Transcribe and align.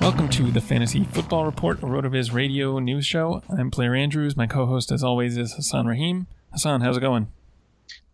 Welcome 0.00 0.28
to 0.30 0.50
the 0.50 0.60
Fantasy 0.60 1.04
Football 1.04 1.44
Report, 1.44 1.78
a 1.82 1.86
RotoViz 1.86 2.32
radio 2.32 2.78
news 2.78 3.04
show. 3.04 3.42
I'm 3.48 3.68
Blair 3.68 3.94
Andrews. 3.94 4.36
My 4.36 4.46
co-host, 4.46 4.92
as 4.92 5.02
always, 5.02 5.36
is 5.36 5.54
Hasan 5.54 5.86
Rahim. 5.86 6.28
Hasan, 6.52 6.80
how's 6.80 6.96
it 6.96 7.00
going? 7.00 7.28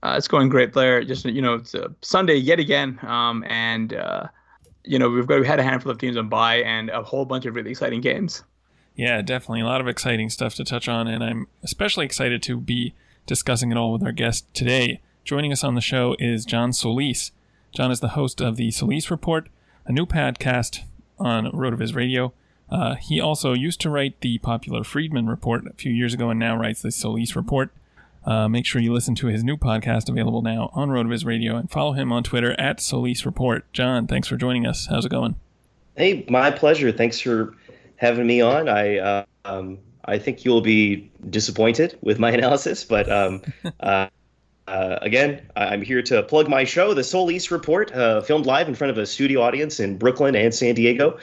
Uh, 0.03 0.15
it's 0.17 0.27
going 0.27 0.49
great, 0.49 0.73
Blair. 0.73 1.05
Just 1.05 1.25
you 1.27 1.43
know, 1.43 1.55
it's 1.55 1.75
a 1.75 1.95
Sunday 2.01 2.37
yet 2.37 2.59
again, 2.59 2.99
um, 3.03 3.45
and 3.47 3.93
uh, 3.93 4.27
you 4.83 4.99
know 4.99 5.11
we've 5.11 5.27
got 5.27 5.41
we 5.41 5.47
had 5.47 5.61
a 5.61 5.63
handful 5.63 5.93
of 5.93 5.99
teams 5.99 6.17
on 6.17 6.29
bye 6.29 6.57
and 6.57 6.89
a 6.91 7.03
whole 7.03 7.27
bunch 7.27 7.45
of 7.45 7.55
really 7.55 7.71
exciting 7.71 8.01
games. 8.01 8.43
Yeah, 8.97 9.21
definitely 9.23 9.61
a 9.61 9.67
lot 9.67 9.81
of 9.81 9.87
exciting 9.87 10.31
stuff 10.31 10.55
to 10.57 10.65
touch 10.65 10.89
on, 10.89 11.07
and 11.07 11.23
I'm 11.23 11.49
especially 11.63 12.07
excited 12.07 12.43
to 12.45 12.57
be 12.61 12.95
discussing 13.27 13.71
it 13.71 13.77
all 13.77 13.93
with 13.93 14.03
our 14.03 14.13
guest 14.13 14.53
today. 14.55 15.01
Joining 15.25 15.53
us 15.53 15.63
on 15.63 15.75
the 15.75 15.81
show 15.81 16.17
is 16.19 16.45
John 16.45 16.73
Solis. 16.73 17.31
John 17.73 17.91
is 17.91 18.01
the 18.01 18.09
host 18.09 18.41
of 18.41 18.57
the 18.57 18.71
Solis 18.71 19.11
Report, 19.11 19.49
a 19.87 19.93
new 19.93 20.07
podcast 20.07 20.83
on 21.19 21.47
RotoViz 21.53 21.95
Radio. 21.95 22.33
Uh, 22.71 22.95
he 22.95 23.21
also 23.21 23.53
used 23.53 23.81
to 23.83 23.91
write 23.91 24.21
the 24.21 24.39
popular 24.39 24.85
Friedman 24.85 25.27
Report 25.27 25.67
a 25.67 25.73
few 25.75 25.93
years 25.93 26.15
ago 26.15 26.31
and 26.31 26.41
now 26.41 26.57
writes 26.57 26.83
the 26.83 26.91
Solis 26.91 27.37
Report. 27.37 27.71
Uh, 28.25 28.49
make 28.49 28.65
sure 28.65 28.81
you 28.81 28.93
listen 28.93 29.15
to 29.17 29.27
his 29.27 29.45
new 29.45 29.57
podcast 29.57 30.09
available 30.09 30.41
now 30.41 30.71
on 30.73 30.89
RotoViz 30.89 31.27
Radio 31.27 31.57
and 31.57 31.71
follow 31.71 31.93
him 31.93 32.11
on 32.11 32.23
Twitter 32.23 32.59
at 32.59 32.81
Solis 32.81 33.27
Report. 33.27 33.71
John, 33.73 34.07
thanks 34.07 34.29
for 34.29 34.37
joining 34.37 34.67
us. 34.67 34.87
How's 34.89 35.05
it 35.05 35.11
going? 35.11 35.37
Hey, 35.97 36.25
my 36.29 36.51
pleasure. 36.51 36.91
Thanks 36.91 37.21
for 37.21 37.55
having 37.97 38.27
me 38.27 38.41
on. 38.41 38.69
I 38.69 38.99
uh, 38.99 39.25
um, 39.45 39.79
I 40.07 40.19
think 40.19 40.45
you'll 40.45 40.63
be 40.63 41.11
disappointed 41.29 41.99
with 42.01 42.19
my 42.19 42.31
analysis, 42.33 42.83
but 42.85 43.11
um, 43.11 43.43
uh, 44.67 44.99
again, 45.03 45.43
I'm 45.55 45.83
here 45.83 46.03
to 46.03 46.23
plug 46.23 46.49
my 46.49 46.65
show, 46.65 46.95
the 46.95 47.05
Solis 47.05 47.51
Report, 47.51 47.93
uh, 47.93 48.23
filmed 48.23 48.47
live 48.47 48.67
in 48.69 48.75
front 48.75 48.91
of 48.91 48.99
a 48.99 49.05
studio 49.05 49.43
audience 49.43 49.79
in 49.79 49.99
Brooklyn 49.99 50.35
and 50.35 50.55
San 50.55 50.75
Diego. 50.75 51.19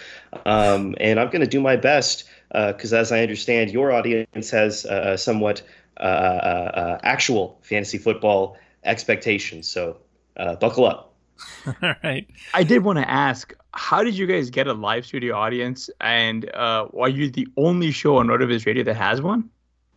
Um, 0.45 0.95
and 0.99 1.19
I'm 1.19 1.27
going 1.27 1.41
to 1.41 1.47
do 1.47 1.59
my 1.59 1.75
best 1.75 2.25
because, 2.49 2.93
uh, 2.93 2.97
as 2.97 3.11
I 3.11 3.21
understand, 3.21 3.71
your 3.71 3.91
audience 3.91 4.51
has 4.51 4.85
uh, 4.85 5.17
somewhat 5.17 5.63
uh, 5.97 6.03
uh, 6.03 6.99
actual 7.01 7.57
fantasy 7.63 7.97
football 7.97 8.57
expectations. 8.83 9.67
So 9.67 9.97
buckle 10.35 10.85
up. 10.85 11.13
All 11.81 11.95
right. 12.03 12.27
I 12.53 12.63
did 12.63 12.83
want 12.83 12.99
to 12.99 13.09
ask, 13.09 13.55
how 13.73 14.03
did 14.03 14.15
you 14.15 14.27
guys 14.27 14.51
get 14.51 14.67
a 14.67 14.73
live 14.73 15.05
studio 15.05 15.35
audience? 15.35 15.89
And 15.99 16.47
are 16.53 17.09
you 17.09 17.31
the 17.31 17.47
only 17.57 17.91
show 17.91 18.17
on 18.17 18.27
RotoViz 18.27 18.67
Radio 18.67 18.83
that 18.83 18.97
has 18.97 19.19
one? 19.19 19.49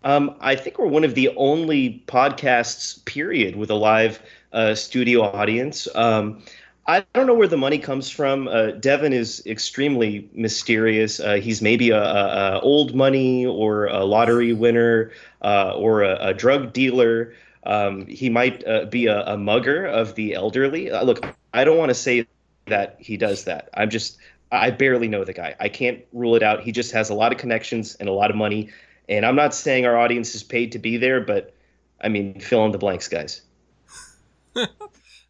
Um, 0.04 0.36
I 0.40 0.54
think 0.54 0.78
we're 0.78 0.86
one 0.86 1.04
of 1.04 1.14
the 1.14 1.30
only 1.36 2.04
podcasts, 2.06 3.04
period, 3.04 3.56
with 3.56 3.70
a 3.70 3.74
live 3.74 4.22
uh, 4.52 4.74
studio 4.74 5.22
audience. 5.22 5.88
Um, 5.94 6.42
I 6.86 7.04
don't 7.14 7.26
know 7.26 7.34
where 7.34 7.48
the 7.48 7.56
money 7.56 7.78
comes 7.78 8.10
from. 8.10 8.46
Uh, 8.46 8.72
Devin 8.72 9.14
is 9.14 9.42
extremely 9.46 10.28
mysterious. 10.34 11.18
Uh, 11.18 11.34
he's 11.34 11.62
maybe 11.62 11.90
a, 11.90 12.02
a, 12.02 12.56
a, 12.56 12.60
old 12.60 12.94
money 12.94 13.46
or 13.46 13.86
a 13.86 14.04
lottery 14.04 14.52
winner 14.52 15.10
uh, 15.40 15.72
or 15.74 16.02
a, 16.02 16.16
a, 16.20 16.34
drug 16.34 16.74
dealer. 16.74 17.32
Um, 17.64 18.06
he 18.06 18.28
might 18.28 18.66
uh, 18.66 18.84
be 18.84 19.06
a, 19.06 19.36
mugger 19.38 19.86
of 19.86 20.14
the 20.14 20.34
elderly. 20.34 20.90
Uh, 20.90 21.02
look, 21.04 21.24
I 21.54 21.64
don't 21.64 21.78
want 21.78 21.88
to 21.88 21.94
say 21.94 22.26
that 22.66 22.96
he 22.98 23.16
does 23.16 23.44
that. 23.44 23.70
I'm 23.72 23.88
just 23.88 24.18
I 24.52 24.70
barely 24.70 25.08
know 25.08 25.24
the 25.24 25.32
guy. 25.32 25.56
I 25.58 25.70
can't 25.70 26.04
rule 26.12 26.36
it 26.36 26.42
out. 26.42 26.62
He 26.62 26.70
just 26.70 26.92
has 26.92 27.08
a 27.08 27.14
lot 27.14 27.32
of 27.32 27.38
connections 27.38 27.94
and 27.96 28.08
a 28.08 28.12
lot 28.12 28.30
of 28.30 28.36
money, 28.36 28.70
and 29.08 29.24
I'm 29.24 29.36
not 29.36 29.54
saying 29.54 29.86
our 29.86 29.96
audience 29.96 30.34
is 30.34 30.42
paid 30.42 30.72
to 30.72 30.78
be 30.78 30.96
there, 30.96 31.20
but 31.20 31.54
I 32.00 32.08
mean, 32.08 32.40
fill 32.40 32.64
in 32.66 32.72
the 32.72 32.78
blanks, 32.78 33.08
guys. 33.08 33.42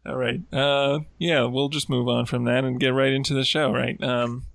All 0.05 0.15
right. 0.15 0.41
Uh, 0.53 0.99
yeah, 1.17 1.45
we'll 1.45 1.69
just 1.69 1.89
move 1.89 2.07
on 2.07 2.25
from 2.25 2.43
that 2.45 2.63
and 2.63 2.79
get 2.79 2.89
right 2.89 3.11
into 3.11 3.33
the 3.33 3.43
show, 3.43 3.71
right? 3.71 4.01
Um, 4.03 4.45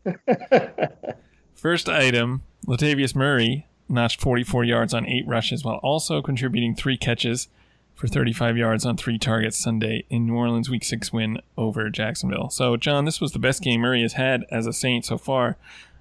first 1.55 1.89
item 1.89 2.43
Latavius 2.67 3.15
Murray 3.17 3.67
notched 3.89 4.21
44 4.21 4.65
yards 4.65 4.95
on 4.95 5.07
eight 5.07 5.27
rushes 5.27 5.65
while 5.65 5.81
also 5.83 6.23
contributing 6.23 6.75
three 6.75 6.97
catches 6.97 7.49
for 7.97 8.07
35 8.07 8.57
yards 8.57 8.87
on 8.87 8.97
three 8.97 9.19
targets 9.19 9.59
Sunday 9.59 10.05
in 10.09 10.27
New 10.27 10.35
Orleans' 10.35 10.71
Week 10.71 10.85
6 10.85 11.13
win 11.13 11.41
over 11.59 11.91
Jacksonville. 11.91 12.49
So, 12.49 12.77
John, 12.77 13.05
this 13.05 13.21
was 13.21 13.33
the 13.33 13.39
best 13.39 13.63
game 13.63 13.81
Murray 13.81 14.03
has 14.03 14.15
had 14.15 14.45
as 14.51 14.67
a 14.67 14.73
Saint 14.73 15.05
so 15.05 15.19
far. 15.19 15.57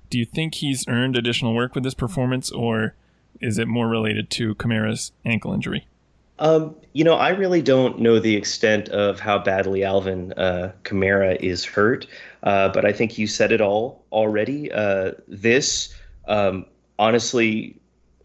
Do 0.09 0.17
you 0.17 0.25
think 0.25 0.55
he's 0.55 0.87
earned 0.87 1.17
additional 1.17 1.53
work 1.53 1.75
with 1.75 1.83
this 1.83 1.93
performance, 1.93 2.51
or 2.51 2.95
is 3.41 3.57
it 3.57 3.67
more 3.67 3.87
related 3.87 4.29
to 4.31 4.55
Kamara's 4.55 5.11
ankle 5.25 5.53
injury? 5.53 5.87
Um, 6.39 6.75
you 6.93 7.03
know, 7.03 7.15
I 7.15 7.29
really 7.29 7.61
don't 7.61 7.99
know 7.99 8.17
the 8.19 8.35
extent 8.35 8.87
of 8.89 9.19
how 9.19 9.39
badly 9.39 9.83
Alvin 9.83 10.31
uh, 10.33 10.71
Kamara 10.83 11.35
is 11.41 11.65
hurt, 11.65 12.07
uh, 12.43 12.69
but 12.69 12.85
I 12.85 12.93
think 12.93 13.17
you 13.17 13.27
said 13.27 13.51
it 13.51 13.59
all 13.59 14.05
already. 14.11 14.71
Uh, 14.71 15.11
this, 15.27 15.93
um, 16.27 16.65
honestly, 16.97 17.75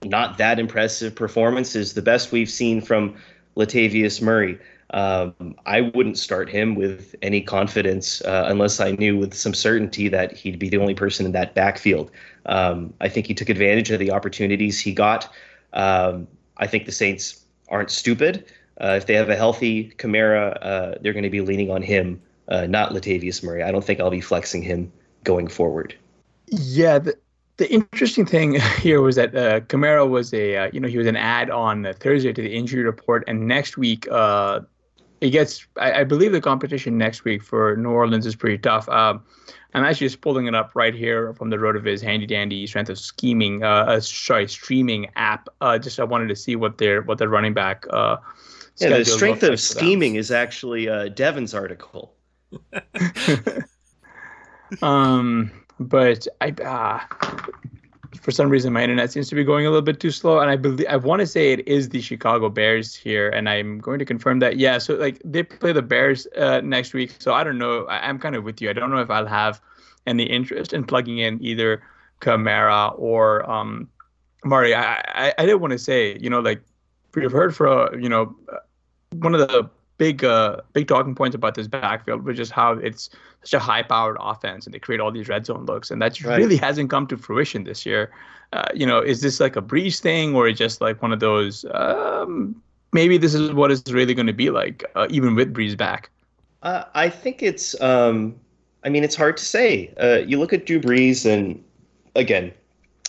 not 0.05 0.39
that 0.39 0.61
impressive 0.61 1.15
performance 1.15 1.75
is 1.75 1.95
the 1.95 2.03
best 2.03 2.31
we've 2.31 2.51
seen 2.51 2.81
from 2.81 3.17
Latavius 3.57 4.23
Murray. 4.23 4.59
Um, 4.95 5.57
I 5.67 5.81
wouldn't 5.81 6.19
start 6.19 6.49
him 6.49 6.77
with 6.77 7.17
any 7.21 7.41
confidence 7.41 8.23
uh, 8.23 8.47
unless 8.47 8.79
I 8.79 8.93
knew 8.93 9.19
with 9.19 9.35
some 9.35 9.53
certainty 9.53 10.09
that 10.09 10.37
he'd 10.37 10.57
be 10.57 10.69
the 10.69 10.77
only 10.77 10.95
person 10.95 11.27
in 11.27 11.33
that 11.33 11.53
backfield. 11.53 12.13
Um, 12.47 12.95
I 13.01 13.09
think 13.09 13.27
he 13.27 13.35
took 13.35 13.49
advantage 13.49 13.91
of 13.91 13.99
the 13.99 14.13
opportunities 14.13 14.79
he 14.79 14.95
got. 14.95 15.29
Um, 15.73 16.29
I 16.59 16.69
think 16.69 16.87
the 16.87 16.93
Saints 16.93 17.45
aren't 17.69 17.91
stupid. 17.91 18.45
Uh, 18.81 18.95
if 18.97 19.07
they 19.07 19.15
have 19.15 19.31
a 19.31 19.37
healthy 19.37 19.91
Kamara, 19.99 20.57
uh, 20.63 20.95
they're 21.01 21.13
going 21.13 21.25
to 21.25 21.31
be 21.31 21.41
leaning 21.41 21.73
on 21.73 21.83
him, 21.83 22.23
uh, 22.47 22.67
not 22.67 22.93
Latavius 22.93 23.43
Murray. 23.43 23.65
I 23.65 23.73
don't 23.73 23.85
think 23.85 23.99
I'll 23.99 24.11
be 24.11 24.21
flexing 24.21 24.63
him 24.63 24.93
going 25.25 25.49
forward. 25.49 25.97
Yeah, 26.47 27.01
the, 27.01 27.19
the 27.57 27.73
interesting 27.73 28.27
thing 28.27 28.61
here 28.79 29.01
was 29.01 29.17
that 29.17 29.35
uh, 29.35 29.61
Kamara 29.61 30.09
was 30.09 30.33
a 30.33 30.57
uh, 30.57 30.71
you 30.73 30.79
know 30.79 30.87
he 30.87 30.99
was 30.99 31.09
an 31.09 31.17
ad 31.17 31.51
on 31.51 31.93
Thursday 31.99 32.33
to 32.33 32.43
the 32.43 32.55
injury 32.55 32.85
report, 32.85 33.25
and 33.27 33.49
next 33.49 33.77
week 33.77 34.07
uh, 34.11 34.61
it 35.25 35.31
gets 35.31 35.67
I, 35.79 36.01
I, 36.01 36.05
believe 36.05 36.33
the 36.33 36.41
competition 36.41 36.99
next 36.99 37.25
week 37.25 37.43
for 37.43 37.77
New 37.77 37.89
Orleans 37.89 38.27
is 38.27 38.37
pretty 38.37 38.59
tough. 38.59 38.87
Um, 38.91 39.25
I'm 39.73 39.83
actually 39.83 40.09
just 40.09 40.21
pulling 40.21 40.47
it 40.47 40.55
up 40.55 40.73
right 40.75 40.95
here 40.95 41.33
from 41.33 41.49
the 41.49 41.57
RotoViz 41.57 42.03
handy 42.03 42.27
dandy 42.27 42.67
strength 42.67 42.91
of 42.91 42.99
scheming 42.99 43.65
uh, 43.65 43.87
uh 43.89 44.01
sorry 44.01 44.47
streaming 44.49 45.09
app. 45.17 45.49
Uh, 45.63 45.79
just 45.79 45.99
I 45.99 46.05
wanted 46.05 46.29
to 46.29 46.37
see 46.37 46.57
what 46.57 46.77
their 46.77 47.01
what 47.01 47.17
their 47.17 47.31
running 47.31 47.55
back 47.55 47.87
uh, 47.89 48.19
yeah 48.77 48.99
the 48.99 49.05
strength 49.07 49.43
of 49.43 49.59
scheming 49.59 50.17
is 50.17 50.31
actually 50.31 50.91
uh, 50.91 51.09
Devin's 51.09 51.55
article. 51.55 52.15
um, 54.83 55.51
but 55.81 56.29
I 56.43 56.51
uh, 56.51 57.01
for 58.25 58.31
some 58.31 58.49
reason 58.49 58.73
my 58.73 58.83
internet 58.83 59.13
seems 59.13 59.29
to 59.29 59.35
be 59.35 59.45
going 59.45 59.67
a 59.67 59.69
little 59.69 59.83
bit 59.83 60.01
too 60.01 60.11
slow 60.11 60.41
and 60.41 60.51
i 60.51 60.57
believe 60.57 60.87
i 60.89 60.97
want 60.97 61.21
to 61.21 61.27
say 61.27 61.53
it 61.53 61.67
is 61.69 61.91
the 61.91 62.01
chicago 62.01 62.49
bears 62.49 62.95
here 62.95 63.29
and 63.29 63.49
i'm 63.49 63.79
going 63.79 63.99
to 63.99 64.05
confirm 64.05 64.39
that 64.39 64.57
yeah 64.57 64.79
so 64.79 64.95
like 64.95 65.21
they 65.25 65.43
play 65.43 65.73
the 65.73 65.83
bears 65.83 66.27
uh, 66.39 66.61
next 66.63 66.95
week 66.95 67.15
so 67.19 67.35
i 67.35 67.45
don't 67.45 67.59
know 67.59 67.85
I, 67.85 68.09
am 68.09 68.19
kind 68.19 68.35
of 68.35 68.43
with 68.43 68.63
you 68.63 68.71
i 68.71 68.73
don't 68.73 68.91
know 68.91 68.99
if 68.99 69.11
i'll 69.11 69.27
have 69.27 69.61
any 70.07 70.25
interest 70.25 70.73
in 70.73 70.85
plugging 70.85 71.19
in 71.19 71.43
either 71.43 71.83
Kamara 72.21 72.99
or 72.99 73.49
um 73.51 73.89
Murray. 74.45 74.75
I, 74.75 75.03
I, 75.15 75.35
I 75.39 75.47
did 75.47 75.55
want 75.57 75.73
to 75.73 75.79
say, 75.79 76.19
you 76.19 76.31
know, 76.31 76.41
like 76.41 76.63
we've 77.15 77.33
heard 77.33 77.57
for, 77.57 77.97
you 77.99 78.09
know, 78.09 78.37
one 79.13 79.35
of 79.35 79.41
the 79.41 79.69
big 79.99 80.25
uh, 80.25 80.61
big 80.73 80.89
talking 80.89 81.15
points 81.15 81.35
about 81.35 81.55
this 81.55 81.67
backfield, 81.67 82.25
which 82.25 82.39
is 82.39 82.51
how 82.51 82.73
it's 82.73 83.11
such 83.43 83.55
a 83.55 83.59
high 83.59 83.83
powered 83.83 84.17
offense 84.21 84.67
and 84.67 84.75
they 84.75 84.79
create 84.79 85.01
all 85.01 85.13
these 85.13 85.29
red 85.29 85.47
zone 85.47 85.65
looks, 85.67 85.91
and 85.91 86.01
that 86.03 86.21
right. 86.23 86.39
really 86.39 86.57
hasn't 86.57 86.91
come 86.91 87.07
to 87.07 87.17
fruition 87.17 87.65
this 87.65 87.85
year. 87.87 88.11
Uh, 88.53 88.69
you 88.75 88.87
know, 88.87 89.01
is 89.01 89.21
this 89.21 89.41
like 89.41 89.57
a 89.57 89.63
Brees 89.63 90.01
thing 90.01 90.35
or 90.35 90.51
just 90.53 90.81
like 90.81 91.03
one 91.03 91.13
of 91.13 91.21
those? 91.21 91.65
Um, 91.73 92.63
maybe 92.93 93.19
this 93.19 93.35
is 93.35 93.53
what 93.53 93.71
it's 93.71 93.91
really 93.91 94.15
going 94.15 94.29
to 94.29 94.33
be 94.33 94.51
like, 94.51 94.85
uh, 94.95 95.07
even 95.11 95.35
with 95.35 95.53
Brees 95.53 95.77
back. 95.77 96.11
Uh, 96.63 96.85
I 96.95 97.11
think 97.11 97.43
it's. 97.43 97.79
Um, 97.81 98.37
I 98.85 98.91
mean, 98.91 99.03
it's 99.03 99.17
hard 99.17 99.37
to 99.39 99.45
say. 99.45 99.93
Uh, 100.01 100.19
you 100.27 100.39
look 100.39 100.53
at 100.53 100.67
Drew 100.67 100.81
Brees, 100.81 101.25
and 101.25 101.63
again, 102.15 102.53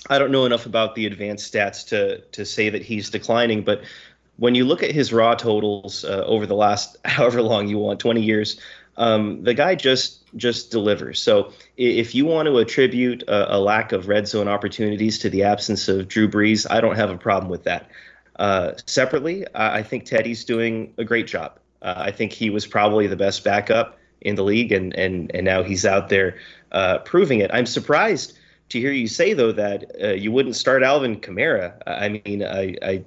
I 0.10 0.20
don't 0.20 0.32
know 0.32 0.46
enough 0.46 0.66
about 0.66 0.96
the 0.96 1.06
advanced 1.06 1.54
stats 1.54 1.86
to 1.88 2.20
to 2.20 2.46
say 2.46 2.70
that 2.70 2.82
he's 2.82 3.10
declining, 3.10 3.64
but 3.64 3.82
when 4.38 4.56
you 4.56 4.66
look 4.66 4.84
at 4.84 4.92
his 4.92 5.14
raw 5.14 5.36
totals 5.36 6.04
uh, 6.04 6.24
over 6.26 6.46
the 6.46 6.56
last 6.56 6.98
however 7.06 7.42
long 7.42 7.68
you 7.68 7.78
want, 7.78 8.00
20 8.00 8.22
years, 8.22 8.60
um, 8.98 9.44
the 9.44 9.54
guy 9.54 9.76
just 9.76 10.22
just 10.36 10.72
delivers. 10.72 11.22
So 11.22 11.54
if 11.78 12.14
you 12.14 12.26
want 12.26 12.48
to 12.48 12.58
attribute 12.58 13.24
a, 13.24 13.56
a, 13.56 13.60
lack 13.60 13.94
of 13.94 14.08
red 14.08 14.28
zone 14.28 14.48
opportunities 14.48 15.20
to 15.20 15.30
the 15.30 15.44
absence 15.44 15.88
of 15.88 16.08
Drew 16.10 16.30
Brees, 16.30 16.66
I 16.70 16.82
don't 16.82 16.96
have 16.96 17.10
a 17.10 17.18
problem 17.18 17.50
with 17.50 17.64
that. 17.64 17.90
Uh, 18.38 18.74
separately, 18.86 19.46
I 19.56 19.82
think 19.82 20.04
Teddy's 20.04 20.44
doing 20.44 20.94
a 20.98 21.06
great 21.06 21.28
job. 21.28 21.58
Uh, 21.82 21.94
I 21.98 22.12
think 22.12 22.34
he 22.34 22.50
was 22.50 22.68
probably 22.68 23.08
the 23.08 23.16
best 23.16 23.44
backup 23.46 23.98
in 24.22 24.36
the 24.36 24.44
league, 24.44 24.72
and 24.72 24.94
and 24.96 25.32
and 25.34 25.46
now 25.46 25.64
he's 25.64 25.86
out 25.86 26.10
there 26.10 26.38
uh, 26.72 27.00
proving 27.00 27.40
it. 27.40 27.52
I'm 27.54 27.66
surprised 27.66 28.38
to 28.70 28.80
hear 28.80 28.92
you 28.92 29.08
say 29.08 29.34
though 29.34 29.52
that 29.54 29.92
uh, 30.02 30.08
you 30.10 30.32
wouldn't 30.32 30.56
start 30.56 30.84
Alvin 30.84 31.20
Kamara. 31.20 31.74
I 31.86 32.10
mean, 32.10 32.44
I, 32.44 32.76
I 32.82 33.04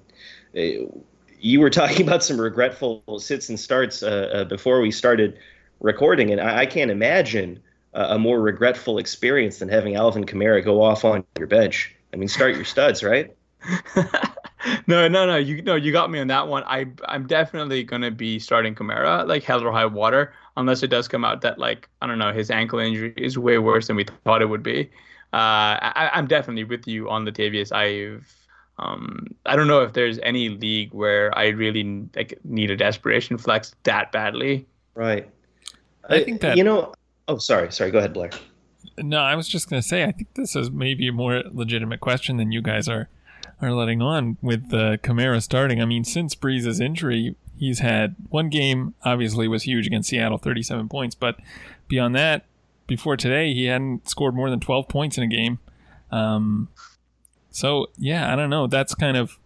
you 1.40 1.61
were 1.61 1.70
talking 1.70 2.02
about 2.06 2.23
some 2.23 2.40
regretful 2.40 3.02
sits 3.19 3.49
and 3.49 3.58
starts 3.58 4.02
uh, 4.02 4.31
uh, 4.32 4.44
before 4.44 4.81
we 4.81 4.90
started 4.90 5.38
recording, 5.81 6.31
and 6.31 6.40
I, 6.40 6.61
I 6.61 6.67
can't 6.67 6.90
imagine 6.90 7.61
uh, 7.94 8.08
a 8.11 8.19
more 8.19 8.40
regretful 8.40 8.99
experience 8.99 9.58
than 9.58 9.69
having 9.69 9.96
Alvin 9.96 10.25
Kamara 10.25 10.64
go 10.64 10.82
off 10.82 11.05
on 11.05 11.25
your 11.38 11.46
bench. 11.46 11.94
I 12.12 12.17
mean, 12.17 12.29
start 12.29 12.55
your 12.55 12.64
studs, 12.64 13.02
right? 13.02 13.35
no, 14.87 15.08
no, 15.08 15.26
no. 15.26 15.37
You 15.37 15.62
no, 15.62 15.75
you 15.75 15.93
got 15.93 16.11
me 16.11 16.20
on 16.20 16.29
that 16.29 16.49
one. 16.49 16.62
I 16.64 16.87
I'm 17.06 17.26
definitely 17.26 17.82
gonna 17.82 18.11
be 18.11 18.38
starting 18.38 18.75
Kamara 18.75 19.26
like 19.26 19.43
hell 19.43 19.64
or 19.64 19.73
high 19.73 19.87
water, 19.87 20.32
unless 20.56 20.82
it 20.82 20.88
does 20.88 21.08
come 21.08 21.25
out 21.25 21.41
that 21.43 21.58
like 21.58 21.88
I 22.00 22.06
don't 22.06 22.19
know 22.19 22.32
his 22.32 22.50
ankle 22.50 22.79
injury 22.79 23.14
is 23.17 23.37
way 23.37 23.58
worse 23.58 23.88
than 23.88 23.96
we 23.96 24.05
thought 24.25 24.43
it 24.43 24.46
would 24.46 24.62
be. 24.62 24.91
Uh, 25.32 25.76
I, 25.82 26.11
I'm 26.14 26.26
definitely 26.26 26.64
with 26.64 26.87
you 26.87 27.11
on 27.11 27.26
Latavius. 27.26 27.70
I've 27.73 28.48
um, 28.79 29.27
I 29.45 29.57
don't 29.57 29.67
know 29.67 29.83
if 29.83 29.93
there's 29.93 30.19
any 30.21 30.49
league 30.51 30.93
where 30.93 31.37
I 31.37 31.49
really 31.49 32.09
like 32.15 32.39
need 32.45 32.71
a 32.71 32.77
desperation 32.77 33.39
flex 33.39 33.75
that 33.83 34.13
badly. 34.13 34.67
Right. 34.95 35.29
I, 36.09 36.25
think 36.25 36.41
that 36.41 36.57
you 36.57 36.65
know. 36.65 36.95
Oh, 37.27 37.39
sorry, 37.39 37.71
sorry. 37.73 37.91
Go 37.91 37.99
ahead, 37.99 38.13
Blair. 38.13 38.31
No, 38.97 39.19
I 39.19 39.35
was 39.35 39.49
just 39.49 39.69
going 39.69 39.83
to 39.83 39.87
say. 39.87 40.05
I 40.05 40.13
think 40.13 40.35
this 40.35 40.57
is 40.57 40.71
maybe 40.71 41.09
a 41.09 41.13
more 41.13 41.43
legitimate 41.53 42.01
question 42.01 42.37
than 42.37 42.53
you 42.53 42.63
guys 42.63 42.89
are 42.89 43.09
are 43.61 43.73
letting 43.73 44.01
on 44.01 44.37
with 44.41 44.71
the 44.71 44.93
uh, 44.93 44.97
Kamara 44.99 45.43
starting. 45.43 45.83
I 45.83 45.85
mean, 45.85 46.05
since 46.05 46.35
Brees' 46.35 46.81
injury, 46.81 47.35
he's 47.59 47.81
had 47.81 48.15
one 48.29 48.49
game. 48.49 48.95
Obviously, 49.05 49.49
was 49.49 49.65
huge 49.65 49.87
against 49.87 50.09
Seattle, 50.09 50.39
thirty-seven 50.39 50.89
points. 50.89 51.15
But 51.15 51.39
beyond 51.89 52.15
that, 52.15 52.45
before 52.87 53.17
today, 53.17 53.53
he 53.53 53.67
hadn't 53.67 54.09
scored 54.09 54.35
more 54.35 54.51
than 54.51 54.61
twelve 54.61 54.89
points 54.89 55.19
in 55.19 55.25
a 55.25 55.29
game. 55.29 55.59
Um, 56.11 56.69
so 57.58 57.90
yeah, 57.96 58.32
I 58.32 58.37
don't 58.37 58.50
know. 58.50 58.69
That's 58.69 58.94
kind 58.94 59.16
of 59.16 59.38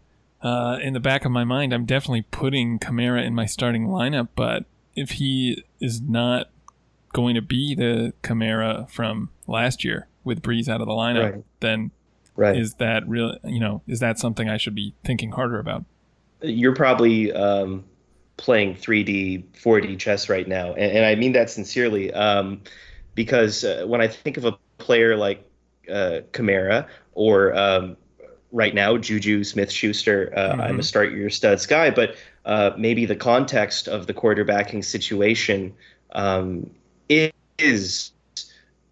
uh, 0.42 0.78
in 0.82 0.92
the 0.92 1.00
back 1.00 1.24
of 1.24 1.32
my 1.32 1.44
mind. 1.44 1.72
I'm 1.72 1.86
definitely 1.86 2.22
putting 2.22 2.78
Kamara 2.78 3.24
in 3.24 3.34
my 3.34 3.46
starting 3.46 3.86
lineup, 3.86 4.28
but 4.36 4.66
if 4.94 5.12
he 5.12 5.64
is 5.80 6.02
not 6.02 6.50
going 7.14 7.34
to 7.34 7.40
be 7.40 7.74
the 7.74 8.12
Kamara 8.22 8.90
from 8.90 9.30
last 9.46 9.82
year 9.82 10.08
with 10.24 10.42
Brees 10.42 10.68
out 10.68 10.82
of 10.82 10.86
the 10.86 10.92
lineup, 10.92 11.32
right. 11.32 11.44
then 11.60 11.90
right. 12.36 12.54
is 12.54 12.74
that 12.74 13.08
real? 13.08 13.38
You 13.44 13.60
know, 13.60 13.82
is 13.86 14.00
that 14.00 14.18
something 14.18 14.46
I 14.46 14.58
should 14.58 14.74
be 14.74 14.94
thinking 15.04 15.32
harder 15.32 15.58
about? 15.58 15.86
You're 16.42 16.74
probably 16.74 17.32
um, 17.32 17.82
playing 18.36 18.74
3D, 18.74 19.44
4D 19.54 19.98
chess 19.98 20.28
right 20.28 20.46
now, 20.46 20.74
and, 20.74 20.98
and 20.98 21.06
I 21.06 21.14
mean 21.14 21.32
that 21.32 21.48
sincerely, 21.48 22.12
um, 22.12 22.60
because 23.14 23.64
uh, 23.64 23.84
when 23.86 24.02
I 24.02 24.08
think 24.08 24.36
of 24.36 24.44
a 24.44 24.58
player 24.76 25.16
like 25.16 25.48
uh, 25.88 26.20
Kamara 26.32 26.86
or 27.14 27.56
um, 27.56 27.96
right 28.52 28.74
now, 28.74 28.96
Juju 28.98 29.42
Smith 29.42 29.72
Schuster, 29.72 30.32
uh, 30.36 30.52
mm-hmm. 30.52 30.60
I'm 30.60 30.78
a 30.78 30.82
start 30.82 31.12
your 31.12 31.30
studs 31.30 31.66
guy, 31.66 31.90
but 31.90 32.16
uh, 32.44 32.70
maybe 32.76 33.06
the 33.06 33.16
context 33.16 33.88
of 33.88 34.06
the 34.06 34.14
quarterbacking 34.14 34.84
situation 34.84 35.74
um, 36.12 36.70
is 37.08 38.12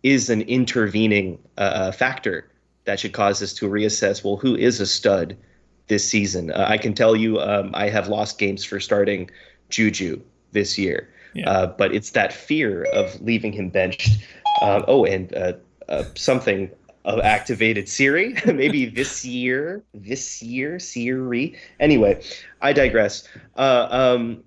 is 0.02 0.30
an 0.30 0.40
intervening 0.42 1.38
uh, 1.58 1.60
uh, 1.60 1.92
factor 1.92 2.50
that 2.84 2.98
should 2.98 3.12
cause 3.12 3.42
us 3.42 3.52
to 3.52 3.68
reassess. 3.68 4.24
Well, 4.24 4.36
who 4.36 4.56
is 4.56 4.80
a 4.80 4.86
stud 4.86 5.36
this 5.88 6.08
season? 6.08 6.50
Uh, 6.50 6.64
I 6.66 6.78
can 6.78 6.94
tell 6.94 7.14
you, 7.14 7.38
um, 7.38 7.72
I 7.74 7.90
have 7.90 8.08
lost 8.08 8.38
games 8.38 8.64
for 8.64 8.80
starting 8.80 9.30
Juju 9.68 10.22
this 10.52 10.78
year, 10.78 11.12
yeah. 11.34 11.50
Uh, 11.50 11.66
but 11.66 11.94
it's 11.94 12.10
that 12.12 12.32
fear 12.32 12.84
of 12.94 13.20
leaving 13.20 13.52
him 13.52 13.68
benched. 13.68 14.18
oh, 14.62 15.04
and 15.04 15.56
something 16.14 16.70
of 17.04 17.18
activated 17.20 17.88
Siri, 17.88 18.34
maybe 18.46 18.86
this 18.86 19.24
year, 19.24 19.82
this 19.94 20.42
year, 20.42 20.78
Siri. 20.78 21.58
Anyway, 21.78 22.22
I 22.60 22.72
digress. 22.72 23.26
Uh, 23.56 23.88
um, 23.90 24.42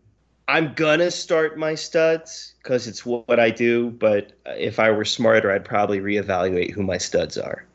I'm 0.47 0.73
gonna 0.73 1.09
start 1.09 1.57
my 1.57 1.73
studs 1.75 2.53
because 2.61 2.87
it's 2.87 3.05
what 3.05 3.39
I 3.39 3.49
do. 3.49 3.91
But 3.91 4.33
if 4.45 4.79
I 4.79 4.91
were 4.91 5.05
smarter, 5.05 5.51
I'd 5.51 5.65
probably 5.65 5.99
reevaluate 5.99 6.71
who 6.71 6.83
my 6.83 6.97
studs 6.97 7.37
are. 7.37 7.65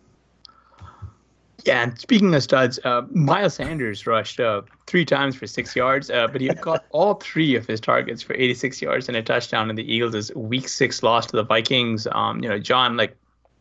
Yeah, 1.64 1.82
and 1.82 1.98
speaking 1.98 2.34
of 2.34 2.42
studs, 2.42 2.78
uh, 2.84 3.02
Miles 3.10 3.54
Sanders 3.54 4.06
rushed 4.06 4.38
uh, 4.38 4.62
three 4.86 5.04
times 5.04 5.34
for 5.34 5.46
six 5.46 5.74
yards, 5.74 6.08
uh, 6.08 6.28
but 6.28 6.40
he 6.40 6.48
got 6.48 6.84
all 6.90 7.14
three 7.14 7.56
of 7.56 7.66
his 7.66 7.80
targets 7.80 8.22
for 8.22 8.34
86 8.34 8.80
yards 8.80 9.08
and 9.08 9.16
a 9.16 9.22
touchdown 9.22 9.68
in 9.68 9.76
the 9.76 9.92
Eagles' 9.92 10.32
Week 10.34 10.68
Six 10.68 11.02
loss 11.02 11.26
to 11.26 11.36
the 11.36 11.42
Vikings. 11.42 12.06
Um, 12.12 12.42
you 12.42 12.48
know, 12.48 12.58
John, 12.58 12.96
like 12.96 13.16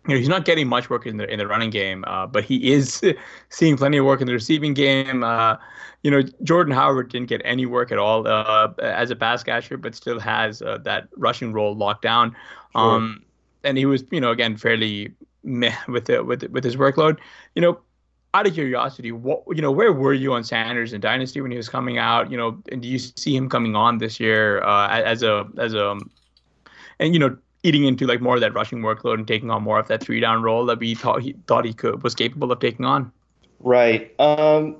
you 0.07 0.13
know, 0.13 0.17
he's 0.17 0.29
not 0.29 0.45
getting 0.45 0.67
much 0.67 0.89
work 0.89 1.05
in 1.05 1.17
the 1.17 1.31
in 1.31 1.39
the 1.39 1.47
running 1.47 1.69
game, 1.69 2.03
uh, 2.07 2.25
but 2.25 2.43
he 2.43 2.71
is 2.71 3.01
seeing 3.49 3.75
plenty 3.75 3.97
of 3.97 4.05
work 4.05 4.21
in 4.21 4.27
the 4.27 4.33
receiving 4.33 4.73
game. 4.73 5.23
Uh, 5.23 5.57
you 6.03 6.11
know, 6.11 6.21
Jordan 6.43 6.73
Howard 6.73 7.09
didn't 7.09 7.27
get 7.27 7.41
any 7.43 7.65
work 7.65 7.91
at 7.91 7.97
all 7.97 8.27
uh, 8.27 8.71
as 8.79 9.11
a 9.11 9.15
pass 9.15 9.43
catcher, 9.43 9.77
but 9.77 9.95
still 9.95 10.19
has 10.19 10.61
uh, 10.61 10.77
that 10.83 11.09
rushing 11.17 11.51
role 11.51 11.75
locked 11.75 12.03
down. 12.03 12.35
Um, 12.75 13.23
and 13.63 13.77
he 13.77 13.85
was, 13.85 14.03
you 14.11 14.21
know, 14.21 14.31
again 14.31 14.55
fairly 14.55 15.13
meh 15.43 15.75
with 15.87 16.05
the, 16.05 16.23
with 16.23 16.43
with 16.51 16.63
his 16.63 16.77
workload. 16.77 17.17
You 17.55 17.61
know, 17.61 17.79
out 18.33 18.47
of 18.47 18.53
curiosity, 18.53 19.11
what 19.11 19.43
you 19.49 19.61
know, 19.61 19.71
where 19.71 19.91
were 19.91 20.13
you 20.13 20.33
on 20.33 20.43
Sanders 20.43 20.93
and 20.93 21.01
Dynasty 21.01 21.41
when 21.41 21.51
he 21.51 21.57
was 21.57 21.67
coming 21.67 21.97
out? 21.97 22.31
You 22.31 22.37
know, 22.37 22.61
and 22.71 22.81
do 22.81 22.87
you 22.87 22.99
see 22.99 23.35
him 23.35 23.49
coming 23.49 23.75
on 23.75 23.97
this 23.97 24.19
year 24.19 24.63
uh, 24.63 24.87
as 24.89 25.23
a 25.23 25.47
as 25.57 25.73
a 25.73 25.99
and 26.99 27.13
you 27.13 27.19
know 27.19 27.37
eating 27.67 27.83
into 27.83 28.07
like 28.07 28.21
more 28.21 28.35
of 28.35 28.41
that 28.41 28.53
rushing 28.53 28.79
workload 28.79 29.15
and 29.15 29.27
taking 29.27 29.51
on 29.51 29.61
more 29.61 29.77
of 29.77 29.87
that 29.89 30.01
three 30.01 30.19
down 30.19 30.41
role 30.41 30.65
that 30.65 30.79
we 30.79 30.95
thought 30.95 31.21
he 31.21 31.35
thought 31.47 31.65
he 31.65 31.73
could 31.73 32.01
was 32.01 32.15
capable 32.15 32.51
of 32.51 32.59
taking 32.59 32.85
on. 32.85 33.11
Right. 33.59 34.13
Um, 34.19 34.77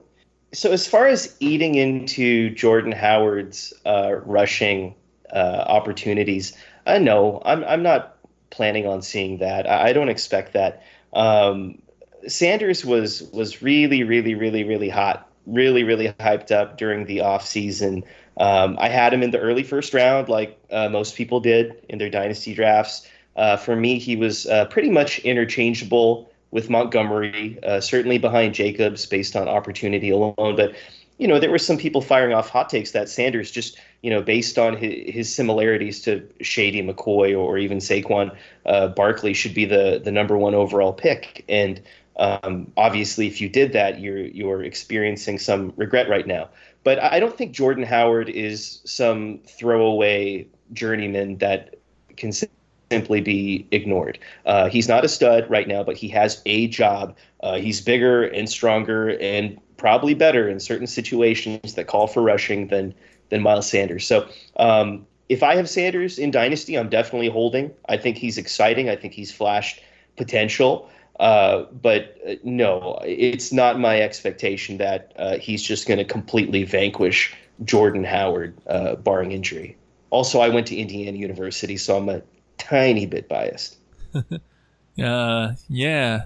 so 0.53 0.71
as 0.71 0.87
far 0.87 1.07
as 1.07 1.35
eating 1.39 1.75
into 1.75 2.49
Jordan 2.51 2.91
Howard's 2.91 3.73
uh, 3.85 4.15
rushing 4.25 4.95
uh, 5.33 5.65
opportunities, 5.67 6.55
uh, 6.85 6.97
no, 6.97 7.41
I'm 7.45 7.63
I'm 7.65 7.83
not 7.83 8.17
planning 8.49 8.87
on 8.87 9.01
seeing 9.01 9.39
that. 9.39 9.69
I, 9.69 9.89
I 9.89 9.93
don't 9.93 10.09
expect 10.09 10.53
that. 10.53 10.83
Um, 11.13 11.81
Sanders 12.27 12.85
was 12.85 13.23
was 13.33 13.61
really, 13.61 14.03
really, 14.03 14.35
really, 14.35 14.63
really 14.63 14.89
hot, 14.89 15.29
really, 15.45 15.83
really 15.83 16.09
hyped 16.19 16.51
up 16.51 16.77
during 16.77 17.05
the 17.05 17.21
off 17.21 17.45
season. 17.45 18.03
Um, 18.39 18.77
I 18.79 18.89
had 18.89 19.13
him 19.13 19.23
in 19.23 19.31
the 19.31 19.39
early 19.39 19.63
first 19.63 19.93
round, 19.93 20.29
like 20.29 20.59
uh, 20.71 20.89
most 20.89 21.15
people 21.15 21.39
did 21.39 21.73
in 21.89 21.97
their 21.97 22.09
dynasty 22.09 22.53
drafts. 22.53 23.07
Uh, 23.35 23.57
for 23.57 23.75
me, 23.75 23.99
he 23.99 24.15
was 24.15 24.45
uh, 24.47 24.65
pretty 24.65 24.89
much 24.89 25.19
interchangeable 25.19 26.31
with 26.51 26.69
Montgomery, 26.69 27.59
uh, 27.63 27.79
certainly 27.81 28.17
behind 28.17 28.53
Jacobs 28.53 29.05
based 29.05 29.35
on 29.35 29.47
opportunity 29.47 30.09
alone. 30.09 30.33
But 30.37 30.75
you 31.17 31.27
know, 31.27 31.39
there 31.39 31.49
were 31.49 31.57
some 31.57 31.77
people 31.77 32.01
firing 32.01 32.33
off 32.33 32.49
hot 32.49 32.69
takes 32.69 32.91
that 32.91 33.09
Sanders 33.09 33.49
just, 33.49 33.79
you 34.03 34.09
know, 34.11 34.21
based 34.21 34.59
on 34.59 34.77
his, 34.77 35.13
his 35.13 35.33
similarities 35.33 36.01
to 36.01 36.27
Shady 36.41 36.83
McCoy 36.83 37.35
or 37.37 37.57
even 37.57 37.79
Saquon 37.79 38.35
uh, 38.65 38.89
Barkley, 38.89 39.33
should 39.33 39.55
be 39.55 39.65
the 39.65 39.99
the 40.03 40.11
number 40.11 40.37
one 40.37 40.53
overall 40.53 40.93
pick. 40.93 41.43
And 41.49 41.81
um, 42.17 42.71
obviously, 42.77 43.27
if 43.27 43.41
you 43.41 43.49
did 43.49 43.73
that, 43.73 43.99
you're 43.99 44.19
you're 44.19 44.63
experiencing 44.63 45.39
some 45.39 45.73
regret 45.75 46.07
right 46.07 46.27
now. 46.27 46.49
But 46.87 47.03
I 47.03 47.19
don't 47.19 47.37
think 47.37 47.51
Jordan 47.51 47.83
Howard 47.83 48.29
is 48.29 48.79
some 48.85 49.41
throwaway 49.45 50.47
journeyman 50.71 51.37
that 51.39 51.75
can 52.15 52.31
simply 52.31 53.19
be 53.19 53.67
ignored. 53.71 54.19
Uh, 54.45 54.69
he's 54.69 54.87
not 54.87 55.03
a 55.03 55.09
stud 55.09 55.49
right 55.49 55.67
now, 55.67 55.83
but 55.83 55.97
he 55.97 56.07
has 56.07 56.41
a 56.45 56.69
job. 56.69 57.17
Uh, 57.43 57.55
he's 57.55 57.81
bigger 57.81 58.23
and 58.23 58.49
stronger 58.49 59.19
and 59.19 59.59
probably 59.75 60.13
better 60.13 60.47
in 60.47 60.61
certain 60.61 60.87
situations 60.87 61.73
that 61.73 61.87
call 61.87 62.07
for 62.07 62.21
rushing 62.21 62.67
than 62.67 62.95
than 63.27 63.41
Miles 63.41 63.69
Sanders. 63.69 64.07
So 64.07 64.25
um, 64.55 65.05
if 65.27 65.43
I 65.43 65.57
have 65.57 65.67
Sanders 65.67 66.17
in 66.17 66.31
Dynasty, 66.31 66.77
I'm 66.77 66.87
definitely 66.87 67.27
holding. 67.27 67.69
I 67.89 67.97
think 67.97 68.15
he's 68.15 68.37
exciting. 68.37 68.89
I 68.89 68.95
think 68.95 69.11
he's 69.11 69.29
flashed 69.29 69.81
potential. 70.15 70.89
Uh, 71.19 71.63
but 71.81 72.17
uh, 72.27 72.35
no, 72.43 72.99
it's 73.03 73.51
not 73.51 73.79
my 73.79 74.01
expectation 74.01 74.77
that 74.77 75.13
uh, 75.17 75.37
he's 75.37 75.63
just 75.63 75.87
going 75.87 75.97
to 75.97 76.05
completely 76.05 76.63
vanquish 76.63 77.35
Jordan 77.63 78.03
Howard, 78.03 78.55
uh, 78.67 78.95
barring 78.95 79.31
injury. 79.31 79.77
Also, 80.09 80.39
I 80.39 80.49
went 80.49 80.67
to 80.67 80.75
Indiana 80.75 81.17
University, 81.17 81.75
so 81.75 81.97
I'm 81.97 82.07
a 82.07 82.21
tiny 82.57 83.05
bit 83.05 83.27
biased. 83.27 83.77
yeah, 84.95 86.25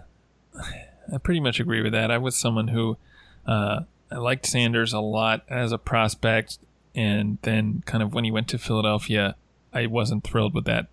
I 1.11 1.17
pretty 1.23 1.39
much 1.39 1.59
agree 1.59 1.81
with 1.81 1.93
that. 1.93 2.11
I 2.11 2.17
was 2.17 2.35
someone 2.35 2.67
who 2.67 2.97
I 3.47 3.85
liked 4.11 4.45
Sanders 4.45 4.93
a 4.93 4.99
lot 4.99 5.43
as 5.49 5.71
a 5.71 5.77
prospect, 5.77 6.59
and 6.93 7.37
then 7.43 7.81
kind 7.85 8.03
of 8.03 8.13
when 8.13 8.25
he 8.25 8.31
went 8.31 8.49
to 8.49 8.57
Philadelphia, 8.57 9.35
I 9.73 9.87
wasn't 9.87 10.25
thrilled 10.25 10.53
with 10.53 10.65
that 10.65 10.87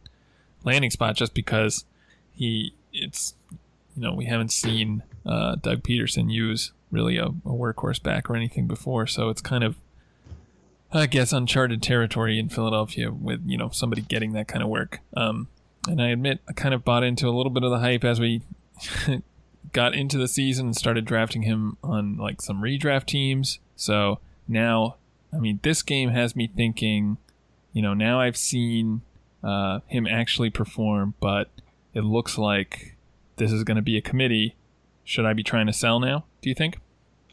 landing 0.65 0.91
spot 0.91 1.17
just 1.17 1.35
because 1.35 1.85
he 2.33 2.75
it's 2.93 3.35
you 3.99 4.05
know 4.05 4.15
we 4.15 4.27
haven't 4.27 4.53
seen 4.53 5.03
uh, 5.27 5.57
Doug 5.57 5.83
Pederson 5.83 6.33
use 6.33 6.71
really 6.93 7.17
a, 7.17 7.27
a 7.27 7.51
workhorse 7.51 8.01
back 8.01 8.31
or 8.31 8.37
anything 8.37 8.69
before, 8.69 9.09
so 9.09 9.29
it's 9.29 9.41
kind 9.41 9.65
of 9.65 9.77
I 10.93 11.07
guess 11.07 11.33
uncharted 11.33 11.83
territory 11.83 12.39
in 12.39 12.49
Philadelphia 12.49 13.11
with 13.11 13.43
you 13.45 13.59
know 13.59 13.71
somebody 13.71 14.03
getting 14.03 14.35
that 14.35 14.47
kind 14.47 14.63
of 14.63 14.69
work. 14.69 15.01
Um, 15.17 15.49
and 15.89 16.01
I 16.01 16.09
admit 16.11 16.41
I 16.49 16.53
kind 16.53 16.75
of 16.75 16.85
bought 16.85 17.03
into 17.03 17.27
a 17.29 17.35
little 17.35 17.51
bit 17.51 17.65
of 17.65 17.73
the 17.73 17.81
hype 17.81 18.05
as 18.05 18.21
we 18.21 18.43
got 19.73 19.95
into 19.95 20.17
the 20.17 20.29
season 20.29 20.67
and 20.67 20.77
started 20.77 21.05
drafting 21.05 21.43
him 21.43 21.77
on 21.83 22.17
like 22.17 22.41
some 22.41 22.63
redraft 22.63 23.07
teams. 23.07 23.59
So 23.75 24.21
now, 24.47 24.95
I 25.35 25.39
mean, 25.39 25.59
this 25.63 25.83
game 25.83 26.11
has 26.11 26.37
me 26.37 26.47
thinking. 26.47 27.19
You 27.73 27.83
know, 27.83 27.95
now 27.95 28.21
I've 28.21 28.37
seen 28.37 29.03
uh, 29.43 29.81
him 29.89 30.07
actually 30.07 30.51
perform, 30.51 31.15
but 31.21 31.51
it 31.95 32.03
looks 32.03 32.39
like 32.39 32.95
this 33.39 33.53
is 33.53 33.65
going 33.65 33.77
to 33.77 33.83
be 33.83 33.97
a 33.97 34.03
committee. 34.03 34.57
Should 35.05 35.25
I 35.25 35.33
be 35.33 35.43
trying 35.43 35.67
to 35.67 35.73
sell 35.73 36.01
now? 36.01 36.25
Do 36.43 36.49
you 36.49 36.55
think? 36.55 36.79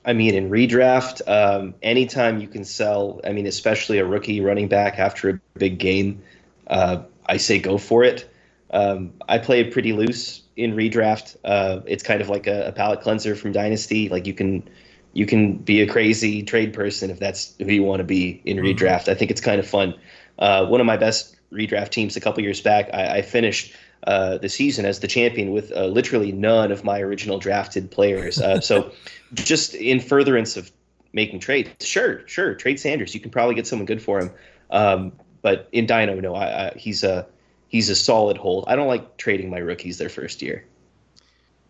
I 0.06 0.14
mean, 0.14 0.36
in 0.36 0.50
redraft, 0.50 1.22
um, 1.28 1.74
anytime 1.82 2.40
you 2.40 2.48
can 2.48 2.64
sell, 2.64 3.20
I 3.24 3.34
mean, 3.34 3.48
especially 3.48 3.98
a 3.98 4.06
rookie 4.06 4.40
running 4.40 4.68
back 4.68 5.00
after 5.00 5.30
a 5.30 5.40
big 5.58 5.80
game, 5.80 6.22
uh, 6.68 7.04
I 7.26 7.38
say 7.38 7.60
go 7.60 7.78
for 7.78 8.04
it. 8.04 8.30
Um, 8.70 9.14
I 9.28 9.40
played 9.40 9.72
pretty 9.72 9.94
loose 9.94 10.44
in 10.56 10.74
redraft. 10.74 11.38
Uh, 11.44 11.82
it's 11.86 12.04
kind 12.04 12.22
of 12.22 12.30
like 12.30 12.46
a, 12.48 12.68
a 12.68 12.72
palate 12.72 13.02
cleanser 13.02 13.36
from 13.36 13.52
Dynasty. 13.52 14.10
Like 14.10 14.28
you 14.28 14.34
can 14.34 14.68
you 15.14 15.26
can 15.26 15.58
be 15.58 15.82
a 15.82 15.88
crazy 15.88 16.44
trade 16.44 16.74
person 16.74 17.10
if 17.10 17.20
that's 17.20 17.56
who 17.58 17.72
you 17.72 17.84
want 17.84 18.00
to 18.00 18.04
be 18.04 18.42
in 18.46 18.58
mm-hmm. 18.58 18.66
redraft. 18.66 19.08
I 19.08 19.16
think 19.16 19.32
it's 19.32 19.42
kind 19.42 19.60
of 19.60 19.68
fun. 19.68 19.96
Uh, 20.38 20.66
one 20.66 20.82
of 20.82 20.86
my 20.86 20.98
best 20.98 21.36
redraft 21.52 21.90
teams 21.90 22.16
a 22.16 22.20
couple 22.20 22.44
years 22.44 22.62
back, 22.62 22.90
I, 22.94 23.18
I 23.18 23.22
finished 23.22 23.74
uh, 24.06 24.38
the 24.38 24.50
season 24.50 24.86
as 24.86 25.00
the 25.00 25.08
champion 25.08 25.52
with 25.52 25.72
uh, 25.72 25.86
literally 25.86 26.32
none 26.32 26.72
of 26.72 26.84
my 26.84 27.00
original 27.00 27.40
drafted 27.40 27.90
players. 27.92 28.40
Uh, 28.40 28.62
so, 28.62 28.92
just 29.34 29.74
in 29.74 30.00
furtherance 30.00 30.58
of 30.58 30.72
making 31.14 31.40
trades, 31.40 31.86
sure, 31.86 32.28
sure, 32.28 32.54
trade 32.56 32.80
Sanders. 32.80 33.14
You 33.14 33.20
can 33.20 33.32
probably 33.32 33.56
get 33.56 33.66
someone 33.66 33.86
good 33.86 34.02
for 34.02 34.20
him. 34.20 34.32
Um, 34.70 35.14
but 35.42 35.70
in 35.72 35.86
Dino, 35.86 36.20
no, 36.20 36.36
I, 36.36 36.68
I, 36.68 36.74
he's 36.76 37.04
a 37.04 37.28
he's 37.68 37.90
a 37.90 37.96
solid 37.96 38.38
hold. 38.38 38.66
I 38.68 38.76
don't 38.76 38.88
like 38.88 39.18
trading 39.18 39.50
my 39.50 39.60
rookies 39.60 39.98
their 39.98 40.10
first 40.10 40.42
year. 40.42 40.66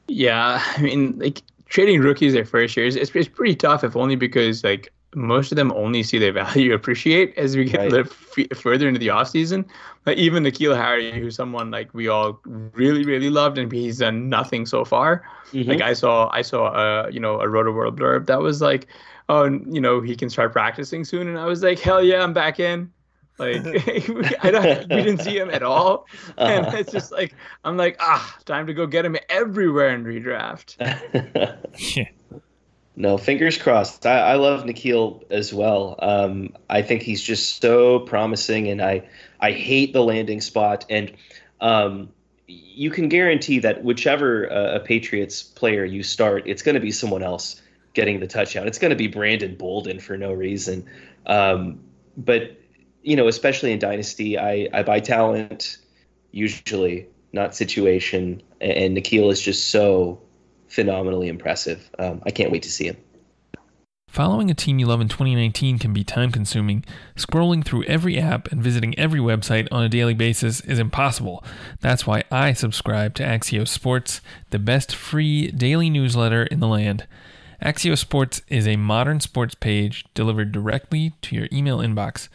Yeah, 0.07 0.61
I 0.63 0.81
mean, 0.81 1.19
like 1.19 1.41
trading 1.67 2.01
rookies 2.01 2.33
their 2.33 2.45
first 2.45 2.75
year 2.77 2.85
is 2.85 2.95
it's, 2.95 3.11
it's 3.15 3.27
pretty 3.27 3.55
tough, 3.55 3.83
if 3.83 3.95
only 3.95 4.15
because 4.15 4.63
like 4.63 4.91
most 5.15 5.51
of 5.51 5.55
them 5.55 5.71
only 5.71 6.03
see 6.03 6.17
their 6.17 6.31
value 6.43 6.73
appreciate 6.73 7.35
as 7.37 7.55
we 7.55 7.65
get 7.65 7.91
right. 7.91 8.05
f- 8.05 8.57
further 8.57 8.87
into 8.87 8.99
the 8.99 9.07
offseason. 9.07 9.65
Like 10.05 10.17
even 10.17 10.43
N'Keal 10.43 10.75
Harry, 10.75 11.11
who's 11.11 11.35
someone 11.35 11.71
like 11.71 11.93
we 11.93 12.07
all 12.07 12.39
really, 12.45 13.03
really 13.03 13.29
loved, 13.29 13.57
and 13.57 13.71
he's 13.71 13.99
done 13.99 14.29
nothing 14.29 14.65
so 14.65 14.85
far. 14.85 15.23
Mm-hmm. 15.51 15.69
Like 15.69 15.81
I 15.81 15.93
saw, 15.93 16.29
I 16.31 16.41
saw 16.41 16.73
a 16.73 17.11
you 17.11 17.19
know 17.19 17.39
a 17.39 17.47
Rotoworld 17.47 17.97
blurb 17.97 18.27
that 18.27 18.41
was 18.41 18.61
like, 18.61 18.87
oh, 19.29 19.45
you 19.45 19.81
know 19.81 20.01
he 20.01 20.15
can 20.15 20.29
start 20.29 20.51
practicing 20.51 21.05
soon, 21.05 21.27
and 21.27 21.39
I 21.39 21.45
was 21.45 21.63
like, 21.63 21.79
hell 21.79 22.03
yeah, 22.03 22.21
I'm 22.21 22.33
back 22.33 22.59
in. 22.59 22.91
Like 23.37 23.65
I 24.43 24.51
don't, 24.51 24.89
we 24.89 25.03
didn't 25.03 25.21
see 25.21 25.37
him 25.37 25.49
at 25.49 25.63
all, 25.63 26.05
and 26.37 26.67
uh-huh. 26.67 26.77
it's 26.77 26.91
just 26.91 27.11
like 27.11 27.33
I'm 27.63 27.77
like, 27.77 27.97
ah, 27.99 28.37
time 28.45 28.67
to 28.67 28.73
go 28.73 28.85
get 28.85 29.05
him 29.05 29.17
everywhere 29.29 29.89
in 29.89 30.03
redraft. 30.03 30.75
yeah. 31.95 32.05
No, 32.95 33.17
fingers 33.17 33.57
crossed. 33.57 34.05
I, 34.05 34.19
I 34.19 34.35
love 34.35 34.63
N'Keal 34.63 35.23
as 35.29 35.53
well. 35.53 35.95
Um, 35.99 36.55
I 36.69 36.81
think 36.81 37.01
he's 37.01 37.21
just 37.21 37.61
so 37.61 37.99
promising, 37.99 38.69
and 38.69 38.81
I 38.81 39.07
I 39.39 39.51
hate 39.51 39.91
the 39.91 40.01
landing 40.01 40.39
spot. 40.39 40.85
And 40.89 41.11
um, 41.59 42.09
you 42.47 42.89
can 42.89 43.09
guarantee 43.09 43.59
that 43.59 43.83
whichever 43.83 44.49
uh, 44.51 44.75
a 44.75 44.79
Patriots 44.79 45.43
player 45.43 45.83
you 45.83 46.03
start, 46.03 46.43
it's 46.45 46.61
going 46.61 46.75
to 46.75 46.81
be 46.81 46.91
someone 46.91 47.21
else 47.21 47.61
getting 47.93 48.19
the 48.21 48.27
touchdown. 48.27 48.67
It's 48.67 48.79
going 48.79 48.91
to 48.91 48.95
be 48.95 49.07
Brandon 49.07 49.55
Bolden 49.55 49.99
for 49.99 50.17
no 50.17 50.31
reason. 50.31 50.85
Um, 51.25 51.81
but 52.15 52.57
you 53.03 53.17
know, 53.17 53.27
especially 53.27 53.73
in 53.73 53.79
Dynasty, 53.79 54.37
I 54.39 54.69
I 54.73 54.83
buy 54.83 55.01
talent 55.01 55.77
usually, 56.31 57.07
not 57.33 57.55
situation. 57.55 58.41
And, 58.61 58.71
and 58.71 58.97
N'Keal 58.97 59.31
is 59.31 59.41
just 59.41 59.69
so 59.69 60.21
phenomenally 60.75 61.29
impressive. 61.29 61.89
Um, 61.97 62.21
I 62.25 62.31
can't 62.31 62.51
wait 62.51 62.63
to 62.63 62.71
see 62.71 62.87
him. 62.87 62.97
Following 64.09 64.49
a 64.49 64.53
team 64.53 64.79
you 64.79 64.85
love 64.85 65.01
in 65.01 65.09
2019 65.09 65.79
can 65.79 65.91
be 65.91 66.03
time 66.03 66.31
consuming. 66.31 66.85
Scrolling 67.17 67.65
through 67.65 67.83
every 67.83 68.17
app 68.17 68.49
and 68.51 68.61
visiting 68.63 68.97
every 68.97 69.19
website 69.19 69.67
on 69.71 69.83
a 69.83 69.89
daily 69.89 70.13
basis 70.13 70.61
is 70.61 70.79
impossible. 70.79 71.43
That's 71.81 72.07
why 72.07 72.23
I 72.31 72.53
subscribe 72.53 73.13
to 73.15 73.23
Axios 73.23 73.69
Sports, 73.69 74.21
the 74.51 74.59
best 74.59 74.95
free 74.95 75.51
daily 75.51 75.89
newsletter 75.89 76.43
in 76.43 76.59
the 76.59 76.67
land. 76.67 77.07
Axios 77.61 77.97
Sports 77.97 78.41
is 78.47 78.67
a 78.67 78.75
modern 78.75 79.19
sports 79.19 79.55
page 79.55 80.05
delivered 80.13 80.51
directly 80.51 81.13
to 81.21 81.35
your 81.35 81.47
email 81.51 81.79
inbox. 81.79 82.29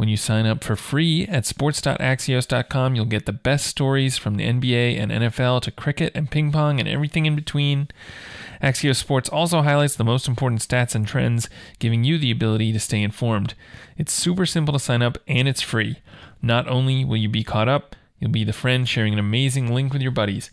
When 0.00 0.08
you 0.08 0.16
sign 0.16 0.46
up 0.46 0.64
for 0.64 0.76
free 0.76 1.26
at 1.26 1.44
sports.axios.com, 1.44 2.94
you'll 2.94 3.04
get 3.04 3.26
the 3.26 3.34
best 3.34 3.66
stories 3.66 4.16
from 4.16 4.36
the 4.36 4.46
NBA 4.46 4.98
and 4.98 5.12
NFL 5.12 5.60
to 5.60 5.70
cricket 5.70 6.12
and 6.14 6.30
ping 6.30 6.50
pong 6.50 6.80
and 6.80 6.88
everything 6.88 7.26
in 7.26 7.36
between. 7.36 7.86
Axios 8.62 8.96
Sports 8.96 9.28
also 9.28 9.60
highlights 9.60 9.96
the 9.96 10.02
most 10.02 10.26
important 10.26 10.62
stats 10.62 10.94
and 10.94 11.06
trends, 11.06 11.50
giving 11.80 12.02
you 12.02 12.16
the 12.16 12.30
ability 12.30 12.72
to 12.72 12.80
stay 12.80 13.02
informed. 13.02 13.52
It's 13.98 14.14
super 14.14 14.46
simple 14.46 14.72
to 14.72 14.78
sign 14.78 15.02
up 15.02 15.18
and 15.28 15.46
it's 15.46 15.60
free. 15.60 15.98
Not 16.40 16.66
only 16.66 17.04
will 17.04 17.18
you 17.18 17.28
be 17.28 17.44
caught 17.44 17.68
up, 17.68 17.94
you'll 18.18 18.30
be 18.30 18.44
the 18.44 18.54
friend 18.54 18.88
sharing 18.88 19.12
an 19.12 19.18
amazing 19.18 19.70
link 19.70 19.92
with 19.92 20.00
your 20.00 20.12
buddies. 20.12 20.50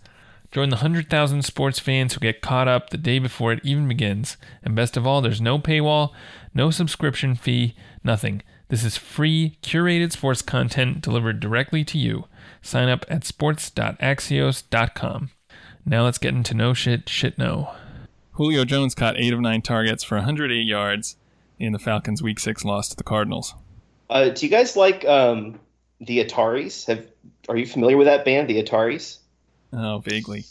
Join 0.51 0.71
the 0.71 0.75
100,000 0.75 1.43
sports 1.43 1.79
fans 1.79 2.13
who 2.13 2.19
get 2.19 2.41
caught 2.41 2.67
up 2.67 2.89
the 2.89 2.97
day 2.97 3.17
before 3.17 3.53
it 3.53 3.61
even 3.63 3.87
begins. 3.87 4.35
And 4.61 4.75
best 4.75 4.97
of 4.97 5.07
all, 5.07 5.21
there's 5.21 5.39
no 5.39 5.57
paywall, 5.57 6.11
no 6.53 6.69
subscription 6.69 7.35
fee, 7.35 7.75
nothing. 8.03 8.41
This 8.69 8.83
is 8.83 8.97
free, 8.97 9.57
curated 9.61 10.11
sports 10.11 10.41
content 10.41 10.99
delivered 11.01 11.39
directly 11.39 11.85
to 11.85 11.97
you. 11.97 12.25
Sign 12.61 12.89
up 12.89 13.05
at 13.09 13.23
sports.axios.com. 13.25 15.29
Now 15.85 16.03
let's 16.03 16.17
get 16.17 16.33
into 16.33 16.53
no 16.53 16.73
shit, 16.73 17.07
shit 17.07 17.37
no. 17.37 17.73
Julio 18.33 18.65
Jones 18.65 18.93
caught 18.93 19.17
8 19.17 19.31
of 19.33 19.39
9 19.39 19.61
targets 19.61 20.03
for 20.03 20.15
108 20.15 20.67
yards 20.67 21.15
in 21.59 21.71
the 21.71 21.79
Falcons' 21.79 22.21
Week 22.21 22.39
6 22.39 22.65
loss 22.65 22.89
to 22.89 22.97
the 22.97 23.03
Cardinals. 23.03 23.55
Uh, 24.09 24.29
do 24.29 24.45
you 24.45 24.49
guys 24.49 24.75
like 24.75 25.05
um, 25.05 25.59
the 25.99 26.23
Ataris. 26.23 26.85
Have 26.87 27.05
are 27.49 27.57
you 27.57 27.65
familiar 27.65 27.97
with 27.97 28.07
that 28.07 28.25
band, 28.25 28.49
the 28.49 28.61
Ataris? 28.61 29.19
Oh, 29.73 29.99
vaguely. 29.99 30.45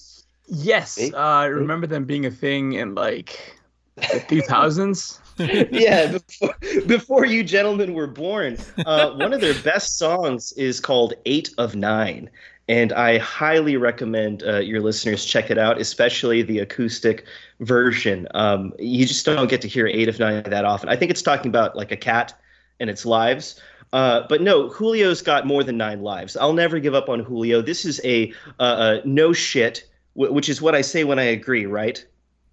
Yes, 0.47 0.99
uh, 1.13 1.17
I 1.17 1.47
remember 1.47 1.87
them 1.87 2.05
being 2.05 2.27
a 2.27 2.31
thing 2.31 2.75
in 2.75 2.95
like 2.95 3.59
the 3.97 4.03
2000s. 4.29 5.21
yeah, 5.71 6.13
before, 6.13 6.55
before, 6.87 7.27
you 7.27 7.45
gentlemen 7.45 7.95
were 7.95 8.07
born. 8.07 8.57
Uh, 8.85 9.11
one 9.13 9.33
of 9.33 9.41
their 9.41 9.55
best 9.63 9.99
songs 9.99 10.53
is 10.53 10.81
called 10.81 11.15
Eight 11.27 11.51
of 11.59 11.77
Nine. 11.77 12.31
And 12.69 12.93
I 12.93 13.19
highly 13.19 13.77
recommend 13.77 14.43
uh, 14.43 14.59
your 14.59 14.81
listeners 14.81 15.25
check 15.25 15.51
it 15.51 15.59
out, 15.59 15.81
especially 15.81 16.43
the 16.43 16.59
acoustic 16.59 17.25
version. 17.61 18.27
Um, 18.35 18.73
you 18.79 19.07
just 19.07 19.25
don't 19.25 19.49
get 19.49 19.61
to 19.61 19.69
hear 19.69 19.87
Eight 19.87 20.09
of 20.09 20.19
Nine 20.19 20.43
that 20.45 20.65
often. 20.65 20.89
I 20.89 20.97
think 20.97 21.11
it's 21.11 21.23
talking 21.23 21.49
about 21.49 21.77
like 21.77 21.93
a 21.93 21.97
cat 21.97 22.37
and 22.81 22.91
its 22.91 23.07
lives. 23.07 23.61
Uh, 23.93 24.27
but 24.29 24.43
no, 24.43 24.73
Julio's 24.73 25.23
got 25.23 25.47
more 25.47 25.63
than 25.63 25.77
nine 25.77 26.03
lives. 26.03 26.37
I'll 26.37 26.53
never 26.53 26.81
give 26.81 26.95
up 26.95 27.09
on 27.09 27.21
Julio. 27.21 27.63
This 27.63 27.85
is 27.85 28.01
a, 28.05 28.33
uh, 28.59 28.99
no 29.05 29.33
shit, 29.33 29.89
w- 30.17 30.33
which 30.33 30.49
is 30.49 30.61
what 30.61 30.75
I 30.75 30.81
say 30.81 31.05
when 31.05 31.19
I 31.19 31.25
agree, 31.25 31.67
right? 31.67 32.05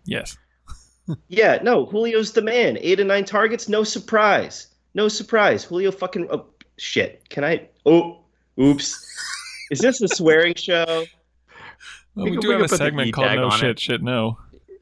Yes. 0.06 0.38
Yeah, 1.28 1.60
no, 1.62 1.86
Julio's 1.86 2.32
the 2.32 2.42
man. 2.42 2.78
Eight 2.80 3.00
and 3.00 3.08
nine 3.08 3.26
targets, 3.26 3.68
no 3.68 3.84
surprise. 3.84 4.68
No 4.94 5.08
surprise. 5.08 5.64
Julio 5.64 5.92
fucking. 5.92 6.28
Oh, 6.32 6.46
shit. 6.78 7.28
Can 7.30 7.44
I? 7.44 7.68
Oh, 7.86 8.20
oops. 8.60 9.06
Is 9.72 9.80
this 9.80 10.02
a 10.02 10.08
swearing 10.08 10.56
show? 10.56 11.06
Well, 12.16 12.26
we, 12.26 12.32
we 12.32 12.38
do 12.38 12.52
have 12.52 12.62
a 12.62 12.68
segment 12.68 13.14
called 13.14 13.36
"No 13.36 13.50
Shit, 13.50 13.70
it. 13.72 13.80
Shit 13.80 14.04
No." 14.04 14.38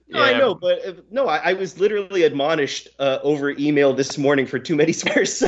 No, 0.09 0.19
yeah. 0.19 0.25
I 0.25 0.37
know, 0.37 0.53
but 0.53 0.85
uh, 0.85 0.93
no, 1.09 1.27
I, 1.27 1.37
I, 1.37 1.53
was 1.53 1.79
literally 1.79 2.23
admonished 2.23 2.89
uh, 2.99 3.19
over 3.23 3.51
email 3.51 3.93
this 3.93 4.17
morning 4.17 4.45
for 4.45 4.59
too 4.59 4.75
many 4.75 4.91
swears, 4.91 5.33
so 5.33 5.47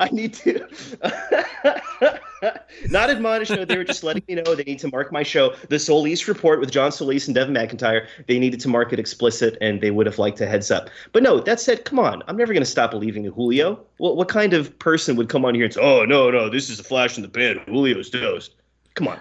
I 0.00 0.08
need 0.10 0.34
to. 0.34 0.66
Not 2.90 3.10
admonished. 3.10 3.50
No, 3.50 3.64
they 3.64 3.76
were 3.76 3.84
just 3.84 4.02
letting 4.02 4.22
me 4.28 4.34
know 4.34 4.54
they 4.54 4.64
need 4.64 4.78
to 4.80 4.88
mark 4.88 5.12
my 5.12 5.22
show, 5.22 5.54
the 5.68 5.78
Solis 5.78 6.26
Report 6.26 6.60
with 6.60 6.70
John 6.70 6.90
Solis 6.90 7.26
and 7.28 7.34
Devin 7.34 7.54
McIntyre. 7.54 8.06
They 8.26 8.38
needed 8.38 8.60
to 8.60 8.68
mark 8.68 8.92
it 8.92 8.98
explicit, 8.98 9.56
and 9.60 9.80
they 9.80 9.90
would 9.90 10.06
have 10.06 10.18
liked 10.18 10.40
a 10.40 10.46
heads 10.46 10.70
up. 10.70 10.90
But 11.12 11.22
no, 11.22 11.40
that 11.40 11.60
said, 11.60 11.84
come 11.84 11.98
on, 11.98 12.22
I'm 12.26 12.36
never 12.36 12.52
going 12.52 12.62
to 12.62 12.70
stop 12.70 12.90
believing 12.90 13.24
in 13.24 13.32
Julio. 13.32 13.84
Well, 13.98 14.16
what 14.16 14.28
kind 14.28 14.52
of 14.52 14.76
person 14.78 15.16
would 15.16 15.28
come 15.28 15.44
on 15.44 15.54
here 15.54 15.64
and 15.64 15.74
say, 15.74 15.80
"Oh 15.80 16.04
no, 16.04 16.30
no, 16.30 16.48
this 16.48 16.68
is 16.68 16.80
a 16.80 16.84
flash 16.84 17.16
in 17.16 17.22
the 17.22 17.28
pan. 17.28 17.60
Julio's 17.66 18.10
toast"? 18.10 18.54
Come 18.94 19.08
on. 19.08 19.20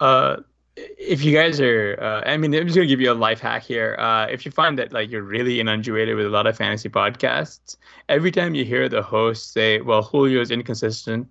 Uh, 0.00 0.36
if 0.76 1.22
you 1.22 1.36
guys 1.36 1.60
are, 1.60 1.98
uh, 2.00 2.28
I 2.28 2.36
mean, 2.36 2.54
I'm 2.54 2.64
just 2.64 2.74
gonna 2.74 2.86
give 2.86 3.00
you 3.00 3.12
a 3.12 3.14
life 3.14 3.40
hack 3.40 3.62
here. 3.62 3.96
Uh, 3.98 4.26
if 4.26 4.46
you 4.46 4.50
find 4.50 4.78
that 4.78 4.92
like 4.92 5.10
you're 5.10 5.22
really 5.22 5.60
inundated 5.60 6.16
with 6.16 6.26
a 6.26 6.30
lot 6.30 6.46
of 6.46 6.56
fantasy 6.56 6.88
podcasts, 6.88 7.76
every 8.08 8.30
time 8.30 8.54
you 8.54 8.64
hear 8.64 8.88
the 8.88 9.02
host 9.02 9.52
say, 9.52 9.80
"Well, 9.82 10.02
Julio 10.02 10.40
is 10.40 10.50
inconsistent," 10.50 11.28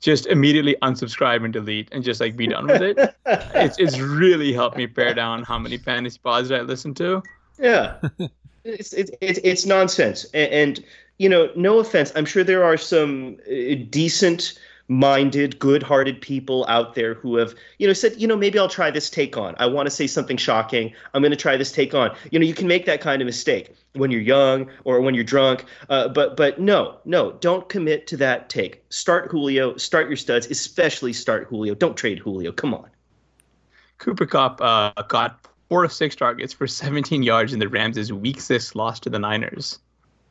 just 0.00 0.26
immediately 0.26 0.76
unsubscribe 0.82 1.44
and 1.44 1.52
delete, 1.52 1.88
and 1.92 2.02
just 2.02 2.20
like 2.20 2.36
be 2.36 2.46
done 2.46 2.66
with 2.66 2.82
it. 2.82 3.14
it's 3.26 3.78
it's 3.78 3.98
really 3.98 4.52
helped 4.52 4.76
me 4.76 4.86
pare 4.86 5.14
down 5.14 5.42
how 5.44 5.58
many 5.58 5.76
fantasy 5.76 6.18
pods 6.22 6.50
I 6.50 6.60
listen 6.62 6.94
to. 6.94 7.22
Yeah, 7.58 7.96
it's 8.64 8.92
it's 8.92 9.10
it's, 9.20 9.38
it's 9.44 9.66
nonsense, 9.66 10.24
and, 10.34 10.52
and 10.52 10.84
you 11.20 11.28
know, 11.28 11.50
no 11.54 11.80
offense, 11.80 12.12
I'm 12.16 12.24
sure 12.24 12.42
there 12.42 12.64
are 12.64 12.78
some 12.78 13.36
uh, 13.46 13.74
decent 13.90 14.58
minded, 14.90 15.56
good 15.60 15.84
hearted 15.84 16.20
people 16.20 16.66
out 16.68 16.96
there 16.96 17.14
who 17.14 17.36
have, 17.36 17.54
you 17.78 17.86
know, 17.86 17.92
said, 17.92 18.20
you 18.20 18.26
know, 18.26 18.36
maybe 18.36 18.58
I'll 18.58 18.68
try 18.68 18.90
this 18.90 19.08
take 19.08 19.36
on. 19.36 19.54
I 19.58 19.66
want 19.66 19.86
to 19.86 19.90
say 19.90 20.08
something 20.08 20.36
shocking. 20.36 20.92
I'm 21.14 21.22
going 21.22 21.30
to 21.30 21.36
try 21.36 21.56
this 21.56 21.70
take 21.70 21.94
on. 21.94 22.14
You 22.32 22.40
know, 22.40 22.44
you 22.44 22.54
can 22.54 22.66
make 22.66 22.86
that 22.86 23.00
kind 23.00 23.22
of 23.22 23.26
mistake 23.26 23.72
when 23.92 24.10
you're 24.10 24.20
young 24.20 24.68
or 24.82 25.00
when 25.00 25.14
you're 25.14 25.22
drunk. 25.22 25.64
Uh, 25.88 26.08
but 26.08 26.36
but 26.36 26.60
no, 26.60 26.98
no, 27.04 27.32
don't 27.34 27.68
commit 27.68 28.08
to 28.08 28.16
that 28.16 28.50
take. 28.50 28.82
Start 28.88 29.30
Julio, 29.30 29.76
start 29.76 30.08
your 30.08 30.16
studs, 30.16 30.48
especially 30.48 31.12
start 31.12 31.46
Julio. 31.46 31.74
Don't 31.74 31.96
trade 31.96 32.18
Julio. 32.18 32.50
Come 32.50 32.74
on. 32.74 32.90
Cooper 33.98 34.26
Kupp 34.26 34.60
uh, 34.60 34.90
got 35.08 35.46
four 35.68 35.84
of 35.84 35.92
six 35.92 36.16
targets 36.16 36.52
for 36.52 36.66
17 36.66 37.22
yards 37.22 37.52
in 37.52 37.60
the 37.60 37.68
Rams' 37.68 38.12
week 38.12 38.40
six 38.40 38.74
loss 38.74 38.98
to 39.00 39.10
the 39.10 39.20
Niners. 39.20 39.78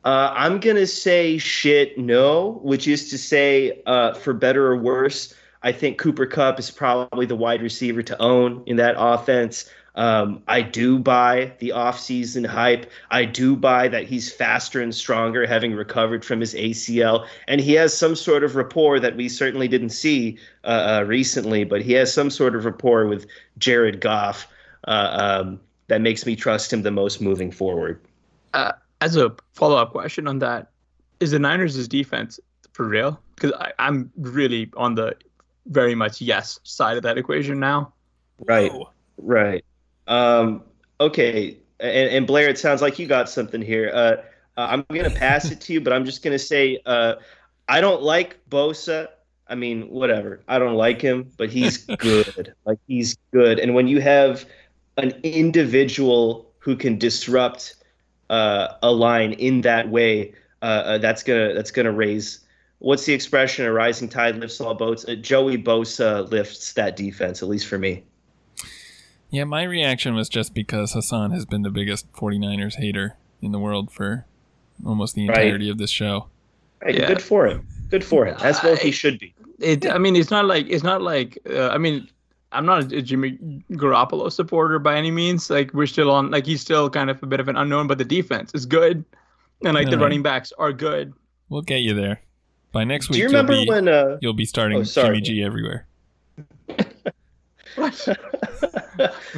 Uh, 0.04 0.32
I'm 0.34 0.60
gonna 0.60 0.86
say 0.86 1.36
shit 1.38 1.98
no, 1.98 2.60
which 2.62 2.88
is 2.88 3.10
to 3.10 3.18
say, 3.18 3.82
uh, 3.86 4.14
for 4.14 4.32
better 4.32 4.66
or 4.66 4.76
worse, 4.76 5.34
I 5.62 5.72
think 5.72 5.98
Cooper 5.98 6.26
Kupp 6.26 6.58
is 6.58 6.70
probably 6.70 7.26
the 7.26 7.36
wide 7.36 7.60
receiver 7.60 8.02
to 8.02 8.20
own 8.20 8.62
in 8.66 8.76
that 8.76 8.94
offense. 8.96 9.70
Um, 9.96 10.42
I 10.48 10.62
do 10.62 10.98
buy 10.98 11.52
the 11.58 11.70
offseason 11.70 12.46
hype. 12.46 12.90
I 13.10 13.24
do 13.24 13.56
buy 13.56 13.88
that 13.88 14.04
he's 14.04 14.32
faster 14.32 14.80
and 14.80 14.94
stronger, 14.94 15.46
having 15.46 15.74
recovered 15.74 16.24
from 16.24 16.40
his 16.40 16.54
ACL, 16.54 17.26
and 17.48 17.60
he 17.60 17.74
has 17.74 17.94
some 17.94 18.16
sort 18.16 18.44
of 18.44 18.56
rapport 18.56 19.00
that 19.00 19.16
we 19.16 19.28
certainly 19.28 19.68
didn't 19.68 19.90
see 19.90 20.38
uh, 20.64 21.00
uh, 21.00 21.04
recently. 21.06 21.64
But 21.64 21.82
he 21.82 21.92
has 21.94 22.14
some 22.14 22.30
sort 22.30 22.54
of 22.54 22.64
rapport 22.64 23.06
with 23.06 23.26
Jared 23.58 24.00
Goff 24.00 24.46
uh, 24.84 25.40
um, 25.42 25.60
that 25.88 26.00
makes 26.00 26.24
me 26.24 26.36
trust 26.36 26.72
him 26.72 26.82
the 26.82 26.90
most 26.90 27.20
moving 27.20 27.50
forward. 27.50 28.00
Uh, 28.54 28.72
as 29.00 29.16
a 29.16 29.34
follow 29.52 29.76
up 29.76 29.92
question 29.92 30.26
on 30.26 30.38
that, 30.40 30.70
is 31.20 31.32
the 31.32 31.38
Niners' 31.38 31.88
defense 31.88 32.40
for 32.72 32.86
real? 32.86 33.20
Because 33.34 33.52
I'm 33.78 34.10
really 34.16 34.70
on 34.76 34.94
the 34.94 35.16
very 35.66 35.94
much 35.94 36.20
yes 36.20 36.58
side 36.64 36.96
of 36.96 37.02
that 37.04 37.18
equation 37.18 37.60
now. 37.60 37.92
Right. 38.46 38.72
Whoa. 38.72 38.90
Right. 39.18 39.64
Um, 40.06 40.62
okay. 41.00 41.58
And, 41.78 42.10
and, 42.10 42.26
Blair, 42.26 42.48
it 42.48 42.58
sounds 42.58 42.82
like 42.82 42.98
you 42.98 43.06
got 43.06 43.28
something 43.28 43.62
here. 43.62 43.90
Uh, 43.92 44.16
uh, 44.56 44.66
I'm 44.70 44.84
going 44.88 45.04
to 45.10 45.16
pass 45.16 45.50
it 45.50 45.60
to 45.62 45.72
you, 45.72 45.80
but 45.80 45.92
I'm 45.92 46.04
just 46.04 46.22
going 46.22 46.32
to 46.32 46.38
say 46.38 46.80
uh, 46.86 47.14
I 47.68 47.80
don't 47.80 48.02
like 48.02 48.38
Bosa. 48.48 49.08
I 49.48 49.54
mean, 49.54 49.88
whatever. 49.90 50.40
I 50.48 50.58
don't 50.58 50.74
like 50.74 51.00
him, 51.00 51.30
but 51.36 51.50
he's 51.50 51.78
good. 51.98 52.54
like, 52.64 52.78
he's 52.86 53.16
good. 53.32 53.58
And 53.58 53.74
when 53.74 53.88
you 53.88 54.00
have 54.00 54.46
an 54.96 55.10
individual 55.22 56.50
who 56.58 56.76
can 56.76 56.98
disrupt 56.98 57.76
uh, 58.30 58.76
a 58.82 58.90
line 58.90 59.32
in 59.32 59.60
that 59.62 59.90
way, 59.90 60.32
uh, 60.62 60.64
uh, 60.64 60.98
that's 60.98 61.22
gonna 61.22 61.52
that's 61.52 61.70
gonna 61.70 61.92
raise. 61.92 62.40
What's 62.78 63.04
the 63.04 63.12
expression? 63.12 63.66
A 63.66 63.72
rising 63.72 64.08
tide 64.08 64.36
lifts 64.36 64.60
all 64.60 64.74
boats. 64.74 65.04
Uh, 65.06 65.16
Joey 65.16 65.58
Bosa 65.58 66.30
lifts 66.30 66.72
that 66.74 66.96
defense, 66.96 67.42
at 67.42 67.48
least 67.48 67.66
for 67.66 67.76
me. 67.76 68.04
Yeah, 69.28 69.44
my 69.44 69.64
reaction 69.64 70.14
was 70.14 70.28
just 70.28 70.54
because 70.54 70.92
Hasan 70.92 71.32
has 71.32 71.44
been 71.44 71.62
the 71.62 71.70
biggest 71.70 72.10
49ers 72.12 72.76
hater 72.76 73.16
in 73.42 73.52
the 73.52 73.58
world 73.58 73.92
for 73.92 74.26
almost 74.84 75.14
the 75.14 75.26
entirety 75.26 75.66
right. 75.66 75.72
of 75.72 75.78
this 75.78 75.90
show. 75.90 76.28
Right, 76.82 76.94
yeah. 76.94 77.06
good 77.06 77.22
for 77.22 77.46
him. 77.46 77.66
Good 77.90 78.04
for 78.04 78.26
him. 78.26 78.36
That's 78.40 78.62
what 78.62 78.78
he 78.78 78.90
should 78.90 79.18
be. 79.18 79.34
It. 79.58 79.88
I 79.88 79.98
mean, 79.98 80.16
it's 80.16 80.30
not 80.30 80.46
like 80.46 80.66
it's 80.68 80.82
not 80.84 81.02
like. 81.02 81.38
Uh, 81.48 81.68
I 81.68 81.78
mean, 81.78 82.08
I'm 82.52 82.66
not 82.66 82.92
a 82.92 83.02
Jimmy 83.02 83.38
Garoppolo 83.72 84.30
supporter 84.32 84.78
by 84.78 84.96
any 84.96 85.10
means. 85.10 85.50
Like 85.50 85.72
we're 85.72 85.86
still 85.86 86.10
on, 86.10 86.30
like 86.30 86.46
he's 86.46 86.60
still 86.60 86.90
kind 86.90 87.10
of 87.10 87.22
a 87.22 87.26
bit 87.26 87.40
of 87.40 87.48
an 87.48 87.56
unknown, 87.56 87.86
but 87.86 87.98
the 87.98 88.04
defense 88.04 88.52
is 88.54 88.66
good, 88.66 89.04
and 89.64 89.74
like 89.74 89.90
the 89.90 89.98
running 89.98 90.22
backs 90.22 90.52
are 90.58 90.72
good. 90.72 91.12
We'll 91.48 91.62
get 91.62 91.78
you 91.78 91.94
there 91.94 92.20
by 92.72 92.84
next 92.84 93.08
week. 93.08 93.14
Do 93.14 93.18
you 93.20 93.26
remember 93.26 93.52
you'll 93.52 93.64
be, 93.64 93.70
when 93.70 93.88
uh, 93.88 94.18
you'll 94.20 94.32
be 94.32 94.44
starting 94.44 94.78
oh, 94.78 94.84
Jimmy 94.84 95.20
G 95.20 95.44
everywhere? 95.44 95.86
what? 97.76 97.94
for 97.94 98.16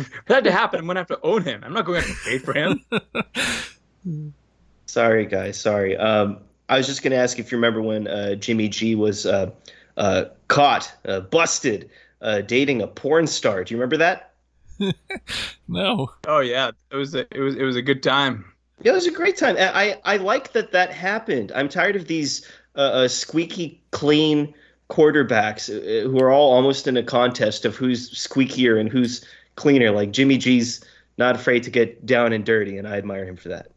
that 0.27 0.45
to 0.45 0.53
happen, 0.53 0.81
I'm 0.81 0.87
gonna 0.87 1.01
have 1.01 1.09
to 1.09 1.21
own 1.23 1.43
him. 1.43 1.63
I'm 1.65 1.73
not 1.73 1.85
going 1.85 2.03
to 2.03 2.09
have 2.09 2.17
to 2.17 2.25
pay 2.25 2.39
for 2.39 2.55
him. 2.55 4.35
sorry, 4.87 5.27
guys. 5.27 5.59
Sorry. 5.59 5.97
Um, 5.97 6.39
I 6.69 6.79
was 6.79 6.87
just 6.87 7.03
gonna 7.03 7.17
ask 7.17 7.39
if 7.39 7.53
you 7.53 7.59
remember 7.59 7.83
when 7.83 8.09
uh, 8.09 8.35
Jimmy 8.37 8.69
G 8.69 8.95
was 8.95 9.27
uh, 9.27 9.51
uh, 9.97 10.25
caught, 10.49 10.93
uh, 11.05 11.21
busted 11.21 11.91
uh, 12.23 12.41
dating 12.41 12.81
a 12.81 12.87
porn 12.87 13.27
star. 13.27 13.65
Do 13.65 13.75
you 13.75 13.79
remember 13.79 13.99
that? 13.99 14.33
no. 15.69 16.11
Oh 16.27 16.41
yeah, 16.41 16.71
it 16.91 16.97
was 16.97 17.15
a, 17.15 17.27
it 17.31 17.41
was 17.41 17.57
it 17.57 17.65
was 17.65 17.77
a 17.77 17.83
good 17.83 18.03
time. 18.03 18.45
Yeah, 18.81 18.93
it 18.93 18.95
was 18.95 19.07
a 19.07 19.13
great 19.13 19.37
time. 19.37 19.57
I 19.59 20.01
I 20.05 20.17
like 20.17 20.53
that 20.53 20.73
that 20.73 20.93
happened. 20.93 21.53
I'm 21.55 21.69
tired 21.69 21.97
of 21.97 22.07
these 22.07 22.47
uh, 22.77 22.81
uh, 22.81 23.09
squeaky 23.09 23.83
clean 23.91 24.55
quarterbacks 24.89 25.69
uh, 25.69 26.09
who 26.09 26.19
are 26.21 26.31
all 26.31 26.53
almost 26.53 26.87
in 26.87 26.97
a 26.97 27.03
contest 27.03 27.65
of 27.65 27.77
who's 27.77 28.11
squeakier 28.11 28.81
and 28.81 28.89
who's 28.89 29.25
cleaner. 29.57 29.91
Like 29.91 30.13
Jimmy 30.13 30.39
G's 30.39 30.85
not 31.19 31.37
afraid 31.37 31.63
to 31.65 31.71
get 31.71 32.05
down 32.07 32.33
and 32.33 32.45
dirty, 32.45 32.79
and 32.79 32.89
I 32.89 32.97
admire 32.97 33.25
him 33.25 33.37
for 33.37 33.49
that. 33.51 33.69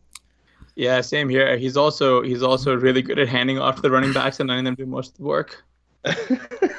Yeah, 0.76 1.00
same 1.02 1.30
here. 1.30 1.58
He's 1.58 1.78
also 1.78 2.22
he's 2.22 2.44
also 2.44 2.76
really 2.76 3.02
good 3.02 3.20
at 3.20 3.28
handing 3.28 3.60
off 3.60 3.78
to 3.78 3.82
the 3.82 3.92
running 3.92 4.14
backs 4.14 4.40
and 4.40 4.50
letting 4.50 4.66
them 4.66 4.76
do 4.76 4.86
most 4.86 5.12
of 5.12 5.18
the 5.18 5.24
work. 5.24 5.64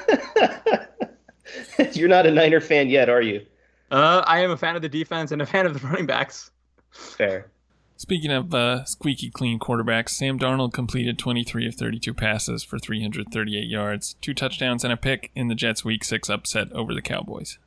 You're 1.93 2.09
not 2.09 2.25
a 2.25 2.31
Niner 2.31 2.61
fan 2.61 2.89
yet, 2.89 3.09
are 3.09 3.21
you? 3.21 3.45
Uh, 3.91 4.23
I 4.25 4.39
am 4.39 4.51
a 4.51 4.57
fan 4.57 4.75
of 4.75 4.81
the 4.81 4.89
defense 4.89 5.31
and 5.31 5.41
a 5.41 5.45
fan 5.45 5.65
of 5.65 5.79
the 5.79 5.87
running 5.87 6.05
backs. 6.05 6.51
Fair. 6.91 7.49
Speaking 7.95 8.31
of 8.31 8.53
uh, 8.53 8.85
squeaky 8.85 9.31
clean 9.31 9.57
quarterbacks, 9.57 10.09
Sam 10.09 10.37
Darnold 10.37 10.71
completed 10.71 11.17
23 11.17 11.67
of 11.67 11.75
32 11.75 12.13
passes 12.13 12.63
for 12.63 12.77
338 12.77 13.67
yards, 13.67 14.15
two 14.21 14.35
touchdowns, 14.35 14.83
and 14.83 14.93
a 14.93 14.97
pick 14.97 15.31
in 15.33 15.47
the 15.47 15.55
Jets' 15.55 15.83
Week 15.83 16.03
6 16.03 16.29
upset 16.29 16.71
over 16.73 16.93
the 16.93 17.01
Cowboys. 17.01 17.57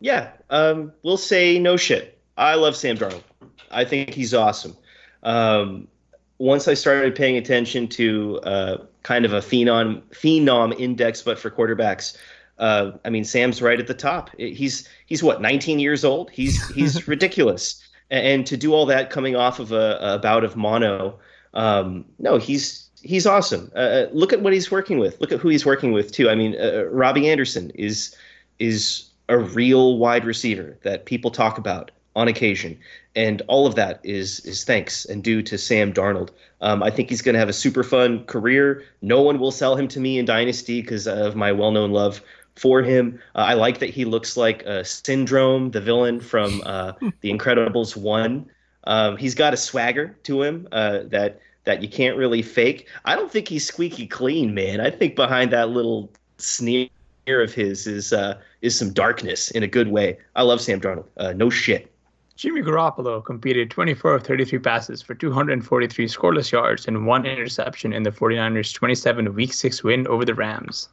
Yeah, 0.00 0.30
um, 0.50 0.92
we'll 1.02 1.16
say 1.16 1.58
no 1.58 1.78
shit. 1.78 2.18
I 2.36 2.54
love 2.54 2.76
Sam 2.76 2.98
Darnold. 2.98 3.22
I 3.70 3.84
think 3.84 4.12
he's 4.12 4.34
awesome. 4.34 4.76
Um, 5.22 5.88
once 6.36 6.68
I 6.68 6.74
started 6.74 7.14
paying 7.14 7.36
attention 7.36 7.88
to 7.88 8.40
uh, 8.40 8.76
kind 9.02 9.24
of 9.24 9.32
a 9.32 9.40
phenom 9.40 10.02
phenom 10.10 10.78
index, 10.78 11.22
but 11.22 11.38
for 11.38 11.50
quarterbacks, 11.50 12.16
uh, 12.58 12.92
I 13.04 13.10
mean 13.10 13.24
Sam's 13.24 13.62
right 13.62 13.78
at 13.78 13.86
the 13.86 13.94
top. 13.94 14.30
He's 14.38 14.88
he's 15.06 15.22
what 15.22 15.40
19 15.40 15.78
years 15.78 16.04
old. 16.04 16.30
He's 16.30 16.66
he's 16.74 17.06
ridiculous, 17.08 17.82
and 18.10 18.46
to 18.46 18.56
do 18.56 18.74
all 18.74 18.86
that 18.86 19.10
coming 19.10 19.36
off 19.36 19.58
of 19.58 19.72
a, 19.72 19.98
a 20.00 20.18
bout 20.18 20.44
of 20.44 20.56
mono, 20.56 21.18
um, 21.54 22.04
no, 22.18 22.36
he's 22.36 22.88
he's 23.02 23.26
awesome. 23.26 23.70
Uh, 23.74 23.78
uh 23.78 24.06
look 24.12 24.32
at 24.32 24.40
what 24.40 24.52
he's 24.52 24.70
working 24.70 24.98
with. 24.98 25.20
Look 25.20 25.32
at 25.32 25.40
who 25.40 25.48
he's 25.48 25.66
working 25.66 25.92
with 25.92 26.12
too. 26.12 26.28
I 26.28 26.34
mean, 26.34 26.56
uh, 26.60 26.84
Robbie 26.84 27.28
Anderson 27.28 27.70
is 27.74 28.14
is 28.58 29.04
a 29.28 29.38
real 29.38 29.98
wide 29.98 30.24
receiver 30.24 30.76
that 30.82 31.04
people 31.04 31.30
talk 31.30 31.58
about 31.58 31.90
on 32.16 32.26
occasion, 32.26 32.76
and 33.14 33.42
all 33.46 33.66
of 33.66 33.76
that 33.76 34.00
is 34.02 34.40
is 34.40 34.64
thanks 34.64 35.04
and 35.04 35.22
due 35.22 35.42
to 35.42 35.56
Sam 35.56 35.92
Darnold. 35.92 36.30
Um, 36.60 36.82
I 36.82 36.90
think 36.90 37.08
he's 37.08 37.22
going 37.22 37.34
to 37.34 37.38
have 37.38 37.48
a 37.48 37.52
super 37.52 37.84
fun 37.84 38.24
career. 38.24 38.82
No 39.02 39.22
one 39.22 39.38
will 39.38 39.52
sell 39.52 39.76
him 39.76 39.86
to 39.88 40.00
me 40.00 40.18
in 40.18 40.24
Dynasty 40.24 40.80
because 40.80 41.06
of 41.06 41.36
my 41.36 41.52
well 41.52 41.70
known 41.70 41.92
love 41.92 42.20
for 42.58 42.82
him. 42.82 43.20
Uh, 43.34 43.38
I 43.38 43.54
like 43.54 43.78
that 43.78 43.90
he 43.90 44.04
looks 44.04 44.36
like 44.36 44.62
a 44.64 44.84
Syndrome, 44.84 45.70
the 45.70 45.80
villain 45.80 46.20
from 46.20 46.62
uh, 46.64 46.92
The 47.20 47.30
Incredibles 47.30 47.96
one. 47.96 48.50
Um, 48.84 49.16
he's 49.16 49.34
got 49.34 49.54
a 49.54 49.56
swagger 49.56 50.16
to 50.24 50.42
him 50.42 50.68
uh, 50.72 51.00
that 51.06 51.40
that 51.64 51.82
you 51.82 51.88
can't 51.88 52.16
really 52.16 52.40
fake. 52.40 52.88
I 53.04 53.14
don't 53.14 53.30
think 53.30 53.46
he's 53.48 53.66
squeaky 53.66 54.06
clean, 54.06 54.54
man. 54.54 54.80
I 54.80 54.90
think 54.90 55.16
behind 55.16 55.52
that 55.52 55.68
little 55.68 56.10
sneer 56.38 56.88
of 57.26 57.52
his 57.52 57.86
is 57.86 58.12
uh, 58.12 58.40
is 58.62 58.78
some 58.78 58.92
darkness 58.92 59.50
in 59.50 59.62
a 59.62 59.66
good 59.66 59.88
way. 59.88 60.18
I 60.34 60.42
love 60.42 60.60
Sam 60.60 60.80
Darnold. 60.80 61.04
Uh, 61.18 61.32
no 61.34 61.50
shit. 61.50 61.92
Jimmy 62.36 62.62
Garoppolo 62.62 63.22
completed 63.22 63.68
24 63.68 64.14
of 64.14 64.22
33 64.22 64.60
passes 64.60 65.02
for 65.02 65.14
243 65.14 66.06
scoreless 66.06 66.52
yards 66.52 66.86
and 66.86 67.04
one 67.04 67.26
interception 67.26 67.92
in 67.92 68.04
the 68.04 68.12
49ers' 68.12 68.72
27 68.72 69.34
Week 69.34 69.52
6 69.52 69.82
win 69.82 70.06
over 70.06 70.24
the 70.24 70.36
Rams. 70.36 70.88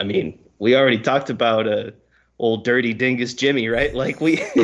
I 0.00 0.02
mean, 0.02 0.38
we 0.58 0.74
already 0.74 0.98
talked 0.98 1.28
about 1.28 1.68
uh, 1.68 1.90
old 2.38 2.64
dirty 2.64 2.94
dingus 2.94 3.34
Jimmy, 3.34 3.68
right? 3.68 3.94
Like 3.94 4.18
we 4.20 4.42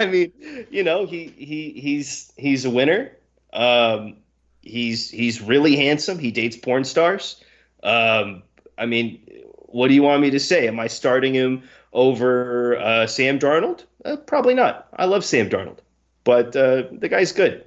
I 0.00 0.06
mean, 0.06 0.32
you 0.70 0.82
know, 0.82 1.04
he 1.04 1.26
he 1.36 1.72
he's 1.76 2.32
he's 2.38 2.64
a 2.64 2.70
winner. 2.70 3.12
Um, 3.52 4.16
he's 4.62 5.10
he's 5.10 5.42
really 5.42 5.76
handsome. 5.76 6.18
He 6.18 6.30
dates 6.30 6.56
porn 6.56 6.84
stars. 6.84 7.44
Um, 7.82 8.42
I 8.78 8.86
mean, 8.86 9.20
what 9.66 9.88
do 9.88 9.94
you 9.94 10.02
want 10.02 10.22
me 10.22 10.30
to 10.30 10.40
say? 10.40 10.66
Am 10.66 10.80
I 10.80 10.86
starting 10.86 11.34
him 11.34 11.62
over 11.92 12.78
uh, 12.78 13.06
Sam 13.06 13.38
Darnold? 13.38 13.84
Uh, 14.06 14.16
probably 14.16 14.54
not. 14.54 14.88
I 14.96 15.04
love 15.04 15.26
Sam 15.26 15.50
Darnold, 15.50 15.80
but 16.24 16.56
uh, 16.56 16.84
the 16.90 17.10
guy's 17.10 17.32
good. 17.32 17.66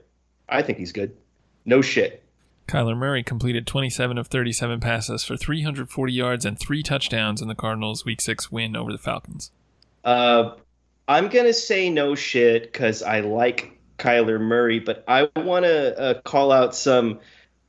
I 0.49 0.63
think 0.63 0.79
he's 0.79 0.91
good. 0.91 1.15
No 1.65 1.83
shit. 1.83 2.23
Kyler 2.67 2.97
Murray 2.97 3.23
completed 3.23 3.65
27 3.65 4.17
of 4.17 4.27
37 4.27 4.79
passes 4.79 5.23
for 5.23 5.37
340 5.37 6.13
yards 6.13 6.45
and 6.45 6.59
three 6.59 6.83
touchdowns 6.83 7.41
in 7.41 7.47
the 7.47 7.55
Cardinals' 7.55 8.05
Week 8.05 8.21
Six 8.21 8.51
win 8.51 8.75
over 8.75 8.91
the 8.91 8.97
Falcons. 8.97 9.51
Uh, 10.03 10.51
I'm 11.07 11.29
gonna 11.29 11.53
say 11.53 11.89
no 11.89 12.15
shit 12.15 12.63
because 12.63 13.01
I 13.01 13.21
like 13.21 13.77
Kyler 13.97 14.39
Murray, 14.39 14.79
but 14.79 15.03
I 15.07 15.29
want 15.37 15.65
to 15.65 15.99
uh, 15.99 16.21
call 16.21 16.51
out 16.51 16.75
some 16.75 17.19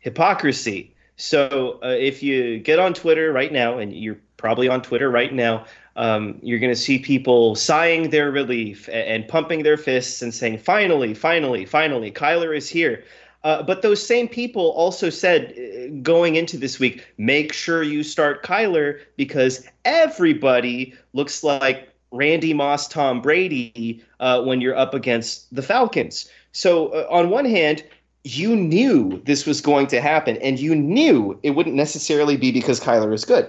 hypocrisy. 0.01 0.95
So 1.17 1.81
uh, 1.83 1.89
if 1.89 2.23
you 2.23 2.59
get 2.59 2.79
on 2.79 2.95
Twitter 2.95 3.33
right 3.33 3.53
now, 3.53 3.79
and 3.79 3.93
you're 3.93 4.19
probably 4.37 4.69
on 4.69 4.83
Twitter 4.83 5.11
right 5.11 5.33
now, 5.33 5.67
um, 5.97 6.39
you're 6.43 6.61
going 6.61 6.73
to 6.73 6.81
see 6.81 7.01
people 7.01 7.57
sighing 7.57 8.11
their 8.11 8.31
relief 8.31 8.87
and, 8.87 8.97
and, 8.97 9.29
pumping 9.29 9.65
their 9.65 9.77
fists 9.77 10.23
and 10.23 10.33
saying, 10.33 10.59
finally, 10.59 11.13
finally, 11.13 11.65
finally, 11.65 12.13
Kyler 12.13 12.57
is 12.57 12.69
here. 12.69 13.03
Uh, 13.44 13.62
but 13.62 13.83
those 13.83 14.05
same 14.05 14.29
people 14.29 14.70
also 14.70 15.11
said 15.11 15.55
uh, 15.57 15.94
going 16.03 16.37
into 16.37 16.57
this 16.57 16.81
week, 16.81 17.07
make 17.18 17.53
sure 17.53 17.83
you 17.83 18.03
start 18.03 18.42
Kyler 18.42 19.01
because 19.16 19.66
everybody 19.85 20.94
looks 21.12 21.44
like 21.44 21.88
Randy 22.11 22.55
Moss, 22.55 22.88
Tom 22.88 23.20
Brady 23.20 24.03
uh, 24.20 24.42
when 24.42 24.61
you're 24.61 24.77
up 24.77 24.94
against 24.94 25.55
the 25.55 25.62
Falcons. 25.62 26.29
So, 26.53 26.88
uh, 26.88 27.07
on 27.11 27.31
one 27.31 27.44
hand, 27.44 27.85
you 28.24 28.57
knew 28.57 29.22
this 29.24 29.46
was 29.46 29.61
going 29.61 29.87
to 29.88 30.01
happen, 30.01 30.37
and 30.38 30.59
you 30.59 30.74
knew 30.74 31.38
it 31.42 31.51
wouldn't 31.51 31.77
necessarily 31.77 32.37
be 32.37 32.51
because 32.51 32.81
Kyler 32.81 33.12
is 33.14 33.24
good. 33.24 33.48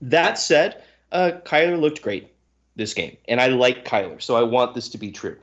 That 0.00 0.38
said, 0.38 0.82
uh, 1.12 1.32
Kyler 1.44 1.80
looked 1.80 2.02
great 2.02 2.30
this 2.76 2.94
game, 2.94 3.16
and 3.28 3.40
I 3.40 3.48
like 3.48 3.84
Kyler, 3.84 4.20
so 4.22 4.36
I 4.36 4.42
want 4.42 4.74
this 4.74 4.88
to 4.90 4.98
be 4.98 5.10
true. 5.10 5.36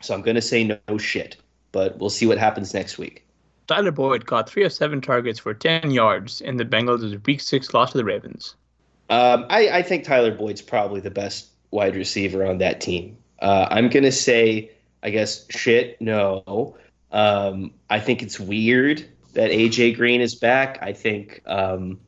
So 0.00 0.14
I'm 0.14 0.22
going 0.22 0.34
to 0.34 0.42
say 0.42 0.80
no 0.88 0.98
shit, 0.98 1.36
but 1.72 1.98
we'll 1.98 2.10
see 2.10 2.26
what 2.26 2.38
happens 2.38 2.72
next 2.72 2.98
week. 2.98 3.24
Tyler 3.66 3.90
Boyd 3.90 4.26
got 4.26 4.48
three 4.48 4.64
of 4.64 4.72
seven 4.72 5.00
targets 5.00 5.38
for 5.38 5.54
10 5.54 5.90
yards 5.90 6.40
in 6.40 6.56
the 6.56 6.64
Bengals' 6.64 7.26
Week 7.26 7.40
6 7.40 7.74
loss 7.74 7.92
to 7.92 7.98
the 7.98 8.04
Ravens. 8.04 8.54
Um, 9.08 9.46
I, 9.50 9.68
I, 9.68 9.82
think 9.82 10.04
Tyler 10.04 10.32
Boyd's 10.32 10.62
probably 10.62 11.00
the 11.00 11.10
best 11.10 11.48
wide 11.70 11.96
receiver 11.96 12.46
on 12.46 12.58
that 12.58 12.80
team. 12.80 13.16
Uh, 13.40 13.66
I'm 13.70 13.88
going 13.88 14.04
to 14.04 14.12
say, 14.12 14.70
I 15.02 15.10
guess, 15.10 15.46
shit, 15.50 16.00
no. 16.00 16.76
Um, 17.10 17.72
I 17.90 18.00
think 18.00 18.22
it's 18.22 18.40
weird 18.40 19.04
that 19.34 19.50
AJ 19.50 19.96
Green 19.96 20.20
is 20.20 20.34
back. 20.34 20.78
I 20.82 20.92
think, 20.92 21.42
um, 21.46 22.00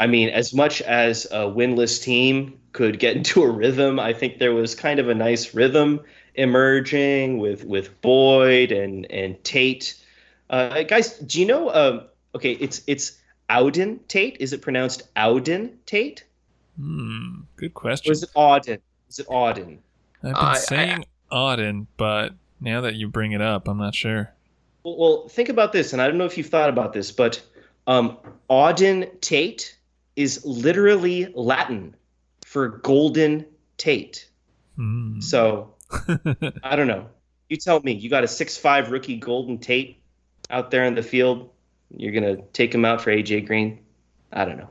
I 0.00 0.06
mean, 0.06 0.28
as 0.30 0.54
much 0.54 0.82
as 0.82 1.26
a 1.26 1.44
winless 1.44 2.02
team 2.02 2.58
could 2.72 2.98
get 2.98 3.16
into 3.16 3.42
a 3.42 3.50
rhythm, 3.50 4.00
I 4.00 4.12
think 4.12 4.38
there 4.38 4.54
was 4.54 4.74
kind 4.74 4.98
of 4.98 5.08
a 5.08 5.14
nice 5.14 5.54
rhythm 5.54 6.00
emerging 6.34 7.38
with 7.38 7.64
with 7.64 8.00
Boyd 8.00 8.72
and 8.72 9.10
and 9.10 9.42
Tate. 9.44 9.94
Uh, 10.50 10.82
guys, 10.82 11.18
do 11.18 11.40
you 11.40 11.46
know? 11.46 11.70
Um, 11.70 12.02
okay, 12.34 12.52
it's 12.52 12.82
it's 12.86 13.20
Auden 13.50 14.00
Tate. 14.08 14.36
Is 14.40 14.52
it 14.52 14.62
pronounced 14.62 15.12
Auden 15.14 15.74
Tate? 15.86 16.24
Hmm, 16.78 17.42
good 17.56 17.74
question. 17.74 18.10
Or 18.10 18.12
is 18.12 18.22
it 18.22 18.30
Auden? 18.36 18.80
Is 19.08 19.18
it 19.18 19.28
Auden? 19.28 19.78
I've 20.22 20.34
been 20.34 20.34
uh, 20.34 20.54
saying 20.54 21.04
I, 21.30 21.34
Auden, 21.34 21.86
but 21.96 22.34
now 22.60 22.80
that 22.82 22.94
you 22.94 23.08
bring 23.08 23.32
it 23.32 23.40
up, 23.40 23.68
I'm 23.68 23.78
not 23.78 23.94
sure. 23.94 24.32
Well, 24.82 24.96
well, 24.98 25.28
think 25.28 25.48
about 25.48 25.72
this, 25.72 25.92
and 25.92 26.02
I 26.02 26.08
don't 26.08 26.18
know 26.18 26.24
if 26.24 26.36
you've 26.36 26.48
thought 26.48 26.68
about 26.68 26.92
this, 26.92 27.12
but 27.12 27.42
um, 27.86 28.18
Auden 28.50 29.20
Tate 29.20 29.76
is 30.16 30.44
literally 30.44 31.32
Latin 31.34 31.94
for 32.44 32.68
golden 32.68 33.46
Tate. 33.76 34.28
Mm. 34.78 35.22
So 35.22 35.73
I 36.62 36.76
don't 36.76 36.86
know. 36.86 37.08
You 37.48 37.56
tell 37.56 37.80
me. 37.80 37.92
You 37.92 38.10
got 38.10 38.24
a 38.24 38.28
six-five 38.28 38.90
rookie 38.90 39.16
Golden 39.16 39.58
Tate 39.58 40.02
out 40.50 40.70
there 40.70 40.84
in 40.84 40.94
the 40.94 41.02
field. 41.02 41.50
You're 41.90 42.12
gonna 42.12 42.42
take 42.52 42.74
him 42.74 42.84
out 42.84 43.02
for 43.02 43.10
AJ 43.10 43.46
Green. 43.46 43.80
I 44.32 44.44
don't 44.44 44.58
know. 44.58 44.70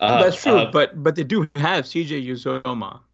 Uh, 0.00 0.22
That's 0.22 0.42
true, 0.42 0.58
uh, 0.58 0.70
but 0.70 1.02
but 1.02 1.14
they 1.14 1.24
do 1.24 1.48
have 1.56 1.84
CJ 1.84 2.26
Uzomah. 2.26 3.00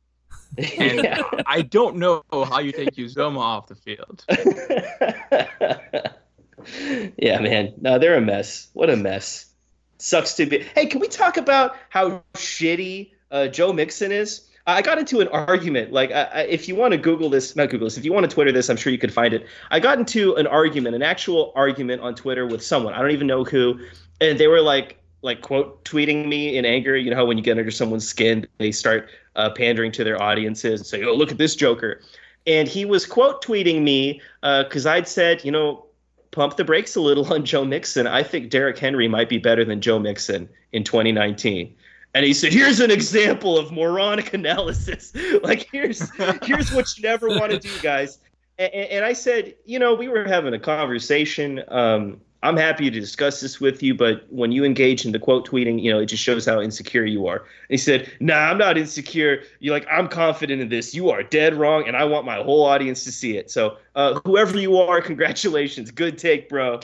And 0.56 1.04
yeah. 1.04 1.22
I 1.44 1.60
don't 1.60 1.96
know 1.96 2.24
how 2.32 2.60
you 2.60 2.72
take 2.72 2.94
Uzomah 2.94 3.38
off 3.38 3.66
the 3.66 3.74
field. 3.74 4.24
yeah, 7.18 7.38
man. 7.38 7.74
No, 7.80 7.98
they're 7.98 8.16
a 8.16 8.22
mess. 8.22 8.68
What 8.72 8.88
a 8.88 8.96
mess. 8.96 9.52
Sucks 9.98 10.34
to 10.34 10.46
be. 10.46 10.60
Hey, 10.74 10.86
can 10.86 11.00
we 11.00 11.08
talk 11.08 11.36
about 11.36 11.76
how 11.90 12.22
shitty 12.34 13.10
uh, 13.30 13.48
Joe 13.48 13.74
Mixon 13.74 14.10
is? 14.10 14.48
I 14.68 14.82
got 14.82 14.98
into 14.98 15.20
an 15.20 15.28
argument. 15.28 15.92
Like, 15.92 16.12
I, 16.12 16.42
if 16.42 16.68
you 16.68 16.76
want 16.76 16.92
to 16.92 16.98
Google 16.98 17.30
this, 17.30 17.56
not 17.56 17.70
Google 17.70 17.86
this, 17.86 17.96
if 17.96 18.04
you 18.04 18.12
want 18.12 18.28
to 18.28 18.34
Twitter 18.34 18.52
this, 18.52 18.68
I'm 18.68 18.76
sure 18.76 18.92
you 18.92 18.98
could 18.98 19.12
find 19.12 19.32
it. 19.32 19.46
I 19.70 19.80
got 19.80 19.98
into 19.98 20.34
an 20.34 20.46
argument, 20.46 20.94
an 20.94 21.02
actual 21.02 21.52
argument 21.56 22.02
on 22.02 22.14
Twitter 22.14 22.46
with 22.46 22.62
someone. 22.62 22.92
I 22.92 23.00
don't 23.00 23.12
even 23.12 23.26
know 23.26 23.44
who, 23.44 23.80
and 24.20 24.38
they 24.38 24.46
were 24.46 24.60
like, 24.60 25.00
like 25.22 25.40
quote 25.40 25.82
tweeting 25.84 26.28
me 26.28 26.58
in 26.58 26.66
anger. 26.66 26.96
You 26.96 27.10
know 27.10 27.16
how 27.16 27.24
when 27.24 27.38
you 27.38 27.42
get 27.42 27.56
under 27.58 27.70
someone's 27.70 28.06
skin, 28.06 28.46
they 28.58 28.70
start 28.70 29.08
uh, 29.36 29.50
pandering 29.50 29.90
to 29.92 30.04
their 30.04 30.20
audiences 30.20 30.80
and 30.80 30.86
say, 30.86 31.02
"Oh, 31.02 31.14
look 31.14 31.32
at 31.32 31.38
this 31.38 31.56
Joker," 31.56 32.02
and 32.46 32.68
he 32.68 32.84
was 32.84 33.06
quote 33.06 33.42
tweeting 33.42 33.82
me 33.82 34.20
because 34.42 34.84
uh, 34.84 34.90
I'd 34.90 35.08
said, 35.08 35.44
you 35.44 35.50
know, 35.50 35.86
pump 36.30 36.56
the 36.56 36.64
brakes 36.64 36.94
a 36.94 37.00
little 37.00 37.24
on 37.32 37.44
Joe 37.44 37.64
Mixon. 37.64 38.06
I 38.06 38.22
think 38.22 38.50
Derrick 38.50 38.78
Henry 38.78 39.08
might 39.08 39.30
be 39.30 39.38
better 39.38 39.64
than 39.64 39.80
Joe 39.80 39.98
Mixon 39.98 40.46
in 40.72 40.84
2019. 40.84 41.74
And 42.14 42.24
he 42.24 42.32
said, 42.32 42.52
"Here's 42.52 42.80
an 42.80 42.90
example 42.90 43.58
of 43.58 43.70
moronic 43.70 44.32
analysis. 44.34 45.12
like 45.42 45.68
here's 45.70 46.10
here's 46.42 46.72
what 46.72 46.96
you 46.96 47.02
never 47.02 47.28
want 47.28 47.52
to 47.52 47.58
do, 47.58 47.70
guys." 47.82 48.18
And, 48.58 48.72
and, 48.72 49.04
I 49.04 49.12
said, 49.12 49.54
"You 49.66 49.78
know, 49.78 49.94
we 49.94 50.08
were 50.08 50.24
having 50.24 50.54
a 50.54 50.58
conversation. 50.58 51.62
Um, 51.68 52.20
I'm 52.42 52.56
happy 52.56 52.88
to 52.88 53.00
discuss 53.00 53.40
this 53.40 53.60
with 53.60 53.82
you, 53.82 53.94
but 53.94 54.24
when 54.30 54.52
you 54.52 54.64
engage 54.64 55.04
in 55.04 55.10
the 55.10 55.18
quote 55.18 55.48
tweeting, 55.48 55.82
you 55.82 55.90
know, 55.90 55.98
it 55.98 56.06
just 56.06 56.22
shows 56.22 56.46
how 56.46 56.60
insecure 56.60 57.04
you 57.04 57.26
are. 57.26 57.38
And 57.38 57.46
he 57.68 57.76
said, 57.76 58.12
Nah, 58.20 58.50
I'm 58.50 58.58
not 58.58 58.78
insecure. 58.78 59.42
You're 59.58 59.74
like, 59.74 59.86
I'm 59.90 60.06
confident 60.06 60.62
in 60.62 60.68
this. 60.68 60.94
You 60.94 61.10
are 61.10 61.24
dead 61.24 61.54
wrong, 61.54 61.88
and 61.88 61.96
I 61.96 62.04
want 62.04 62.26
my 62.26 62.36
whole 62.36 62.64
audience 62.64 63.02
to 63.04 63.12
see 63.12 63.36
it. 63.36 63.50
So, 63.50 63.78
uh, 63.96 64.20
whoever 64.24 64.56
you 64.58 64.76
are, 64.76 65.00
congratulations. 65.02 65.90
Good 65.90 66.16
take, 66.16 66.48
bro. 66.48 66.80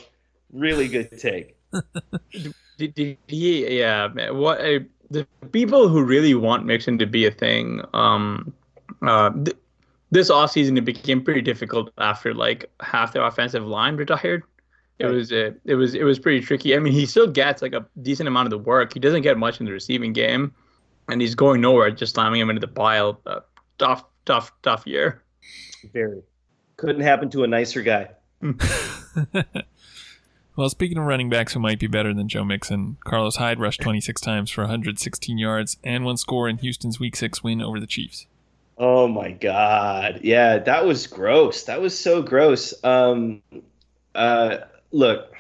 Really 0.52 0.88
good 0.88 1.16
take. 1.18 1.56
yeah, 3.28 4.08
man. 4.08 4.36
What 4.36 4.60
uh, 4.60 4.80
the 5.14 5.26
people 5.48 5.88
who 5.88 6.02
really 6.02 6.34
want 6.34 6.66
Mixon 6.66 6.98
to 6.98 7.06
be 7.06 7.26
a 7.26 7.30
thing, 7.30 7.80
um, 7.94 8.52
uh, 9.02 9.30
th- 9.30 9.56
this 10.10 10.30
offseason 10.30 10.76
it 10.76 10.82
became 10.82 11.22
pretty 11.22 11.40
difficult 11.40 11.90
after 11.98 12.34
like 12.34 12.70
half 12.80 13.12
their 13.12 13.24
offensive 13.24 13.66
line 13.66 13.96
retired. 13.96 14.42
It 14.98 15.06
was 15.06 15.32
uh, 15.32 15.50
it 15.64 15.74
was 15.74 15.94
it 15.94 16.04
was 16.04 16.18
pretty 16.18 16.40
tricky. 16.40 16.76
I 16.76 16.78
mean, 16.78 16.92
he 16.92 17.04
still 17.04 17.26
gets 17.26 17.62
like 17.62 17.72
a 17.72 17.84
decent 18.02 18.28
amount 18.28 18.46
of 18.46 18.50
the 18.50 18.58
work. 18.58 18.92
He 18.94 19.00
doesn't 19.00 19.22
get 19.22 19.36
much 19.36 19.58
in 19.58 19.66
the 19.66 19.72
receiving 19.72 20.12
game, 20.12 20.54
and 21.08 21.20
he's 21.20 21.34
going 21.34 21.60
nowhere. 21.60 21.90
Just 21.90 22.14
slamming 22.14 22.40
him 22.40 22.48
into 22.48 22.60
the 22.60 22.68
pile. 22.68 23.20
Uh, 23.26 23.40
tough, 23.78 24.04
tough, 24.24 24.52
tough 24.62 24.86
year. 24.86 25.22
Very. 25.92 26.22
Couldn't 26.76 27.02
happen 27.02 27.28
to 27.30 27.42
a 27.42 27.46
nicer 27.46 27.82
guy. 27.82 28.10
well, 30.56 30.68
speaking 30.68 30.98
of 30.98 31.04
running 31.04 31.28
backs 31.28 31.52
who 31.52 31.60
might 31.60 31.80
be 31.80 31.86
better 31.86 32.14
than 32.14 32.28
Joe 32.28 32.44
Mixon, 32.44 32.96
Carlos 33.04 33.36
Hyde 33.36 33.58
rushed 33.58 33.80
26 33.80 34.20
times 34.20 34.50
for 34.50 34.62
116 34.62 35.38
yards 35.38 35.76
and 35.82 36.04
one 36.04 36.16
score 36.16 36.48
in 36.48 36.58
Houston's 36.58 37.00
Week 37.00 37.16
6 37.16 37.42
win 37.42 37.60
over 37.60 37.80
the 37.80 37.86
Chiefs. 37.86 38.26
Oh 38.78 39.08
my 39.08 39.32
god. 39.32 40.20
Yeah, 40.22 40.58
that 40.58 40.86
was 40.86 41.06
gross. 41.06 41.64
That 41.64 41.80
was 41.80 41.98
so 41.98 42.22
gross. 42.22 42.74
Um 42.84 43.42
uh 44.14 44.58
look, 44.90 45.32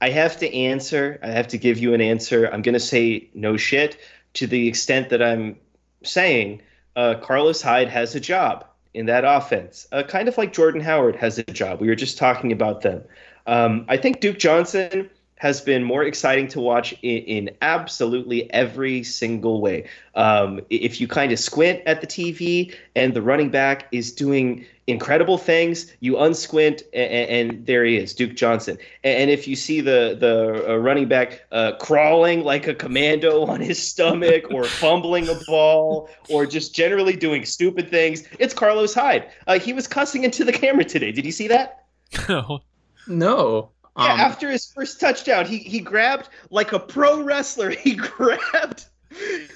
I 0.00 0.10
have 0.10 0.38
to 0.38 0.54
answer. 0.54 1.18
I 1.22 1.28
have 1.28 1.48
to 1.48 1.58
give 1.58 1.78
you 1.78 1.94
an 1.94 2.00
answer. 2.00 2.46
I'm 2.46 2.62
going 2.62 2.74
to 2.74 2.80
say 2.80 3.28
no 3.34 3.56
shit 3.56 3.96
to 4.34 4.46
the 4.46 4.68
extent 4.68 5.08
that 5.10 5.22
I'm 5.22 5.56
saying 6.04 6.62
uh 6.96 7.14
Carlos 7.20 7.62
Hyde 7.62 7.88
has 7.88 8.14
a 8.14 8.20
job 8.20 8.64
in 8.94 9.06
that 9.06 9.24
offense. 9.24 9.86
Uh, 9.92 10.02
kind 10.02 10.28
of 10.28 10.38
like 10.38 10.52
Jordan 10.52 10.80
Howard 10.80 11.16
has 11.16 11.38
a 11.38 11.44
job. 11.44 11.80
We 11.80 11.88
were 11.88 11.94
just 11.94 12.18
talking 12.18 12.52
about 12.52 12.82
them. 12.82 13.02
Um, 13.48 13.86
I 13.88 13.96
think 13.96 14.20
Duke 14.20 14.38
Johnson 14.38 15.10
has 15.36 15.60
been 15.60 15.82
more 15.82 16.02
exciting 16.02 16.48
to 16.48 16.60
watch 16.60 16.92
in, 17.02 17.22
in 17.22 17.50
absolutely 17.62 18.52
every 18.52 19.02
single 19.02 19.60
way. 19.60 19.88
Um, 20.14 20.60
if 20.68 21.00
you 21.00 21.08
kind 21.08 21.32
of 21.32 21.38
squint 21.38 21.80
at 21.86 22.00
the 22.00 22.06
TV 22.06 22.74
and 22.94 23.14
the 23.14 23.22
running 23.22 23.48
back 23.50 23.86
is 23.90 24.12
doing 24.12 24.66
incredible 24.86 25.38
things, 25.38 25.92
you 26.00 26.14
unsquint 26.14 26.82
and, 26.92 27.50
and 27.50 27.66
there 27.66 27.84
he 27.84 27.96
is, 27.96 28.12
Duke 28.14 28.34
Johnson. 28.34 28.76
And 29.02 29.30
if 29.30 29.48
you 29.48 29.56
see 29.56 29.80
the 29.80 30.16
the 30.18 30.72
uh, 30.72 30.76
running 30.76 31.08
back 31.08 31.46
uh, 31.50 31.72
crawling 31.80 32.44
like 32.44 32.66
a 32.66 32.74
commando 32.74 33.46
on 33.46 33.60
his 33.60 33.80
stomach, 33.80 34.50
or 34.50 34.64
fumbling 34.82 35.26
a 35.28 35.38
ball, 35.46 36.10
or 36.28 36.44
just 36.44 36.74
generally 36.74 37.16
doing 37.16 37.46
stupid 37.46 37.88
things, 37.88 38.24
it's 38.38 38.52
Carlos 38.52 38.92
Hyde. 38.92 39.30
Uh, 39.46 39.58
he 39.58 39.72
was 39.72 39.86
cussing 39.86 40.24
into 40.24 40.44
the 40.44 40.52
camera 40.52 40.84
today. 40.84 41.12
Did 41.12 41.24
you 41.24 41.32
see 41.32 41.48
that? 41.48 41.84
Oh, 42.30 42.60
No. 43.08 43.70
Yeah, 43.98 44.12
Um, 44.14 44.20
after 44.20 44.48
his 44.50 44.70
first 44.72 45.00
touchdown, 45.00 45.44
he 45.46 45.58
he 45.58 45.80
grabbed 45.80 46.28
like 46.50 46.72
a 46.72 46.78
pro 46.78 47.20
wrestler. 47.22 47.70
He 47.84 47.94
grabbed 47.94 48.84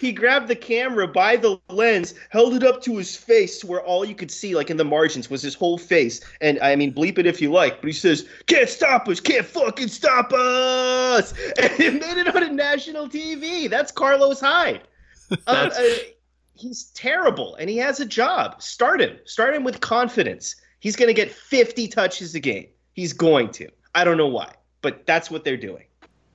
he 0.00 0.12
grabbed 0.12 0.48
the 0.48 0.56
camera 0.56 1.06
by 1.06 1.36
the 1.36 1.58
lens, 1.68 2.14
held 2.30 2.54
it 2.54 2.64
up 2.64 2.82
to 2.82 2.96
his 2.96 3.14
face 3.14 3.60
to 3.60 3.66
where 3.66 3.82
all 3.82 4.04
you 4.04 4.14
could 4.14 4.30
see, 4.30 4.56
like 4.56 4.70
in 4.70 4.78
the 4.78 4.84
margins, 4.84 5.28
was 5.30 5.42
his 5.42 5.54
whole 5.54 5.76
face. 5.78 6.20
And 6.40 6.58
I 6.60 6.74
mean, 6.74 6.92
bleep 6.92 7.18
it 7.18 7.26
if 7.26 7.40
you 7.40 7.52
like, 7.52 7.80
but 7.80 7.86
he 7.86 7.92
says, 7.92 8.26
"Can't 8.46 8.68
stop 8.68 9.06
us! 9.08 9.20
Can't 9.20 9.46
fucking 9.46 9.88
stop 9.88 10.32
us!" 10.32 11.34
And 11.60 11.80
it 11.80 11.92
made 12.00 12.16
it 12.16 12.34
on 12.34 12.42
a 12.42 12.50
national 12.50 13.08
TV. 13.08 13.68
That's 13.70 13.92
Carlos 13.92 14.40
Hyde. 14.40 14.82
Uh, 15.30 15.36
That's- 15.68 15.78
uh, 15.78 15.98
he's 16.54 16.84
terrible, 16.94 17.54
and 17.56 17.70
he 17.70 17.76
has 17.78 18.00
a 18.00 18.06
job. 18.06 18.60
Start 18.60 19.00
him. 19.00 19.18
Start 19.24 19.54
him 19.54 19.64
with 19.64 19.80
confidence. 19.80 20.56
He's 20.80 20.94
going 20.96 21.08
to 21.08 21.14
get 21.14 21.30
50 21.30 21.88
touches 21.88 22.34
a 22.34 22.40
game. 22.40 22.66
He's 22.94 23.12
going 23.12 23.50
to. 23.52 23.68
I 23.94 24.05
don't 24.05 24.16
know 24.16 24.28
why, 24.28 24.52
but 24.81 25.07
that's 25.07 25.31
what 25.31 25.44
they're 25.44 25.57
doing. 25.57 25.85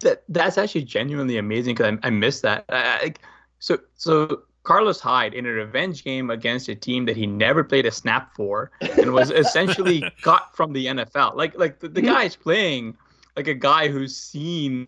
that 0.02 0.24
that's 0.30 0.58
actually 0.58 0.84
genuinely 0.84 1.38
amazing 1.38 1.76
because 1.76 1.98
I, 2.04 2.08
I 2.08 2.10
missed 2.10 2.42
that. 2.44 2.66
I, 2.70 2.78
I, 2.78 3.14
so 3.60 3.80
so 3.96 4.44
Carlos 4.64 5.00
Hyde 5.00 5.34
in 5.34 5.46
a 5.46 5.52
revenge 5.52 6.04
game 6.04 6.30
against 6.30 6.68
a 6.70 6.76
team 6.76 7.06
that 7.06 7.16
he 7.16 7.26
never 7.26 7.64
played 7.64 7.86
a 7.86 7.92
snap 7.92 8.36
for 8.36 8.72
and 8.82 9.14
was 9.14 9.32
essentially 9.32 10.04
cut 10.22 10.50
from 10.54 10.74
the 10.74 10.88
NFL. 10.88 11.36
Like 11.36 11.58
like 11.58 11.80
the, 11.80 11.88
the 11.88 12.02
guy's 12.02 12.36
playing 12.36 12.96
like 13.38 13.48
a 13.48 13.54
guy 13.54 13.88
who's 13.88 14.16
seen 14.18 14.88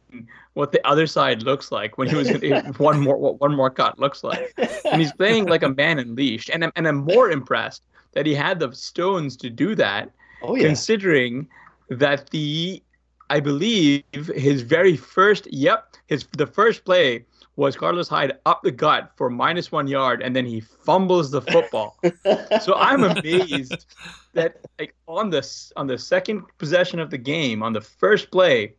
what 0.53 0.71
the 0.71 0.85
other 0.85 1.07
side 1.07 1.43
looks 1.43 1.71
like 1.71 1.97
when 1.97 2.09
he 2.09 2.15
was 2.15 2.29
one 2.77 2.99
more 2.99 3.15
what 3.15 3.39
one 3.39 3.55
more 3.55 3.69
cut 3.69 3.97
looks 3.99 4.23
like, 4.23 4.53
and 4.57 4.99
he's 4.99 5.13
playing 5.13 5.45
like 5.45 5.63
a 5.63 5.69
man 5.69 5.99
unleashed. 5.99 6.49
And 6.49 6.65
I'm, 6.65 6.71
and 6.75 6.87
I'm 6.87 6.97
more 6.97 7.31
impressed 7.31 7.83
that 8.13 8.25
he 8.25 8.33
had 8.33 8.59
the 8.59 8.73
stones 8.73 9.37
to 9.37 9.49
do 9.49 9.75
that 9.75 10.11
Oh 10.41 10.55
yeah. 10.55 10.67
considering 10.67 11.47
that 11.89 12.29
the 12.29 12.81
I 13.29 13.39
believe 13.39 14.03
his 14.13 14.61
very 14.61 14.97
first 14.97 15.51
yep 15.51 15.95
his 16.07 16.25
the 16.37 16.47
first 16.47 16.85
play 16.85 17.25
was 17.55 17.75
Carlos 17.75 18.07
Hyde 18.07 18.33
up 18.45 18.63
the 18.63 18.71
gut 18.71 19.11
for 19.17 19.29
minus 19.29 19.71
one 19.71 19.87
yard 19.87 20.21
and 20.21 20.35
then 20.35 20.45
he 20.45 20.61
fumbles 20.61 21.29
the 21.29 21.41
football. 21.41 21.99
so 22.61 22.73
I'm 22.75 23.03
amazed 23.03 23.85
that 24.33 24.61
like 24.79 24.95
on 25.07 25.29
this 25.29 25.73
on 25.75 25.87
the 25.87 25.97
second 25.97 26.43
possession 26.57 26.99
of 26.99 27.09
the 27.09 27.17
game 27.17 27.61
on 27.61 27.73
the 27.73 27.81
first 27.81 28.31
play 28.31 28.75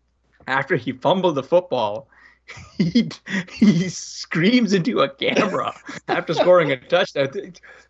after 0.47 0.77
he 0.77 0.93
fumbled 0.93 1.35
the 1.35 1.43
football. 1.43 2.09
He, 2.81 3.11
he 3.53 3.89
screams 3.91 4.73
into 4.73 5.01
a 5.01 5.09
camera 5.09 5.75
after 6.09 6.33
scoring 6.33 6.73
a 6.73 6.79
touchdown. 6.79 7.29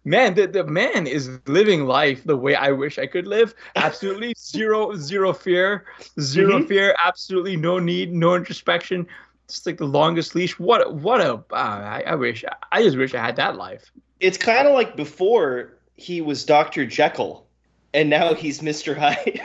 Man, 0.04 0.34
the, 0.34 0.48
the 0.48 0.64
man 0.64 1.06
is 1.06 1.38
living 1.46 1.84
life 1.86 2.24
the 2.24 2.36
way 2.36 2.56
I 2.56 2.72
wish 2.72 2.98
I 2.98 3.06
could 3.06 3.28
live. 3.28 3.54
Absolutely 3.76 4.34
zero 4.38 4.96
zero 4.96 5.32
fear, 5.32 5.84
0 6.18 6.58
Mhm. 6.58 6.66
fear. 6.68 6.94
Absolutely 7.04 7.56
no 7.56 7.78
need, 7.78 8.12
no 8.12 8.34
introspection. 8.34 9.06
Just 9.48 9.64
like 9.64 9.78
the 9.78 9.84
longest 9.86 10.34
leash. 10.34 10.58
What 10.58 10.92
what 10.94 11.20
a! 11.20 11.34
Uh, 11.34 11.44
I, 11.54 12.02
I 12.08 12.14
wish 12.16 12.44
I 12.72 12.82
just 12.82 12.96
wish 12.96 13.14
I 13.14 13.20
had 13.24 13.36
that 13.36 13.54
life. 13.56 13.92
It's 14.18 14.36
kind 14.38 14.66
of 14.66 14.74
like 14.74 14.96
before 14.96 15.78
he 15.94 16.20
was 16.20 16.44
Dr. 16.44 16.84
Jekyll, 16.84 17.46
and 17.94 18.10
now 18.10 18.34
he's 18.34 18.60
Mr. 18.60 18.96
Hyde. 18.96 19.40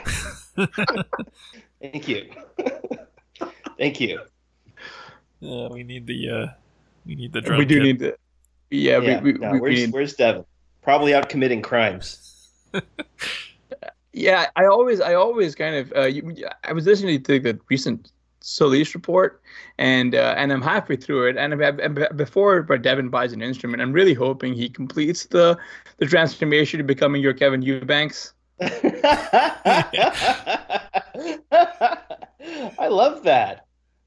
Thank 1.80 2.08
you. 2.08 2.30
Thank 3.78 4.00
you. 4.00 4.20
Uh, 5.42 5.68
we 5.70 5.82
need 5.82 6.06
the 6.06 6.30
uh, 6.30 6.46
we 7.04 7.14
need 7.14 7.32
the 7.32 7.40
drum 7.40 7.58
we 7.58 7.64
do 7.64 7.76
kit. 7.76 7.82
need 7.82 7.98
to. 8.00 8.16
Yeah, 8.70 9.00
Yeah, 9.00 9.20
we, 9.20 9.32
we, 9.32 9.38
no, 9.38 9.52
we, 9.52 9.54
we 9.54 9.60
where's, 9.60 9.74
need 9.76 9.92
where's 9.92 10.14
Devin? 10.14 10.44
Probably 10.82 11.14
out 11.14 11.28
committing 11.28 11.62
crimes. 11.62 12.50
Yeah, 14.12 14.46
I 14.56 14.64
always, 14.64 15.02
I 15.02 15.12
always 15.12 15.54
kind 15.54 15.76
of, 15.76 15.92
uh, 15.94 16.06
you, 16.06 16.34
I 16.64 16.72
was 16.72 16.86
listening 16.86 17.22
to 17.22 17.38
the 17.38 17.60
recent 17.68 18.12
Solis 18.40 18.94
report, 18.94 19.42
and 19.76 20.14
uh, 20.14 20.34
and 20.38 20.50
I'm 20.54 20.62
halfway 20.62 20.96
through 20.96 21.28
it, 21.28 21.36
and, 21.36 21.62
I'm- 21.62 21.78
and 21.80 22.08
before 22.16 22.62
Devin 22.62 23.10
buys 23.10 23.34
an 23.34 23.42
instrument, 23.42 23.82
I'm 23.82 23.92
really 23.92 24.14
hoping 24.14 24.54
he 24.54 24.70
completes 24.70 25.26
the 25.26 25.58
the 25.98 26.06
transformation 26.06 26.78
to 26.78 26.84
becoming 26.84 27.20
your 27.20 27.34
Kevin 27.34 27.60
Eubanks. 27.60 28.32
I 28.58 28.70
love 32.88 33.22
that. 33.24 33.65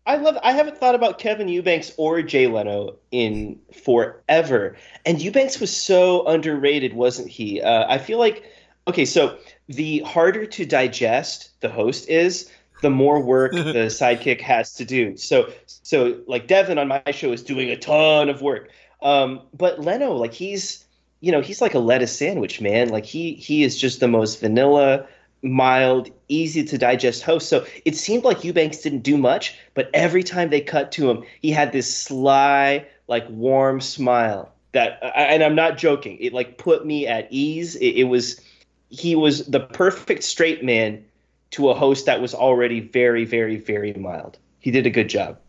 I 0.09 0.15
love. 0.15 0.39
I 0.41 0.53
haven't 0.53 0.75
thought 0.75 0.95
about 0.95 1.19
Kevin 1.19 1.47
Eubanks 1.47 1.93
or 1.95 2.23
Jay 2.23 2.47
Leno 2.47 2.95
in 3.11 3.59
forever. 3.83 4.75
And 5.05 5.21
Eubanks 5.21 5.59
was 5.59 5.75
so 5.75 6.25
underrated, 6.25 6.95
wasn't 6.95 7.29
he? 7.29 7.61
Uh, 7.61 7.85
I 7.87 7.99
feel 7.99 8.17
like. 8.17 8.43
Okay, 8.87 9.05
so 9.05 9.37
the 9.67 9.99
harder 9.99 10.47
to 10.47 10.65
digest 10.65 11.51
the 11.61 11.69
host 11.69 12.09
is, 12.09 12.51
the 12.81 12.89
more 12.89 13.21
work 13.21 13.51
the 13.53 13.85
sidekick 13.91 14.41
has 14.41 14.73
to 14.75 14.85
do. 14.85 15.15
So, 15.15 15.53
so 15.67 16.19
like 16.25 16.47
Devin 16.47 16.79
on 16.79 16.87
my 16.87 17.03
show 17.11 17.31
is 17.31 17.43
doing 17.43 17.69
a 17.69 17.77
ton 17.77 18.29
of 18.29 18.41
work. 18.41 18.71
Um, 19.03 19.41
but 19.55 19.79
Leno, 19.79 20.13
like 20.13 20.33
he's, 20.33 20.85
you 21.19 21.31
know, 21.31 21.41
he's 21.41 21.61
like 21.61 21.75
a 21.75 21.79
lettuce 21.79 22.17
sandwich, 22.17 22.61
man. 22.61 22.89
Like 22.89 23.05
he 23.05 23.35
he 23.35 23.61
is 23.61 23.77
just 23.77 23.99
the 23.99 24.07
most 24.07 24.39
vanilla, 24.39 25.05
mild, 25.41 26.09
easy 26.27 26.63
to 26.63 26.77
digest 26.77 27.23
host. 27.23 27.49
So 27.49 27.65
it 27.85 27.95
seemed 27.95 28.23
like 28.23 28.43
Eubanks 28.43 28.77
didn't 28.77 29.03
do 29.03 29.17
much, 29.17 29.57
but 29.73 29.89
every 29.93 30.23
time 30.23 30.49
they 30.49 30.61
cut 30.61 30.91
to 30.93 31.09
him, 31.09 31.23
he 31.41 31.51
had 31.51 31.71
this 31.71 31.93
sly, 31.93 32.85
like 33.07 33.27
warm 33.29 33.81
smile 33.81 34.51
that, 34.71 34.99
and 35.15 35.43
I'm 35.43 35.55
not 35.55 35.77
joking. 35.77 36.17
It 36.19 36.33
like 36.33 36.57
put 36.57 36.85
me 36.85 37.07
at 37.07 37.27
ease. 37.29 37.75
It, 37.75 37.95
it 37.95 38.03
was, 38.05 38.41
he 38.89 39.15
was 39.15 39.45
the 39.47 39.59
perfect 39.59 40.23
straight 40.23 40.63
man 40.63 41.03
to 41.51 41.69
a 41.69 41.73
host 41.73 42.05
that 42.05 42.21
was 42.21 42.33
already 42.35 42.79
very, 42.79 43.25
very, 43.25 43.57
very 43.57 43.93
mild. 43.93 44.37
He 44.59 44.71
did 44.71 44.85
a 44.85 44.91
good 44.91 45.09
job. 45.09 45.39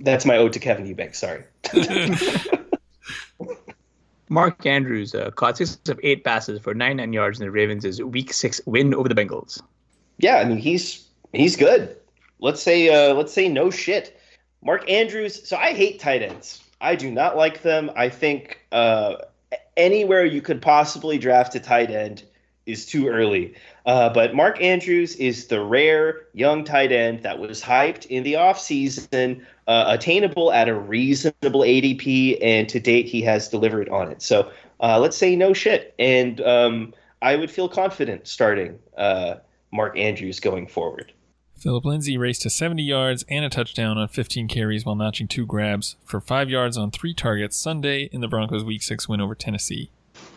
That's 0.00 0.24
my 0.24 0.36
ode 0.36 0.52
to 0.52 0.60
Kevin 0.60 0.86
Eubanks. 0.86 1.18
Sorry. 1.18 1.42
Mark 4.28 4.64
Andrews 4.66 5.14
uh, 5.14 5.30
caught 5.30 5.56
six 5.56 5.78
of 5.88 5.98
eight 6.02 6.24
passes 6.24 6.60
for 6.60 6.74
99 6.74 7.12
yards 7.12 7.40
in 7.40 7.46
the 7.46 7.50
Ravens' 7.50 8.02
Week 8.02 8.32
Six 8.32 8.60
win 8.66 8.94
over 8.94 9.08
the 9.08 9.14
Bengals. 9.14 9.62
Yeah, 10.18 10.36
I 10.36 10.44
mean 10.44 10.58
he's 10.58 11.06
he's 11.32 11.56
good. 11.56 11.96
Let's 12.40 12.62
say 12.62 12.88
uh, 12.88 13.14
let's 13.14 13.32
say 13.32 13.48
no 13.48 13.70
shit. 13.70 14.20
Mark 14.62 14.88
Andrews. 14.90 15.48
So 15.48 15.56
I 15.56 15.72
hate 15.72 16.00
tight 16.00 16.22
ends. 16.22 16.62
I 16.80 16.94
do 16.94 17.10
not 17.10 17.36
like 17.36 17.62
them. 17.62 17.90
I 17.96 18.08
think 18.08 18.60
uh, 18.72 19.16
anywhere 19.76 20.24
you 20.24 20.42
could 20.42 20.60
possibly 20.62 21.18
draft 21.18 21.54
a 21.54 21.60
tight 21.60 21.90
end 21.90 22.22
is 22.68 22.86
too 22.86 23.08
early. 23.08 23.54
Uh, 23.86 24.10
but 24.10 24.34
Mark 24.34 24.60
Andrews 24.60 25.16
is 25.16 25.46
the 25.46 25.60
rare 25.60 26.26
young 26.34 26.62
tight 26.62 26.92
end 26.92 27.22
that 27.22 27.38
was 27.38 27.62
hyped 27.62 28.06
in 28.06 28.22
the 28.22 28.34
offseason, 28.34 29.44
uh, 29.66 29.84
attainable 29.88 30.52
at 30.52 30.68
a 30.68 30.74
reasonable 30.74 31.62
ADP, 31.62 32.38
and 32.42 32.68
to 32.68 32.78
date 32.78 33.06
he 33.06 33.22
has 33.22 33.48
delivered 33.48 33.88
on 33.88 34.12
it. 34.12 34.22
So 34.22 34.52
uh, 34.80 34.98
let's 34.98 35.16
say 35.16 35.34
no 35.34 35.52
shit. 35.52 35.94
And 35.98 36.40
um, 36.42 36.94
I 37.22 37.36
would 37.36 37.50
feel 37.50 37.68
confident 37.68 38.28
starting 38.28 38.78
uh, 38.96 39.36
Mark 39.72 39.96
Andrews 39.96 40.38
going 40.38 40.66
forward. 40.66 41.12
Philip 41.56 41.84
Lindsay 41.84 42.16
raced 42.16 42.42
to 42.42 42.50
70 42.50 42.84
yards 42.84 43.24
and 43.28 43.44
a 43.44 43.48
touchdown 43.48 43.98
on 43.98 44.06
15 44.06 44.46
carries 44.46 44.84
while 44.84 44.94
notching 44.94 45.26
two 45.26 45.44
grabs 45.44 45.96
for 46.04 46.20
five 46.20 46.48
yards 46.48 46.76
on 46.76 46.92
three 46.92 47.12
targets 47.12 47.56
Sunday 47.56 48.08
in 48.12 48.20
the 48.20 48.28
Broncos' 48.28 48.62
Week 48.62 48.80
Six 48.80 49.08
win 49.08 49.20
over 49.20 49.34
Tennessee. 49.34 49.90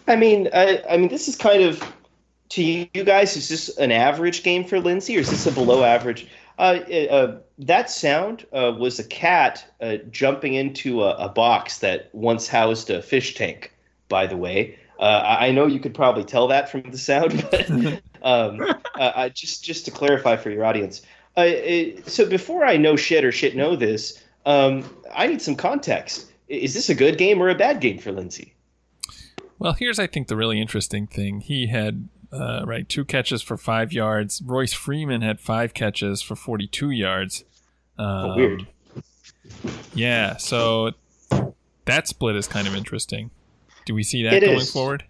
I 0.07 0.15
mean, 0.15 0.49
I, 0.51 0.81
I 0.89 0.97
mean, 0.97 1.09
this 1.09 1.27
is 1.27 1.35
kind 1.35 1.61
of 1.61 1.83
to 2.51 2.63
you 2.63 3.03
guys. 3.03 3.35
Is 3.35 3.49
this 3.49 3.77
an 3.77 3.91
average 3.91 4.43
game 4.43 4.63
for 4.63 4.79
Lindsay, 4.79 5.17
or 5.17 5.21
is 5.21 5.29
this 5.29 5.47
a 5.47 5.51
below 5.51 5.83
average? 5.83 6.27
Uh, 6.59 6.79
uh, 7.09 7.37
that 7.57 7.89
sound 7.89 8.45
uh, 8.53 8.73
was 8.77 8.99
a 8.99 9.03
cat 9.03 9.65
uh, 9.81 9.95
jumping 10.11 10.53
into 10.53 11.01
a, 11.01 11.15
a, 11.15 11.29
box 11.29 11.79
that 11.79 12.09
once 12.13 12.47
housed 12.47 12.89
a 12.89 13.01
fish 13.01 13.33
tank. 13.33 13.73
By 14.09 14.27
the 14.27 14.37
way, 14.37 14.77
uh, 14.99 15.37
I 15.39 15.51
know 15.51 15.65
you 15.65 15.79
could 15.79 15.95
probably 15.95 16.25
tell 16.25 16.47
that 16.49 16.69
from 16.69 16.83
the 16.83 16.97
sound, 16.97 17.47
but 17.51 17.69
um, 18.21 18.61
uh, 18.99 19.29
just 19.29 19.63
just 19.63 19.85
to 19.85 19.91
clarify 19.91 20.35
for 20.35 20.51
your 20.51 20.65
audience. 20.65 21.01
It, 21.37 22.07
so 22.09 22.29
before 22.29 22.65
I 22.65 22.75
no 22.75 22.97
shit 22.97 23.23
or 23.23 23.31
shit 23.31 23.55
no 23.55 23.77
this, 23.77 24.21
um, 24.45 24.83
I 25.15 25.27
need 25.27 25.41
some 25.41 25.55
context. 25.55 26.29
Is 26.49 26.73
this 26.73 26.89
a 26.89 26.95
good 26.95 27.17
game 27.17 27.41
or 27.41 27.49
a 27.49 27.55
bad 27.55 27.79
game 27.79 27.97
for 27.97 28.11
Lindsay? 28.11 28.53
Well, 29.57 29.73
here's 29.73 29.97
I 29.97 30.07
think 30.07 30.27
the 30.27 30.35
really 30.35 30.59
interesting 30.59 31.07
thing. 31.07 31.39
He 31.39 31.67
had 31.67 32.09
uh, 32.31 32.63
right 32.65 32.87
two 32.87 33.05
catches 33.05 33.41
for 33.41 33.57
five 33.57 33.91
yards. 33.93 34.41
Royce 34.45 34.73
Freeman 34.73 35.21
had 35.21 35.39
five 35.39 35.73
catches 35.73 36.21
for 36.21 36.35
42 36.35 36.91
yards. 36.91 37.43
Um, 37.97 38.07
oh, 38.07 38.35
weird. 38.35 38.67
Yeah, 39.93 40.37
so 40.37 40.91
that 41.85 42.07
split 42.07 42.35
is 42.35 42.47
kind 42.47 42.67
of 42.67 42.75
interesting. 42.75 43.31
Do 43.85 43.93
we 43.93 44.03
see 44.03 44.23
that 44.23 44.33
it 44.33 44.45
going 44.45 44.57
is. 44.57 44.71
forward? 44.71 45.03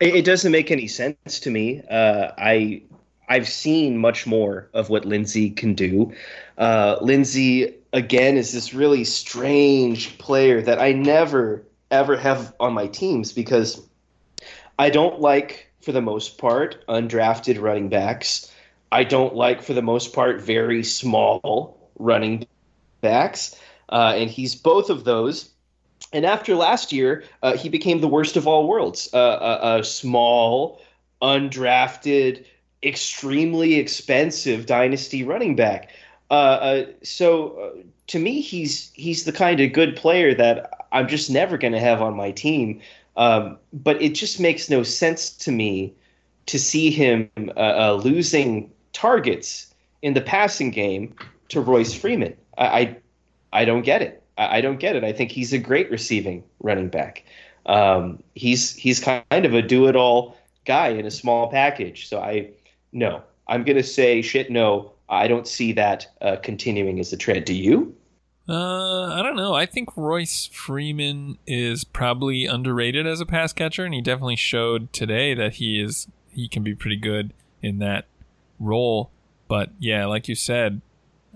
It 0.00 0.24
doesn't 0.24 0.52
make 0.52 0.70
any 0.70 0.86
sense 0.86 1.40
to 1.40 1.50
me. 1.50 1.82
Uh, 1.90 2.30
I 2.38 2.82
I've 3.28 3.48
seen 3.48 3.98
much 3.98 4.26
more 4.26 4.68
of 4.72 4.88
what 4.88 5.04
Lindsay 5.04 5.50
can 5.50 5.74
do. 5.74 6.14
Uh, 6.56 6.96
Lindsay 7.00 7.74
again 7.92 8.36
is 8.36 8.52
this 8.52 8.72
really 8.72 9.04
strange 9.04 10.16
player 10.18 10.62
that 10.62 10.78
I 10.78 10.92
never 10.92 11.64
ever 11.90 12.16
have 12.16 12.54
on 12.60 12.72
my 12.72 12.86
teams 12.86 13.32
because 13.32 13.82
I 14.78 14.90
don't 14.90 15.20
like, 15.20 15.65
for 15.86 15.92
the 15.92 16.02
most 16.02 16.36
part, 16.36 16.84
undrafted 16.88 17.62
running 17.62 17.88
backs. 17.88 18.52
I 18.90 19.04
don't 19.04 19.36
like, 19.36 19.62
for 19.62 19.72
the 19.72 19.82
most 19.82 20.12
part, 20.12 20.40
very 20.40 20.82
small 20.82 21.78
running 21.96 22.44
backs. 23.02 23.56
Uh, 23.88 24.14
and 24.16 24.28
he's 24.28 24.56
both 24.56 24.90
of 24.90 25.04
those. 25.04 25.48
And 26.12 26.26
after 26.26 26.56
last 26.56 26.92
year, 26.92 27.22
uh, 27.44 27.56
he 27.56 27.68
became 27.68 28.00
the 28.00 28.08
worst 28.08 28.36
of 28.36 28.48
all 28.48 28.66
worlds 28.66 29.08
uh, 29.14 29.58
a, 29.62 29.78
a, 29.78 29.84
small, 29.84 30.82
undrafted, 31.22 32.44
extremely 32.82 33.76
expensive 33.76 34.66
dynasty 34.66 35.22
running 35.22 35.54
back. 35.54 35.90
Uh, 36.32 36.34
uh, 36.34 36.86
so 37.04 37.50
uh, 37.60 37.82
to 38.08 38.18
me, 38.18 38.40
he's 38.40 38.90
he's 38.94 39.22
the 39.22 39.32
kind 39.32 39.60
of 39.60 39.72
good 39.72 39.94
player 39.94 40.34
that 40.34 40.88
I'm 40.90 41.06
just 41.06 41.30
never 41.30 41.56
going 41.56 41.74
to 41.74 41.80
have 41.80 42.02
on 42.02 42.16
my 42.16 42.32
team. 42.32 42.80
Um, 43.16 43.58
but 43.72 44.00
it 44.02 44.14
just 44.14 44.40
makes 44.40 44.68
no 44.68 44.82
sense 44.82 45.30
to 45.30 45.50
me 45.50 45.94
to 46.46 46.58
see 46.58 46.90
him 46.90 47.30
uh, 47.56 47.60
uh, 47.60 48.00
losing 48.02 48.70
targets 48.92 49.74
in 50.02 50.14
the 50.14 50.20
passing 50.20 50.70
game 50.70 51.14
to 51.48 51.60
Royce 51.60 51.94
Freeman. 51.94 52.36
I, 52.58 52.66
I, 52.66 52.96
I 53.52 53.64
don't 53.64 53.82
get 53.82 54.02
it. 54.02 54.22
I, 54.36 54.58
I, 54.58 54.60
don't 54.60 54.78
get 54.78 54.96
it. 54.96 55.04
I 55.04 55.12
think 55.12 55.30
he's 55.30 55.52
a 55.52 55.58
great 55.58 55.90
receiving 55.90 56.44
running 56.60 56.88
back. 56.88 57.24
Um, 57.66 58.22
he's 58.34 58.74
he's 58.74 59.00
kind 59.00 59.24
of 59.30 59.54
a 59.54 59.62
do 59.62 59.88
it 59.88 59.96
all 59.96 60.36
guy 60.64 60.88
in 60.88 61.04
a 61.04 61.10
small 61.10 61.50
package. 61.50 62.08
So 62.08 62.20
I 62.20 62.50
no, 62.92 63.22
I'm 63.48 63.64
gonna 63.64 63.82
say 63.82 64.22
shit. 64.22 64.50
No, 64.50 64.92
I 65.08 65.26
don't 65.26 65.48
see 65.48 65.72
that 65.72 66.06
uh, 66.20 66.36
continuing 66.36 67.00
as 67.00 67.12
a 67.12 67.16
trend. 67.16 67.44
Do 67.44 67.54
you? 67.54 67.94
Uh, 68.48 69.12
I 69.12 69.22
don't 69.22 69.36
know. 69.36 69.54
I 69.54 69.66
think 69.66 69.96
Royce 69.96 70.46
Freeman 70.46 71.38
is 71.46 71.84
probably 71.84 72.46
underrated 72.46 73.06
as 73.06 73.20
a 73.20 73.26
pass 73.26 73.52
catcher, 73.52 73.84
and 73.84 73.92
he 73.92 74.00
definitely 74.00 74.36
showed 74.36 74.92
today 74.92 75.34
that 75.34 75.54
he 75.54 75.80
is 75.80 76.06
he 76.28 76.48
can 76.48 76.62
be 76.62 76.74
pretty 76.74 76.96
good 76.96 77.32
in 77.62 77.78
that 77.78 78.06
role. 78.60 79.10
But 79.48 79.70
yeah, 79.78 80.06
like 80.06 80.28
you 80.28 80.34
said, 80.34 80.80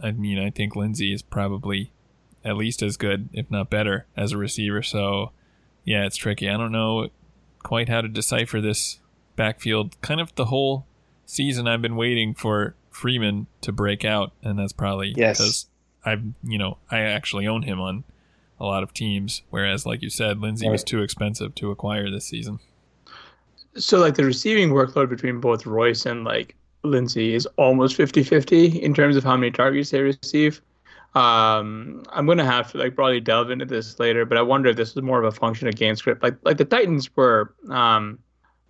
I 0.03 0.12
mean, 0.12 0.38
I 0.38 0.51
think 0.51 0.77
Lindsay 0.77 1.12
is 1.12 1.23
probably 1.23 1.90
at 2.44 2.57
least 2.57 2.83
as 2.83 2.96
good, 2.96 3.29
if 3.33 3.51
not 3.51 3.70
better, 3.70 4.07
as 4.16 4.33
a 4.33 4.38
receiver. 4.38 4.83
So 4.83 5.33
yeah, 5.85 6.07
it's 6.07 6.16
tricky. 6.16 6.49
I 6.49 6.57
don't 6.57 6.73
know 6.73 7.09
quite 7.62 7.88
how 7.88 8.01
to 8.01 8.09
decipher 8.09 8.61
this 8.61 9.01
backfield. 9.37 10.01
Kind 10.01 10.20
of 10.20 10.35
the 10.37 10.46
whole 10.46 10.87
season, 11.27 11.66
I've 11.66 11.83
been 11.83 11.96
waiting 11.96 12.35
for 12.35 12.75
Freeman 12.90 13.46
to 13.62 13.73
break 13.73 14.05
out, 14.05 14.33
and 14.42 14.59
that's 14.59 14.73
probably 14.73 15.12
yes. 15.16 15.38
because 15.38 15.66
I 16.05 16.21
you 16.43 16.59
know 16.59 16.79
I 16.91 17.01
actually 17.01 17.47
own 17.47 17.63
him 17.63 17.81
on 17.81 18.05
a 18.59 18.65
lot 18.65 18.83
of 18.83 18.93
teams, 18.93 19.43
whereas 19.51 19.87
like 19.87 20.03
you 20.03 20.11
said, 20.11 20.39
Lindsay 20.39 20.67
right. 20.67 20.73
was 20.73 20.85
too 20.85 21.03
expensive 21.03 21.55
to 21.57 21.71
acquire 21.71 22.11
this 22.11 22.27
season. 22.27 22.61
So 23.77 23.99
like 23.99 24.17
the 24.17 24.25
receiving 24.25 24.71
workload 24.71 25.09
between 25.09 25.41
both 25.41 25.65
Royce 25.65 26.05
and 26.05 26.25
like 26.25 26.57
Lindsay 26.83 27.35
is 27.35 27.47
almost 27.57 27.97
50-50 27.97 28.81
in 28.81 28.95
terms 28.95 29.17
of 29.17 29.25
how 29.25 29.37
many 29.37 29.51
targets 29.51 29.91
they 29.91 30.01
receive. 30.01 30.61
Um, 31.15 32.05
I'm 32.11 32.27
gonna 32.27 32.45
have 32.45 32.71
to 32.73 32.79
like 32.79 32.95
probably 32.95 33.21
delve 33.21 33.51
into 33.51 33.65
this 33.65 33.99
later, 33.99 34.25
but 34.25 34.39
I 34.39 34.43
wonder 34.43 34.69
if 34.71 34.77
this 34.77 34.91
is 34.91 35.03
more 35.03 35.19
of 35.19 35.25
a 35.25 35.37
function 35.37 35.67
of 35.67 35.75
game 35.77 35.97
script. 35.97 36.23
Like 36.23 36.37
like 36.45 36.59
the 36.59 36.65
Titans 36.65 37.15
were 37.17 37.55
um, 37.69 38.19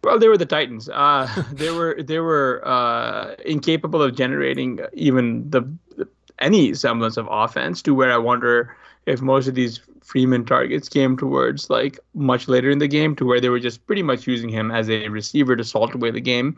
well, 0.03 0.19
they 0.19 0.29
were 0.29 0.39
the 0.39 0.47
Titans. 0.47 0.89
Uh, 0.89 1.29
they 1.53 1.71
were 1.71 2.03
they 2.03 2.19
were 2.19 2.63
uh, 2.65 3.35
incapable 3.45 4.03
of 4.03 4.15
generating 4.15 4.81
even 4.93 5.49
the, 5.51 5.63
the 5.97 6.09
any 6.41 6.75
semblance 6.75 7.17
of 7.17 7.29
offense 7.31 7.83
to 7.83 7.95
where 7.95 8.13
I 8.13 8.19
wonder 8.19 8.77
if 9.07 9.21
most 9.21 9.49
of 9.49 9.55
these 9.55 9.81
Freeman 10.03 10.45
targets 10.45 10.89
came 10.89 11.17
towards 11.17 11.71
like 11.71 11.99
much 12.15 12.49
later 12.49 12.71
in 12.71 12.79
the 12.79 12.89
game 12.89 13.15
to 13.17 13.25
where 13.25 13.41
they 13.41 13.49
were 13.49 13.61
just 13.61 13.87
pretty 13.87 14.03
much 14.03 14.27
using 14.27 14.49
him 14.49 14.71
as 14.71 14.91
a 14.91 15.09
receiver 15.09 15.57
to 15.57 15.65
salt 15.65 15.95
away 15.95 16.11
the 16.11 16.21
game. 16.21 16.55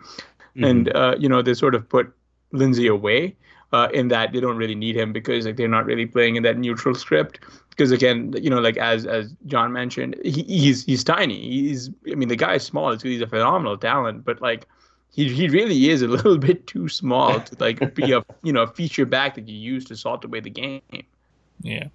Mm-hmm. 0.56 0.64
And, 0.64 0.96
uh, 0.96 1.16
you 1.18 1.28
know, 1.28 1.42
they 1.42 1.54
sort 1.54 1.74
of 1.74 1.88
put 1.88 2.12
Lindsay 2.52 2.86
away 2.86 3.36
uh, 3.72 3.88
in 3.92 4.08
that 4.08 4.32
they 4.32 4.40
don't 4.40 4.56
really 4.56 4.74
need 4.74 4.96
him 4.96 5.12
because 5.12 5.46
like 5.46 5.56
they're 5.56 5.68
not 5.68 5.86
really 5.86 6.06
playing 6.06 6.36
in 6.36 6.42
that 6.42 6.58
neutral 6.58 6.94
script. 6.94 7.40
Because 7.70 7.90
again, 7.90 8.34
you 8.38 8.50
know, 8.50 8.60
like 8.60 8.76
as 8.76 9.06
as 9.06 9.32
John 9.46 9.72
mentioned, 9.72 10.16
he, 10.22 10.42
he's 10.42 10.84
he's 10.84 11.02
tiny. 11.02 11.40
He's 11.40 11.90
I 12.10 12.14
mean 12.14 12.28
the 12.28 12.36
guy 12.36 12.54
is 12.54 12.62
small. 12.62 12.96
He's 12.96 13.22
a 13.22 13.26
phenomenal 13.26 13.78
talent, 13.78 14.24
but 14.24 14.42
like 14.42 14.66
he 15.12 15.28
he 15.28 15.48
really 15.48 15.88
is 15.90 16.02
a 16.02 16.08
little 16.16 16.38
bit 16.38 16.66
too 16.66 16.88
small 16.88 17.40
to 17.40 17.56
like 17.60 17.94
be 17.94 18.12
a 18.12 18.24
you 18.42 18.52
know 18.52 18.62
a 18.62 18.66
feature 18.66 19.06
back 19.06 19.36
that 19.36 19.48
you 19.48 19.56
use 19.56 19.84
to 19.86 19.96
salt 19.96 20.24
away 20.24 20.40
the 20.40 20.50
game. 20.50 20.82
Yeah. 21.60 21.88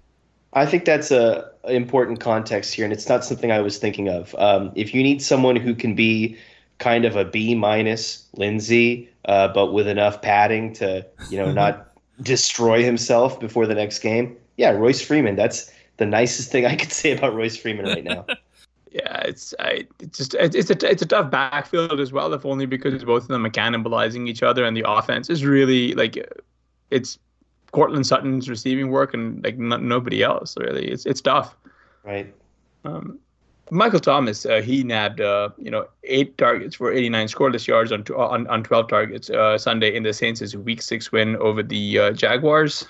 I 0.54 0.64
think 0.64 0.86
that's 0.86 1.10
a, 1.10 1.50
a 1.64 1.74
important 1.74 2.20
context 2.20 2.72
here, 2.72 2.84
and 2.84 2.92
it's 2.92 3.06
not 3.06 3.22
something 3.22 3.52
I 3.52 3.60
was 3.60 3.76
thinking 3.76 4.08
of. 4.08 4.34
Um, 4.38 4.72
if 4.74 4.94
you 4.94 5.02
need 5.02 5.20
someone 5.20 5.56
who 5.56 5.74
can 5.74 5.94
be 5.94 6.38
kind 6.78 7.04
of 7.04 7.16
a 7.16 7.24
B 7.24 7.54
minus 7.54 8.26
Lindsay, 8.34 9.10
uh, 9.26 9.48
but 9.48 9.72
with 9.72 9.86
enough 9.86 10.22
padding 10.22 10.72
to 10.74 11.04
you 11.28 11.36
know 11.36 11.52
not 11.52 11.92
destroy 12.22 12.82
himself 12.82 13.38
before 13.38 13.66
the 13.66 13.74
next 13.74 13.98
game, 13.98 14.36
yeah, 14.56 14.70
Royce 14.70 15.02
Freeman. 15.02 15.36
That's 15.36 15.70
the 15.98 16.06
nicest 16.06 16.50
thing 16.50 16.64
I 16.64 16.76
could 16.76 16.92
say 16.92 17.12
about 17.12 17.34
Royce 17.34 17.56
Freeman 17.56 17.86
right 17.86 18.04
now. 18.04 18.24
Yeah, 18.90 19.20
it's 19.20 19.54
I 19.58 19.86
it's 19.98 20.18
just 20.18 20.34
it's 20.34 20.70
a 20.70 20.90
it's 20.90 21.02
a 21.02 21.06
tough 21.06 21.30
backfield 21.30 22.00
as 22.00 22.12
well, 22.12 22.32
if 22.32 22.46
only 22.46 22.66
because 22.66 23.04
both 23.04 23.22
of 23.22 23.28
them 23.28 23.44
are 23.44 23.50
cannibalizing 23.50 24.28
each 24.28 24.42
other, 24.42 24.64
and 24.64 24.76
the 24.76 24.84
offense 24.88 25.28
is 25.28 25.44
really 25.44 25.92
like 25.94 26.16
it's 26.90 27.18
Courtland 27.72 28.06
Sutton's 28.06 28.48
receiving 28.48 28.90
work 28.90 29.12
and 29.12 29.44
like 29.44 29.58
nobody 29.58 30.22
else 30.22 30.56
really. 30.56 30.88
It's 30.88 31.04
it's 31.04 31.20
tough. 31.20 31.54
Right. 32.02 32.32
Um, 32.84 33.18
Michael 33.70 34.00
Thomas, 34.00 34.46
uh, 34.46 34.62
he 34.62 34.82
nabbed 34.82 35.20
uh, 35.20 35.50
you 35.58 35.70
know 35.70 35.86
eight 36.04 36.38
targets 36.38 36.76
for 36.76 36.90
89 36.90 37.26
scoreless 37.26 37.66
yards 37.66 37.92
on 37.92 38.04
on, 38.16 38.46
on 38.46 38.62
12 38.62 38.88
targets 38.88 39.28
uh, 39.28 39.58
Sunday 39.58 39.94
in 39.94 40.02
the 40.02 40.14
Saints' 40.14 40.54
Week 40.54 40.80
Six 40.80 41.12
win 41.12 41.36
over 41.36 41.62
the 41.62 41.98
uh, 41.98 42.10
Jaguars. 42.12 42.86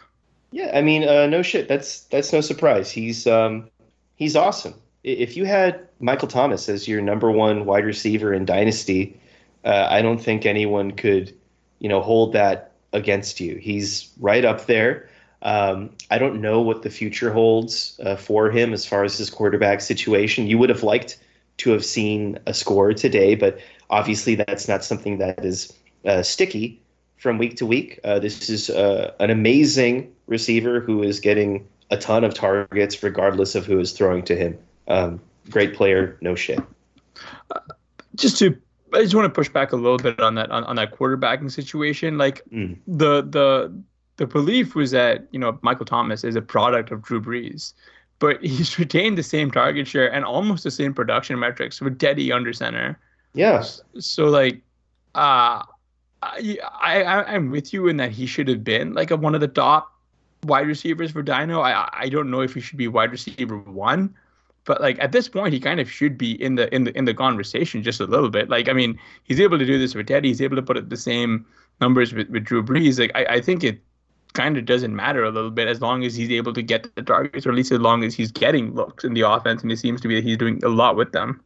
Yeah, 0.53 0.71
I 0.73 0.81
mean, 0.81 1.07
uh, 1.09 1.27
no 1.27 1.43
shit. 1.43 1.67
That's 1.67 2.03
that's 2.05 2.33
no 2.33 2.41
surprise. 2.41 2.91
He's 2.91 3.27
um, 3.27 3.69
he's 4.15 4.37
awesome 4.37 4.75
if 5.09 5.37
you 5.37 5.45
had 5.45 5.89
Michael 6.01 6.29
Thomas 6.29 6.69
as 6.69 6.87
your 6.87 7.01
number 7.01 7.31
one 7.31 7.65
wide 7.65 7.85
receiver 7.85 8.33
in 8.33 8.45
Dynasty, 8.45 9.19
uh, 9.65 9.87
I 9.89 10.03
don't 10.03 10.19
think 10.19 10.45
anyone 10.47 10.93
could, 10.93 11.35
you 11.79 11.89
know, 11.89 12.01
hold 12.01 12.35
that 12.35 12.73
against 12.93 13.41
you. 13.41 13.57
He's 13.57 14.11
right 14.21 14.45
up 14.45 14.67
there. 14.67 15.09
Um, 15.41 15.91
I 16.11 16.19
don't 16.19 16.41
know 16.41 16.61
what 16.61 16.83
the 16.83 16.91
future 16.91 17.33
holds 17.33 17.99
uh, 18.05 18.17
for 18.17 18.51
him 18.51 18.73
as 18.73 18.85
far 18.85 19.05
as 19.05 19.17
his 19.17 19.31
quarterback 19.31 19.81
situation. 19.81 20.47
You 20.47 20.59
would 20.59 20.69
have 20.69 20.83
liked 20.83 21.19
to 21.59 21.71
have 21.71 21.85
seen 21.85 22.39
a 22.47 22.55
score 22.55 22.93
today, 22.93 23.35
but 23.35 23.59
obviously 23.91 24.35
that's 24.35 24.69
not 24.69 24.85
something 24.85 25.19
that 25.19 25.45
is 25.45 25.73
uh, 26.05 26.23
sticky 26.23 26.81
from 27.17 27.39
week 27.39 27.57
to 27.57 27.67
week. 27.67 27.99
Uh, 28.05 28.19
this 28.19 28.49
is 28.49 28.71
uh, 28.71 29.13
an 29.21 29.31
amazing 29.31 30.13
receiver 30.27 30.81
who 30.81 31.03
is 31.03 31.21
getting 31.21 31.67
a 31.91 31.97
ton 31.97 32.25
of 32.25 32.35
targets 32.35 33.03
regardless 33.03 33.55
of 33.55 33.65
who 33.65 33.79
is 33.81 33.93
throwing 33.93 34.23
to 34.25 34.37
him. 34.37 34.59
Um, 34.89 35.21
great 35.51 35.75
player, 35.75 36.19
no 36.21 36.35
shit. 36.35 36.61
Uh, 37.51 37.61
just 38.17 38.39
to 38.39 38.57
I 38.95 39.03
just 39.03 39.15
want 39.15 39.27
to 39.27 39.31
push 39.31 39.49
back 39.49 39.73
a 39.73 39.77
little 39.77 39.99
bit 39.99 40.19
on 40.21 40.35
that 40.37 40.51
on, 40.51 40.65
on 40.65 40.77
that 40.77 40.93
quarterbacking 40.93 41.51
situation. 41.51 42.19
Like 42.19 42.43
mm. 42.51 42.77
the 42.87 43.23
the 43.23 43.83
the 44.17 44.27
belief 44.27 44.75
was 44.75 44.91
that 44.93 45.27
you 45.31 45.39
know 45.39 45.59
Michael 45.63 45.87
Thomas 45.87 46.25
is 46.25 46.37
a 46.37 46.43
product 46.43 46.91
of 46.91 47.03
Drew 47.03 47.21
Brees, 47.21 47.75
but 48.19 48.43
he's 48.45 48.79
retained 48.79 49.19
the 49.19 49.23
same 49.23 49.51
target 49.51 49.87
share 49.87 50.13
and 50.13 50.25
almost 50.25 50.65
the 50.65 50.71
same 50.71 50.95
production 50.95 51.39
metrics 51.39 51.81
with 51.81 51.99
Teddy 51.99 52.33
under 52.33 52.53
center. 52.53 52.99
Yes. 53.35 53.81
So 53.99 54.27
like, 54.27 54.57
uh, 55.15 55.63
I, 56.23 56.59
I 56.83 57.35
I'm 57.35 57.51
with 57.51 57.73
you 57.73 57.89
in 57.89 57.99
that 57.99 58.11
he 58.11 58.27
should 58.27 58.49
have 58.49 58.65
been 58.65 58.95
like 58.95 59.11
a, 59.11 59.17
one 59.17 59.35
of 59.35 59.41
the 59.41 59.49
top 59.49 59.93
wide 60.45 60.67
receivers 60.67 61.11
for 61.11 61.23
Dino. 61.23 61.61
I 61.61 61.89
I 61.93 62.09
don't 62.09 62.31
know 62.31 62.41
if 62.41 62.55
he 62.55 62.61
should 62.61 62.79
be 62.79 62.89
wide 62.89 63.13
receiver 63.13 63.59
one, 63.59 64.15
but 64.69 64.83
like 64.83 64.99
at 65.01 65.13
this 65.13 65.29
point, 65.29 65.55
he 65.55 65.59
kind 65.59 65.81
of 65.81 65.91
should 65.91 66.19
be 66.19 66.33
in 66.33 66.57
the 66.57 66.73
in 66.73 66.85
the 66.85 66.97
in 66.97 67.07
the 67.07 67.15
conversation 67.15 67.83
just 67.83 68.01
a 68.01 68.05
little 68.05 68.29
bit. 68.29 68.51
Like 68.51 68.69
I 68.69 68.75
mean, 68.75 69.01
he's 69.25 69.41
able 69.41 69.59
to 69.59 69.65
do 69.65 69.79
this 69.79 69.95
with 69.95 70.07
Teddy. 70.07 70.29
He's 70.29 70.43
able 70.43 70.57
to 70.57 70.63
put 70.63 70.77
up 70.77 70.91
the 70.91 70.97
same 70.97 71.47
numbers 71.81 72.13
with, 72.13 72.29
with 72.29 72.45
Drew 72.45 72.63
Brees. 72.63 73.01
Like 73.01 73.11
I, 73.15 73.37
I 73.37 73.41
think 73.41 73.65
it 73.65 73.81
kind 74.35 74.59
of 74.59 74.67
doesn't 74.67 74.95
matter 74.95 75.25
a 75.25 75.31
little 75.31 75.51
bit 75.51 75.69
as 75.69 75.81
long 75.81 76.05
as 76.05 76.15
he's 76.15 76.31
able 76.31 76.53
to 76.53 76.61
get 76.61 76.95
the 76.95 77.03
targets, 77.03 77.47
or 77.47 77.51
at 77.51 77.57
least 77.57 77.73
as 77.73 77.81
long 77.81 78.05
as 78.05 78.15
he's 78.15 78.31
getting 78.31 78.75
looks 78.75 79.05
in 79.05 79.15
the 79.15 79.23
offense, 79.23 79.63
and 79.63 79.73
it 79.73 79.79
seems 79.79 80.03
to 80.03 80.09
be 80.09 80.15
that 80.17 80.23
he's 80.23 80.37
doing 80.37 80.63
a 80.63 80.69
lot 80.69 80.97
with 80.97 81.13
them. 81.13 81.41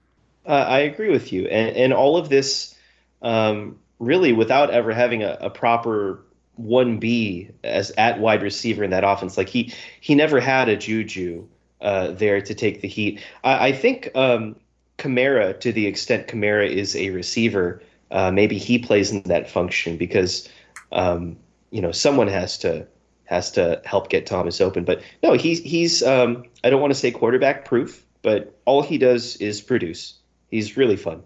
Uh, 0.45 0.66
I 0.68 0.81
agree 0.81 1.11
with 1.11 1.33
you, 1.33 1.47
and 1.47 1.77
and 1.77 1.93
all 1.93 2.16
of 2.16 2.29
this, 2.29 2.75
um, 3.23 3.79
really, 4.01 4.33
without 4.33 4.70
ever 4.70 4.93
having 4.93 5.23
a, 5.23 5.39
a 5.41 5.49
proper 5.49 6.25
one 6.57 6.99
B 6.99 7.51
as 7.62 7.93
at 7.93 8.18
wide 8.18 8.43
receiver 8.43 8.83
in 8.83 8.91
that 8.91 9.05
offense. 9.05 9.37
Like 9.37 9.49
he 9.49 9.73
he 10.01 10.16
never 10.16 10.41
had 10.41 10.68
a 10.68 10.77
Juju 10.77 11.47
uh, 11.83 12.12
there 12.12 12.41
to 12.41 12.55
take 12.55 12.80
the 12.80 12.89
heat. 12.89 13.20
I, 13.45 13.68
I 13.68 13.72
think 13.72 14.09
um, 14.14 14.57
Kamara, 14.99 15.59
to 15.61 15.72
the 15.72 15.87
extent 15.87 16.28
Kamara 16.28 16.68
is 16.68 16.97
a 16.97 17.11
receiver, 17.11 17.83
uh, 18.11 18.30
maybe 18.30 18.59
he 18.59 18.78
plays 18.78 19.11
in 19.11 19.22
that 19.24 19.51
function 19.51 19.97
because 19.97 20.49
um, 20.93 21.37
you 21.70 21.80
know 21.80 21.93
someone 21.93 22.28
has 22.28 22.57
to 22.59 22.87
has 23.24 23.51
to 23.53 23.80
help 23.85 24.09
get 24.11 24.26
Thomas 24.26 24.61
open. 24.61 24.85
But 24.85 25.03
no, 25.22 25.33
he's 25.33 25.61
he's 25.61 26.03
um, 26.03 26.45
I 26.64 26.70
don't 26.70 26.80
want 26.80 26.93
to 26.93 26.99
say 26.99 27.11
quarterback 27.11 27.64
proof, 27.64 28.05
but 28.22 28.59
all 28.64 28.83
he 28.83 28.99
does 28.99 29.37
is 29.37 29.61
produce. 29.61 30.14
He's 30.51 30.76
really 30.76 30.97
fun 30.97 31.22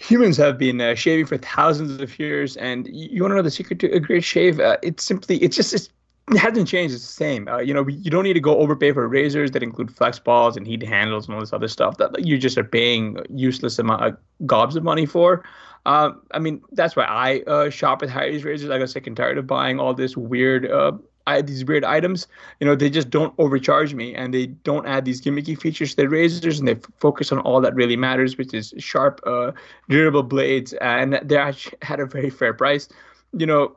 humans 0.00 0.36
have 0.36 0.56
been 0.56 0.80
uh, 0.80 0.94
shaving 0.94 1.26
for 1.26 1.36
thousands 1.38 2.00
of 2.00 2.18
years 2.20 2.56
and 2.56 2.86
you 2.92 3.20
want 3.20 3.32
to 3.32 3.36
know 3.36 3.42
the 3.42 3.50
secret 3.50 3.80
to 3.80 3.90
a 3.90 3.98
great 3.98 4.22
shave 4.22 4.60
uh, 4.60 4.76
it's 4.80 5.02
simply 5.02 5.38
it's 5.38 5.56
just 5.56 5.74
it's 5.74 5.86
it 5.86 5.92
hasn't 6.36 6.68
changed. 6.68 6.94
It's 6.94 7.06
the 7.06 7.12
same. 7.12 7.48
Uh, 7.48 7.58
you 7.58 7.72
know, 7.72 7.86
you 7.86 8.10
don't 8.10 8.24
need 8.24 8.34
to 8.34 8.40
go 8.40 8.58
overpay 8.58 8.92
for 8.92 9.06
razors 9.08 9.52
that 9.52 9.62
include 9.62 9.94
flex 9.94 10.18
balls 10.18 10.56
and 10.56 10.66
heat 10.66 10.82
handles 10.82 11.26
and 11.26 11.34
all 11.34 11.40
this 11.40 11.52
other 11.52 11.68
stuff 11.68 11.96
that 11.98 12.24
you 12.24 12.38
just 12.38 12.58
are 12.58 12.64
paying 12.64 13.18
useless 13.30 13.78
amount 13.78 14.04
of 14.04 14.16
gobs 14.46 14.76
of 14.76 14.84
money 14.84 15.06
for. 15.06 15.44
Uh, 15.86 16.12
I 16.32 16.38
mean, 16.38 16.60
that's 16.72 16.96
why 16.96 17.04
I 17.04 17.40
uh, 17.50 17.70
shop 17.70 18.02
at 18.02 18.10
Harry's 18.10 18.44
Razors. 18.44 18.68
I 18.70 18.78
got 18.78 18.90
sick 18.90 19.06
and 19.06 19.16
tired 19.16 19.38
of 19.38 19.46
buying 19.46 19.80
all 19.80 19.94
this 19.94 20.16
weird, 20.16 20.70
uh, 20.70 20.92
I, 21.26 21.40
these 21.40 21.64
weird 21.64 21.84
items. 21.84 22.26
You 22.60 22.66
know, 22.66 22.74
they 22.74 22.90
just 22.90 23.10
don't 23.10 23.32
overcharge 23.38 23.94
me 23.94 24.14
and 24.14 24.34
they 24.34 24.46
don't 24.46 24.86
add 24.86 25.04
these 25.04 25.20
gimmicky 25.22 25.58
features 25.58 25.90
to 25.90 25.96
their 25.96 26.08
razors 26.08 26.58
and 26.58 26.68
they 26.68 26.72
f- 26.72 26.84
focus 26.98 27.32
on 27.32 27.38
all 27.38 27.60
that 27.60 27.74
really 27.74 27.96
matters, 27.96 28.36
which 28.36 28.52
is 28.52 28.74
sharp, 28.78 29.20
uh, 29.24 29.52
durable 29.88 30.22
blades. 30.22 30.72
And 30.74 31.20
they're 31.22 31.40
actually 31.40 31.78
had 31.82 32.00
a 32.00 32.06
very 32.06 32.30
fair 32.30 32.52
price. 32.52 32.88
You 33.32 33.46
know, 33.46 33.76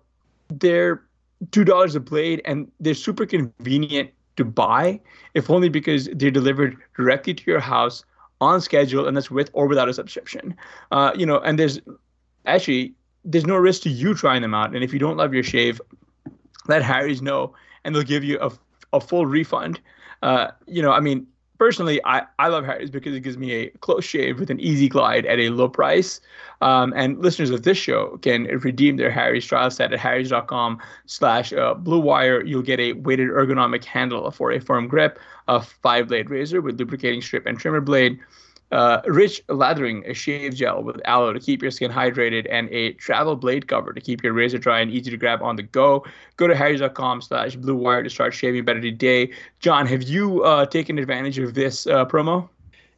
they're 0.49 1.01
two 1.49 1.63
dollars 1.63 1.95
a 1.95 1.99
blade, 1.99 2.41
and 2.45 2.71
they're 2.79 2.93
super 2.93 3.25
convenient 3.25 4.11
to 4.37 4.45
buy, 4.45 4.99
if 5.33 5.49
only 5.49 5.69
because 5.69 6.09
they're 6.13 6.31
delivered 6.31 6.77
directly 6.95 7.33
to 7.33 7.43
your 7.45 7.59
house 7.59 8.03
on 8.39 8.61
schedule, 8.61 9.07
and 9.07 9.15
that's 9.15 9.31
with 9.31 9.49
or 9.53 9.67
without 9.67 9.89
a 9.89 9.93
subscription. 9.93 10.55
Uh, 10.91 11.11
you 11.15 11.25
know, 11.25 11.39
and 11.39 11.59
there's 11.59 11.79
actually 12.45 12.93
there's 13.23 13.45
no 13.45 13.55
risk 13.55 13.83
to 13.83 13.89
you 13.89 14.13
trying 14.13 14.41
them 14.41 14.53
out, 14.53 14.73
and 14.73 14.83
if 14.83 14.93
you 14.93 14.99
don't 14.99 15.17
love 15.17 15.33
your 15.33 15.43
shave, 15.43 15.81
let 16.67 16.81
Harry's 16.81 17.21
know, 17.21 17.53
and 17.83 17.95
they'll 17.95 18.03
give 18.03 18.23
you 18.23 18.39
a, 18.39 18.51
a 18.93 18.99
full 18.99 19.25
refund. 19.25 19.79
Uh, 20.21 20.47
you 20.67 20.81
know, 20.81 20.91
I 20.91 20.99
mean, 20.99 21.27
personally, 21.61 22.01
I, 22.05 22.23
I 22.39 22.47
love 22.47 22.65
Harry's 22.65 22.89
because 22.89 23.15
it 23.15 23.19
gives 23.19 23.37
me 23.37 23.51
a 23.51 23.69
close 23.81 24.03
shave 24.03 24.39
with 24.39 24.49
an 24.49 24.59
easy 24.59 24.89
glide 24.89 25.27
at 25.27 25.37
a 25.37 25.49
low 25.49 25.69
price. 25.69 26.19
Um, 26.59 26.91
and 26.95 27.19
listeners 27.19 27.51
of 27.51 27.61
this 27.61 27.77
show 27.77 28.17
can 28.23 28.45
redeem 28.45 28.97
their 28.97 29.11
Harry's 29.11 29.45
trial 29.45 29.69
set 29.69 29.93
at 29.93 29.99
harrys.com 29.99 30.79
slash 31.05 31.53
uh, 31.53 31.75
blue 31.75 31.99
wire. 31.99 32.43
You'll 32.43 32.63
get 32.63 32.79
a 32.79 32.93
weighted 32.93 33.29
ergonomic 33.29 33.85
handle 33.85 34.31
for 34.31 34.51
a 34.51 34.59
firm 34.59 34.87
grip, 34.87 35.19
a 35.47 35.61
five 35.61 36.07
blade 36.07 36.31
razor 36.31 36.61
with 36.61 36.79
lubricating 36.79 37.21
strip 37.21 37.45
and 37.45 37.59
trimmer 37.59 37.79
blade, 37.79 38.17
uh, 38.71 39.01
rich 39.05 39.41
lathering, 39.49 40.03
a 40.05 40.13
shave 40.13 40.55
gel 40.55 40.83
with 40.83 40.99
aloe 41.05 41.33
to 41.33 41.39
keep 41.39 41.61
your 41.61 41.71
skin 41.71 41.91
hydrated, 41.91 42.47
and 42.49 42.69
a 42.69 42.93
travel 42.93 43.35
blade 43.35 43.67
cover 43.67 43.93
to 43.93 44.01
keep 44.01 44.23
your 44.23 44.33
razor 44.33 44.57
dry 44.57 44.79
and 44.79 44.91
easy 44.91 45.11
to 45.11 45.17
grab 45.17 45.41
on 45.41 45.55
the 45.55 45.63
go. 45.63 46.05
Go 46.37 46.47
to 46.47 46.55
harrys.com 46.55 47.21
slash 47.21 47.55
blue 47.55 47.75
wire 47.75 48.03
to 48.03 48.09
start 48.09 48.33
shaving 48.33 48.65
better 48.65 48.81
today. 48.81 49.31
John, 49.59 49.85
have 49.87 50.03
you 50.03 50.43
uh, 50.43 50.65
taken 50.65 50.97
advantage 50.97 51.37
of 51.39 51.53
this 51.53 51.87
uh, 51.87 52.05
promo? 52.05 52.47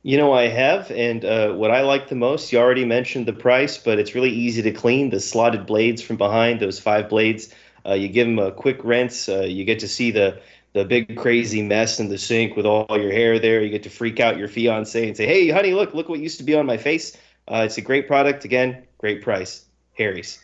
You 0.05 0.17
know, 0.17 0.33
I 0.33 0.49
have, 0.49 0.91
and 0.91 1.23
uh, 1.23 1.53
what 1.53 1.71
I 1.71 1.81
like 1.81 2.09
the 2.09 2.15
most, 2.15 2.51
you 2.51 2.59
already 2.59 2.83
mentioned 2.83 3.25
the 3.25 3.33
price, 3.33 3.77
but 3.77 3.99
it's 3.99 4.13
really 4.13 4.31
easy 4.31 4.61
to 4.61 4.71
clean. 4.71 5.11
The 5.11 5.21
slotted 5.21 5.65
blades 5.65 6.01
from 6.01 6.17
behind, 6.17 6.59
those 6.59 6.77
five 6.77 7.07
blades, 7.07 7.53
uh, 7.85 7.93
you 7.93 8.09
give 8.09 8.27
them 8.27 8.37
a 8.37 8.51
quick 8.51 8.83
rinse. 8.83 9.29
Uh, 9.29 9.43
you 9.43 9.63
get 9.63 9.79
to 9.79 9.87
see 9.87 10.11
the 10.11 10.41
the 10.73 10.83
big 10.83 11.15
crazy 11.17 11.61
mess 11.61 11.99
in 11.99 12.09
the 12.09 12.17
sink 12.17 12.55
with 12.55 12.65
all 12.65 12.87
your 12.99 13.11
hair 13.11 13.39
there. 13.39 13.61
You 13.61 13.69
get 13.69 13.83
to 13.83 13.89
freak 13.89 14.19
out 14.19 14.37
your 14.37 14.47
fiance 14.47 15.07
and 15.07 15.15
say, 15.15 15.25
"Hey, 15.25 15.49
honey, 15.49 15.73
look, 15.73 15.93
look 15.93 16.09
what 16.09 16.19
used 16.19 16.37
to 16.39 16.43
be 16.43 16.55
on 16.55 16.65
my 16.65 16.77
face." 16.77 17.15
Uh, 17.47 17.63
it's 17.65 17.77
a 17.77 17.81
great 17.81 18.07
product. 18.07 18.45
Again, 18.45 18.83
great 18.97 19.21
price. 19.21 19.65
Harry's. 19.93 20.39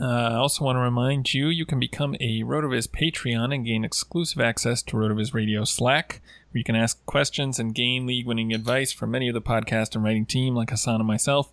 Uh, 0.00 0.06
I 0.06 0.34
also 0.36 0.64
want 0.64 0.76
to 0.76 0.80
remind 0.80 1.34
you 1.34 1.48
you 1.48 1.66
can 1.66 1.78
become 1.78 2.14
a 2.20 2.42
RotoViz 2.42 2.88
Patreon 2.88 3.54
and 3.54 3.66
gain 3.66 3.84
exclusive 3.84 4.40
access 4.40 4.82
to 4.84 4.96
RotoViz 4.96 5.34
Radio 5.34 5.64
Slack, 5.64 6.22
where 6.50 6.58
you 6.58 6.64
can 6.64 6.76
ask 6.76 7.04
questions 7.04 7.58
and 7.58 7.74
gain 7.74 8.06
league 8.06 8.26
winning 8.26 8.54
advice 8.54 8.92
from 8.92 9.10
many 9.10 9.28
of 9.28 9.34
the 9.34 9.42
podcast 9.42 9.94
and 9.94 10.02
writing 10.02 10.24
team, 10.24 10.54
like 10.54 10.70
Hasan 10.70 10.96
and 10.96 11.06
myself. 11.06 11.52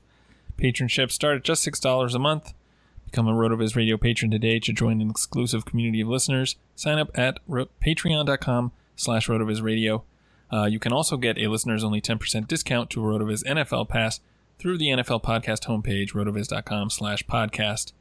Patronships 0.55 1.13
start 1.13 1.35
at 1.35 1.43
just 1.43 1.67
$6 1.67 2.15
a 2.15 2.19
month. 2.19 2.53
Become 3.09 3.29
a 3.29 3.33
RotoViz 3.33 3.75
Radio 3.77 3.95
patron 3.95 4.29
today 4.29 4.59
to 4.59 4.73
join 4.73 4.99
an 4.99 5.09
exclusive 5.09 5.63
community 5.63 6.01
of 6.01 6.09
listeners. 6.09 6.57
Sign 6.75 6.99
up 6.99 7.09
at 7.17 7.39
patreon.com 7.47 8.73
slash 8.97 9.29
RotoViz 9.29 9.63
Radio. 9.63 10.03
Uh, 10.51 10.65
you 10.65 10.77
can 10.77 10.91
also 10.91 11.15
get 11.15 11.37
a 11.37 11.47
listeners 11.47 11.85
only 11.85 12.01
10% 12.01 12.47
discount 12.49 12.89
to 12.89 13.01
a 13.01 13.07
RotoViz 13.07 13.45
NFL 13.45 13.87
Pass 13.87 14.19
through 14.59 14.77
the 14.77 14.87
NFL 14.87 15.23
Podcast 15.23 15.67
homepage, 15.67 16.11
rotoviz.com 16.11 16.89
slash 16.89 17.23
podcast. 17.25 17.93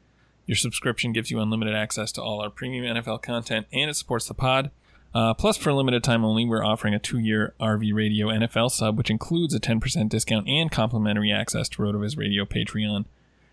Your 0.45 0.57
subscription 0.57 1.13
gives 1.13 1.31
you 1.31 1.39
unlimited 1.39 1.73
access 1.73 2.11
to 2.13 2.21
all 2.21 2.41
our 2.41 2.49
premium 2.49 2.83
NFL 2.97 3.21
content 3.21 3.67
and 3.71 3.89
it 3.89 3.95
supports 3.95 4.27
the 4.27 4.33
pod. 4.33 4.71
Uh, 5.13 5.33
plus, 5.33 5.55
for 5.55 5.69
a 5.69 5.73
limited 5.73 6.03
time 6.03 6.25
only, 6.25 6.45
we're 6.45 6.63
offering 6.63 6.93
a 6.93 6.99
two 6.99 7.17
year 7.17 7.53
RV 7.61 7.93
Radio 7.93 8.27
NFL 8.27 8.71
sub, 8.71 8.97
which 8.97 9.09
includes 9.09 9.53
a 9.53 9.59
10% 9.59 10.09
discount 10.09 10.49
and 10.49 10.69
complimentary 10.69 11.31
access 11.31 11.69
to 11.69 11.81
RotoViz 11.81 12.17
Radio 12.17 12.43
Patreon 12.43 13.05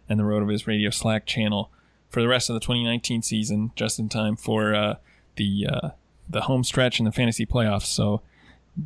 and 0.09 0.19
the 0.19 0.25
RotoViz 0.25 0.67
Radio 0.67 0.91
Slack 0.91 1.27
channel 1.27 1.71
for 2.09 2.23
the 2.23 2.29
rest 2.29 2.49
of 2.49 2.55
the 2.55 2.61
2019 2.61 3.23
season, 3.23 3.73
just 3.77 3.99
in 3.99 4.09
time 4.09 4.37
for 4.37 4.75
uh, 4.75 4.97
the 5.37 5.67
uh, 5.71 5.89
the 6.29 6.43
home 6.43 6.65
stretch 6.65 6.99
and 6.99 7.07
the 7.07 7.13
fantasy 7.13 7.45
playoffs. 7.45 7.87
So 7.87 8.23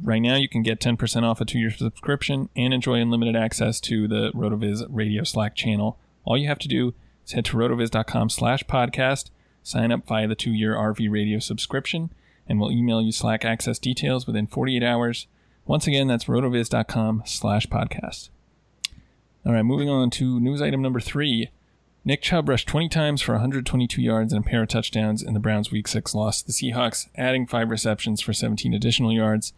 right 0.03 0.21
now 0.21 0.37
you 0.37 0.49
can 0.49 0.63
get 0.63 0.81
10% 0.81 1.23
off 1.23 1.41
a 1.41 1.45
two-year 1.45 1.71
subscription 1.71 2.49
and 2.57 2.75
enjoy 2.75 3.01
unlimited 3.01 3.37
access 3.37 3.81
to 3.83 4.09
the 4.09 4.33
RotoViz 4.33 4.87
Radio 4.89 5.25
Slack 5.25 5.55
channel. 5.55 5.99
All 6.25 6.37
you 6.37 6.49
have 6.49 6.59
to 6.61 6.69
do 6.69 6.95
is 7.25 7.33
head 7.33 7.45
to 7.47 7.57
rotoviz.com 7.57 8.31
slash 8.31 8.65
podcast, 8.65 9.31
sign 9.63 9.93
up 9.93 10.07
via 10.07 10.27
the 10.27 10.35
two-year 10.35 10.75
RV 10.75 11.11
radio 11.11 11.39
subscription, 11.39 12.11
and 12.49 12.61
we'll 12.61 12.73
email 12.73 13.01
you 13.01 13.13
Slack 13.13 13.45
access 13.45 13.79
details 13.79 14.27
within 14.27 14.47
48 14.47 14.83
hours. 14.83 15.27
Once 15.65 15.87
again, 15.87 16.09
that's 16.09 16.25
rotoviz.com 16.25 17.23
slash 17.27 17.67
podcast. 17.67 18.31
All 19.49 19.55
right, 19.55 19.63
moving 19.63 19.89
on 19.89 20.11
to 20.11 20.39
news 20.39 20.61
item 20.61 20.83
number 20.83 21.01
three. 21.01 21.49
Nick 22.05 22.21
Chubb 22.21 22.51
rushed 22.51 22.69
20 22.69 22.91
times 22.91 23.23
for 23.23 23.33
122 23.33 24.03
yards 24.03 24.31
and 24.31 24.45
a 24.45 24.47
pair 24.47 24.61
of 24.65 24.69
touchdowns 24.69 25.23
in 25.23 25.33
the 25.33 25.41
Browns' 25.41 25.73
Week 25.73 25.89
6 25.89 26.15
loss 26.15 26.43
to 26.43 26.49
the 26.49 26.53
Seahawks, 26.53 27.09
adding 27.17 27.47
five 27.47 27.71
receptions 27.71 28.21
for 28.21 28.35
17 28.35 28.75
additional 28.75 29.11
yards. 29.11 29.55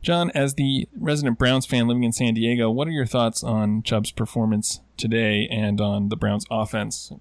John, 0.00 0.30
as 0.30 0.54
the 0.54 0.88
resident 0.96 1.40
Browns 1.40 1.66
fan 1.66 1.88
living 1.88 2.04
in 2.04 2.12
San 2.12 2.34
Diego, 2.34 2.70
what 2.70 2.86
are 2.86 2.92
your 2.92 3.04
thoughts 3.04 3.42
on 3.42 3.82
Chubb's 3.82 4.12
performance 4.12 4.80
today 4.96 5.48
and 5.50 5.80
on 5.80 6.08
the 6.08 6.16
Browns' 6.16 6.46
offense 6.48 7.12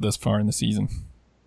thus 0.00 0.16
far 0.16 0.40
in 0.40 0.48
the 0.48 0.52
season? 0.52 0.88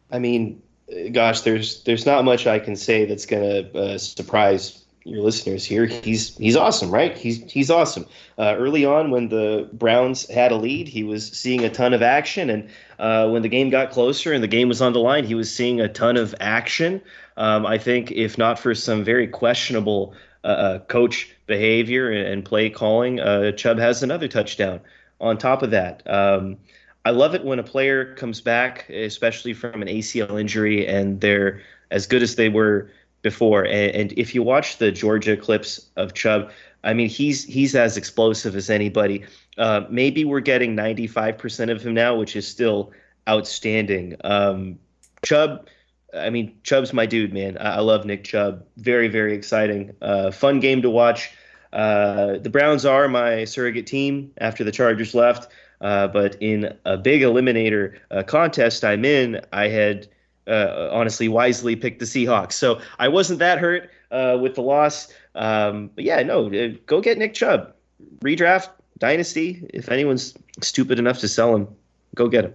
I 0.09 0.19
mean, 0.19 0.63
gosh, 1.11 1.41
there's 1.41 1.83
there's 1.83 2.05
not 2.05 2.23
much 2.23 2.47
I 2.47 2.59
can 2.59 2.77
say 2.77 3.03
that's 3.03 3.25
going 3.25 3.43
to 3.43 3.77
uh, 3.77 3.97
surprise 3.97 4.82
your 5.05 5.21
listeners 5.21 5.65
here, 5.65 5.85
he's 5.85 6.35
he's 6.37 6.55
awesome, 6.55 6.89
right? 6.89 7.17
He's 7.17 7.51
he's 7.51 7.69
awesome. 7.69 8.05
Uh, 8.37 8.55
early 8.57 8.85
on, 8.85 9.11
when 9.11 9.29
the 9.29 9.69
Browns 9.73 10.29
had 10.29 10.51
a 10.51 10.55
lead, 10.55 10.87
he 10.87 11.03
was 11.03 11.29
seeing 11.29 11.63
a 11.65 11.69
ton 11.69 11.93
of 11.93 12.01
action, 12.01 12.49
and 12.49 12.69
uh, 12.99 13.29
when 13.29 13.41
the 13.41 13.49
game 13.49 13.69
got 13.69 13.91
closer 13.91 14.31
and 14.31 14.41
the 14.41 14.47
game 14.47 14.69
was 14.69 14.81
on 14.81 14.93
the 14.93 14.99
line, 14.99 15.25
he 15.25 15.35
was 15.35 15.53
seeing 15.53 15.81
a 15.81 15.89
ton 15.89 16.15
of 16.15 16.33
action. 16.39 17.01
Um, 17.35 17.65
I 17.65 17.77
think 17.77 18.11
if 18.11 18.37
not 18.37 18.59
for 18.59 18.73
some 18.73 19.03
very 19.03 19.27
questionable 19.27 20.13
uh, 20.43 20.47
uh 20.47 20.79
coach 20.79 21.29
behavior 21.47 22.09
and, 22.09 22.45
play 22.45 22.69
calling, 22.69 23.19
uh, 23.19 23.51
Chubb 23.51 23.79
has 23.79 24.03
another 24.03 24.29
touchdown 24.29 24.79
on 25.19 25.37
top 25.37 25.63
of 25.63 25.71
that. 25.71 26.03
Um, 26.09 26.57
I 27.05 27.11
love 27.11 27.35
it 27.35 27.43
when 27.43 27.59
a 27.59 27.63
player 27.63 28.15
comes 28.15 28.39
back, 28.39 28.89
especially 28.89 29.53
from 29.53 29.81
an 29.81 29.89
ACL 29.89 30.39
injury, 30.39 30.87
and 30.87 31.19
they're 31.19 31.61
as 31.91 32.07
good 32.07 32.23
as 32.23 32.35
they 32.35 32.47
were 32.47 32.89
before. 33.23 33.63
And, 33.63 33.95
and 33.95 34.13
if 34.13 34.35
you 34.35 34.43
watch 34.43 34.77
the 34.77 34.91
Georgia 34.91 35.35
clips 35.35 35.89
of 35.95 36.13
Chubb, 36.13 36.51
I 36.83 36.93
mean, 36.93 37.09
he's 37.09 37.43
he's 37.45 37.75
as 37.75 37.97
explosive 37.97 38.55
as 38.55 38.69
anybody. 38.69 39.25
Uh, 39.57 39.85
maybe 39.89 40.25
we're 40.25 40.41
getting 40.41 40.75
95% 40.75 41.71
of 41.71 41.81
him 41.81 41.93
now, 41.93 42.15
which 42.15 42.35
is 42.35 42.47
still 42.47 42.91
outstanding. 43.27 44.15
Um, 44.23 44.77
Chubb, 45.23 45.67
I 46.13 46.29
mean, 46.29 46.55
Chubb's 46.63 46.93
my 46.93 47.05
dude, 47.05 47.33
man. 47.33 47.57
I, 47.57 47.77
I 47.77 47.79
love 47.79 48.05
Nick 48.05 48.23
Chubb. 48.23 48.65
Very, 48.77 49.07
very 49.07 49.33
exciting. 49.33 49.95
Uh, 50.01 50.31
fun 50.31 50.59
game 50.59 50.81
to 50.81 50.89
watch. 50.89 51.31
Uh, 51.71 52.37
the 52.37 52.49
Browns 52.49 52.85
are 52.85 53.07
my 53.07 53.45
surrogate 53.45 53.87
team 53.87 54.31
after 54.37 54.63
the 54.63 54.71
Chargers 54.71 55.15
left. 55.15 55.51
Uh, 55.81 56.07
but 56.07 56.37
in 56.39 56.73
a 56.85 56.97
big 56.97 57.21
eliminator 57.21 57.97
uh, 58.09 58.23
contest 58.23 58.85
I'm 58.85 59.03
in, 59.03 59.41
I 59.51 59.67
had 59.67 60.07
uh, 60.47 60.89
honestly 60.91 61.27
wisely 61.27 61.75
picked 61.75 61.99
the 61.99 62.05
Seahawks. 62.05 62.53
So 62.53 62.81
I 62.99 63.07
wasn't 63.07 63.39
that 63.39 63.59
hurt 63.59 63.89
uh, 64.11 64.37
with 64.41 64.55
the 64.55 64.61
loss. 64.61 65.11
Um, 65.35 65.89
but 65.95 66.03
yeah, 66.03 66.21
no, 66.23 66.53
uh, 66.53 66.69
go 66.85 67.01
get 67.01 67.17
Nick 67.17 67.33
Chubb. 67.33 67.73
Redraft, 68.19 68.69
Dynasty. 68.99 69.65
If 69.73 69.89
anyone's 69.89 70.33
stupid 70.61 70.99
enough 70.99 71.19
to 71.19 71.27
sell 71.27 71.55
him, 71.55 71.67
go 72.15 72.27
get 72.27 72.45
him. 72.45 72.53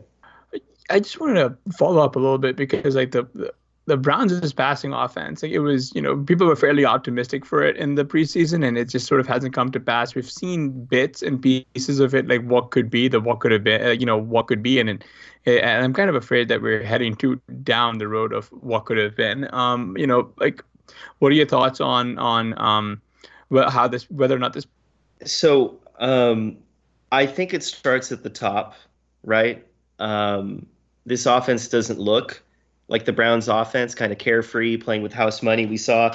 I 0.91 1.01
just 1.01 1.21
wanted 1.21 1.35
to 1.35 1.57
follow 1.77 2.03
up 2.03 2.17
a 2.17 2.19
little 2.19 2.39
bit 2.39 2.57
because 2.57 2.97
like 2.97 3.11
the, 3.11 3.29
the 3.35 3.53
the 3.89 3.97
Browns' 3.97 4.53
passing 4.53 4.93
offense, 4.93 5.43
like 5.43 5.51
it 5.51 5.61
was, 5.61 5.95
you 5.95 6.03
know, 6.03 6.19
people 6.19 6.47
were 6.47 6.57
fairly 6.57 6.85
optimistic 6.85 7.47
for 7.47 7.63
it 7.63 7.75
in 7.79 7.95
the 7.95 8.05
preseason, 8.05 8.63
and 8.63 8.77
it 8.77 8.91
just 8.91 9.07
sort 9.07 9.19
of 9.19 9.27
hasn't 9.27 9.55
come 9.55 9.71
to 9.73 9.81
pass. 9.81 10.15
We've 10.15 10.31
seen 10.31 10.85
bits 10.85 11.23
and 11.23 11.41
pieces 11.41 11.99
of 11.99 12.15
it, 12.15 12.29
like 12.29 12.43
what 12.43 12.71
could 12.71 12.91
be, 12.91 13.09
the 13.09 13.19
what 13.19 13.41
could 13.41 13.51
have 13.51 13.65
been, 13.65 13.83
uh, 13.83 13.91
you 13.91 14.05
know, 14.05 14.19
what 14.19 14.47
could 14.47 14.63
be, 14.63 14.79
and 14.79 14.91
and, 14.91 15.05
and 15.47 15.85
I'm 15.85 15.93
kind 15.93 16.11
of 16.11 16.17
afraid 16.17 16.49
that 16.49 16.63
we're 16.63 16.83
heading 16.83 17.15
to 17.17 17.41
down 17.63 17.99
the 17.99 18.09
road 18.09 18.33
of 18.33 18.49
what 18.49 18.85
could 18.85 18.99
have 18.99 19.17
been. 19.17 19.53
Um, 19.55 19.97
you 19.97 20.07
know, 20.07 20.33
like, 20.39 20.63
what 21.19 21.33
are 21.33 21.35
your 21.35 21.47
thoughts 21.47 21.81
on 21.81 22.19
on 22.19 22.59
um, 22.59 23.01
how 23.51 23.89
this, 23.89 24.11
whether 24.11 24.35
or 24.35 24.39
not 24.39 24.53
this? 24.53 24.67
So, 25.25 25.79
um, 25.99 26.57
I 27.11 27.27
think 27.27 27.55
it 27.55 27.63
starts 27.63 28.13
at 28.13 28.23
the 28.23 28.31
top, 28.31 28.75
right? 29.25 29.67
Um, 29.99 30.67
this 31.07 31.27
offense 31.27 31.69
doesn't 31.69 31.99
look 31.99 32.43
like 32.89 33.05
the 33.05 33.13
Browns 33.13 33.49
offense, 33.49 33.95
kind 33.95 34.13
of 34.13 34.19
carefree, 34.19 34.77
playing 34.77 35.03
with 35.03 35.13
house 35.13 35.43
money. 35.43 35.67
We 35.67 35.77
saw 35.77 36.15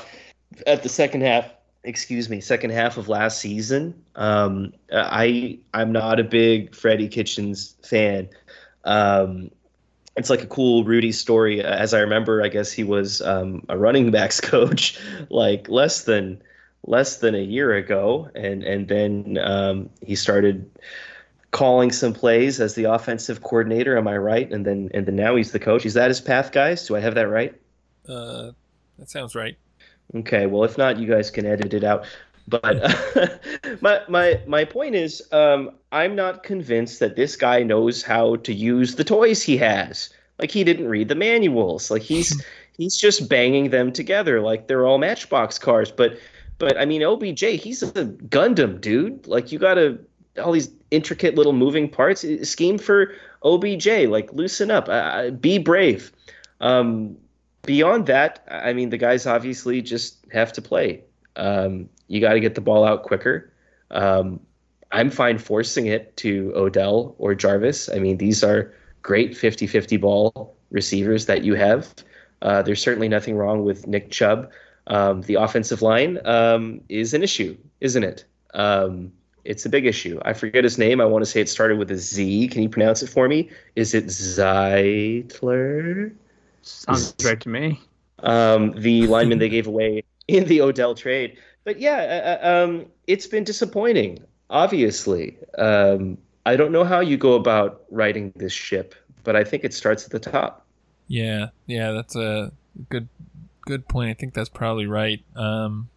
at 0.68 0.84
the 0.84 0.90
second 0.90 1.22
half, 1.22 1.50
excuse 1.84 2.30
me, 2.30 2.42
second 2.42 2.72
half 2.72 2.98
of 2.98 3.08
last 3.08 3.40
season. 3.40 3.94
Um, 4.16 4.74
I 4.92 5.60
I'm 5.74 5.92
not 5.92 6.20
a 6.20 6.24
big 6.24 6.76
Freddie 6.76 7.08
Kitchens 7.08 7.76
fan. 7.84 8.30
Um, 8.84 9.52
it's 10.16 10.30
like 10.30 10.44
a 10.44 10.48
cool 10.48 10.84
Rudy 10.84 11.12
story. 11.12 11.64
As 11.64 11.94
I 11.94 12.00
remember, 12.00 12.44
I 12.44 12.48
guess 12.48 12.72
he 12.72 12.84
was 12.84 13.22
um, 13.22 13.64
a 13.70 13.78
running 13.78 14.12
backs 14.12 14.40
coach 14.42 15.00
like 15.30 15.70
less 15.70 16.04
than 16.04 16.42
less 16.86 17.18
than 17.18 17.36
a 17.36 17.42
year 17.42 17.74
ago, 17.74 18.30
and 18.36 18.64
and 18.64 18.88
then 18.88 19.38
um, 19.42 19.90
he 20.02 20.16
started 20.16 20.70
calling 21.52 21.92
some 21.92 22.14
plays 22.14 22.60
as 22.60 22.76
the 22.76 22.86
offensive 22.86 23.42
coordinator. 23.42 23.98
Am 23.98 24.08
I 24.08 24.18
right? 24.18 24.52
And 24.52 24.66
then 24.66 24.90
and 24.94 25.06
then 25.06 25.16
now 25.16 25.36
he's 25.36 25.52
the 25.52 25.60
coach. 25.60 25.86
Is 25.86 25.94
that 25.96 26.10
his 26.10 26.22
path, 26.22 26.52
guys? 26.52 26.88
Do 26.88 26.96
I 26.96 27.00
have 27.00 27.16
that 27.16 27.30
right? 27.30 27.60
Uh, 28.08 28.52
that 29.00 29.10
sounds 29.10 29.34
right. 29.34 29.58
Okay. 30.16 30.46
Well, 30.46 30.64
if 30.64 30.78
not, 30.78 30.98
you 31.00 31.08
guys 31.08 31.32
can 31.32 31.46
edit 31.46 31.74
it 31.74 31.84
out. 31.84 32.06
But 32.48 33.16
uh, 33.16 33.28
my 33.82 34.02
my 34.10 34.42
my 34.48 34.66
point 34.66 34.96
is, 34.96 35.22
um, 35.32 35.72
I'm 35.92 36.16
not 36.16 36.44
convinced 36.44 37.00
that 37.00 37.16
this 37.16 37.36
guy 37.36 37.64
knows 37.64 38.04
how 38.04 38.38
to 38.38 38.54
use 38.54 38.96
the 38.96 39.04
toys 39.04 39.42
he 39.42 39.58
has. 39.58 40.10
Like 40.40 40.52
he 40.52 40.64
didn't 40.64 40.88
read 40.88 41.08
the 41.08 41.16
manuals. 41.16 41.90
Like 41.90 42.02
he's 42.02 42.44
he's 42.78 42.98
just 42.98 43.30
banging 43.30 43.70
them 43.70 43.92
together 43.92 44.42
like 44.42 44.68
they're 44.68 44.86
all 44.86 44.98
Matchbox 44.98 45.60
cars. 45.60 45.92
But 45.92 46.20
but 46.58 46.78
I 46.78 46.86
mean, 46.86 47.02
OBJ, 47.02 47.42
he's 47.62 47.84
a 47.84 48.06
Gundam 48.06 48.82
dude. 48.82 49.28
Like 49.28 49.52
you 49.52 49.60
gotta 49.60 50.00
all 50.44 50.52
these 50.52 50.70
intricate 50.92 51.36
little 51.36 51.54
moving 51.54 51.90
parts. 51.90 52.26
Scheme 52.44 52.78
for 52.78 53.14
OBJ, 53.44 54.08
like 54.08 54.32
loosen 54.34 54.72
up, 54.72 54.88
uh, 54.90 55.32
be 55.32 55.58
brave. 55.58 56.12
Um, 56.62 57.18
beyond 57.64 58.06
that, 58.08 58.46
I 58.50 58.74
mean, 58.74 58.90
the 58.90 58.98
guys 58.98 59.26
obviously 59.26 59.82
just 59.82 60.26
have 60.32 60.54
to 60.54 60.62
play. 60.62 61.04
Um, 61.36 61.90
you 62.14 62.22
got 62.22 62.34
to 62.34 62.40
get 62.40 62.54
the 62.54 62.62
ball 62.62 62.86
out 62.86 63.04
quicker. 63.04 63.52
Um, 63.90 64.40
I'm 64.92 65.10
fine 65.10 65.40
forcing 65.40 65.88
it 65.88 66.16
to 66.18 66.54
Odell 66.56 67.16
or 67.18 67.34
Jarvis. 67.34 67.90
I 67.90 67.98
mean, 67.98 68.18
these 68.18 68.44
are 68.44 68.72
great 69.02 69.36
50 69.36 69.66
50 69.66 69.98
ball 69.98 70.56
receivers 70.70 71.26
that 71.26 71.44
you 71.44 71.56
have. 71.56 71.92
Uh, 72.44 72.62
there's 72.62 72.82
certainly 72.82 73.10
nothing 73.10 73.36
wrong 73.36 73.64
with 73.64 73.88
Nick 73.88 74.12
Chubb. 74.12 74.52
Um, 74.86 75.22
the 75.22 75.36
offensive 75.36 75.82
line 75.82 76.20
um, 76.26 76.82
is 76.90 77.16
an 77.16 77.24
issue, 77.24 77.58
isn't 77.82 78.04
it? 78.04 78.26
Um, 78.54 79.12
it's 79.44 79.66
a 79.66 79.70
big 79.70 79.88
issue. 79.88 80.20
I 80.24 80.34
forget 80.34 80.64
his 80.64 80.78
name. 80.78 81.02
I 81.02 81.06
want 81.06 81.24
to 81.24 81.30
say 81.30 81.42
it 81.42 81.50
started 81.50 81.80
with 81.80 81.90
a 81.90 81.98
Z. 81.98 82.50
Can 82.50 82.62
you 82.62 82.70
pronounce 82.70 83.02
it 83.02 83.08
for 83.08 83.28
me? 83.28 83.50
Is 83.76 83.96
it 83.96 84.06
Zeitler? 84.06 85.34
Sounds 86.62 87.16
right 87.24 87.40
to 87.42 87.50
me. 87.50 87.82
Um, 88.20 88.72
the 88.74 89.08
lineman 89.08 89.40
they 89.40 89.50
gave 89.50 89.66
away 89.68 90.04
in 90.28 90.46
the 90.46 90.62
Odell 90.62 90.96
trade. 90.96 91.38
But 91.64 91.80
yeah, 91.80 92.40
uh, 92.44 92.48
uh, 92.48 92.64
um, 92.64 92.86
it's 93.08 93.28
been 93.28 93.44
disappointing. 93.44 94.20
Obviously, 94.50 95.38
um, 95.58 96.18
I 96.46 96.56
don't 96.56 96.72
know 96.72 96.84
how 96.84 97.00
you 97.00 97.18
go 97.18 97.34
about 97.34 97.84
righting 97.90 98.34
this 98.36 98.54
ship, 98.54 98.96
but 99.24 99.36
I 99.36 99.44
think 99.44 99.64
it 99.64 99.74
starts 99.74 100.06
at 100.06 100.12
the 100.12 100.20
top. 100.20 100.66
Yeah, 101.08 101.50
yeah, 101.66 101.92
that's 101.92 102.16
a 102.16 102.52
good 102.90 103.08
good 103.62 103.88
point. 103.88 104.10
I 104.10 104.14
think 104.14 104.34
that's 104.34 104.50
probably 104.50 104.88
right. 104.88 105.24
Um, 105.36 105.90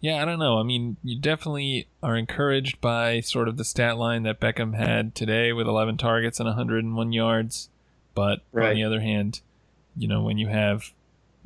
yeah, 0.00 0.22
I 0.22 0.24
don't 0.24 0.38
know. 0.38 0.58
I 0.58 0.62
mean, 0.62 0.96
you 1.04 1.18
definitely 1.18 1.86
are 2.02 2.16
encouraged 2.16 2.80
by 2.80 3.20
sort 3.20 3.48
of 3.48 3.58
the 3.58 3.64
stat 3.64 3.98
line 3.98 4.22
that 4.22 4.40
Beckham 4.40 4.74
had 4.74 5.14
today 5.14 5.52
with 5.52 5.66
11 5.66 5.98
targets 5.98 6.40
and 6.40 6.46
101 6.46 7.12
yards. 7.12 7.68
But 8.14 8.40
right. 8.50 8.70
on 8.70 8.74
the 8.76 8.84
other 8.84 9.00
hand, 9.00 9.40
you 9.96 10.08
know, 10.08 10.22
when 10.22 10.38
you 10.38 10.48
have, 10.48 10.92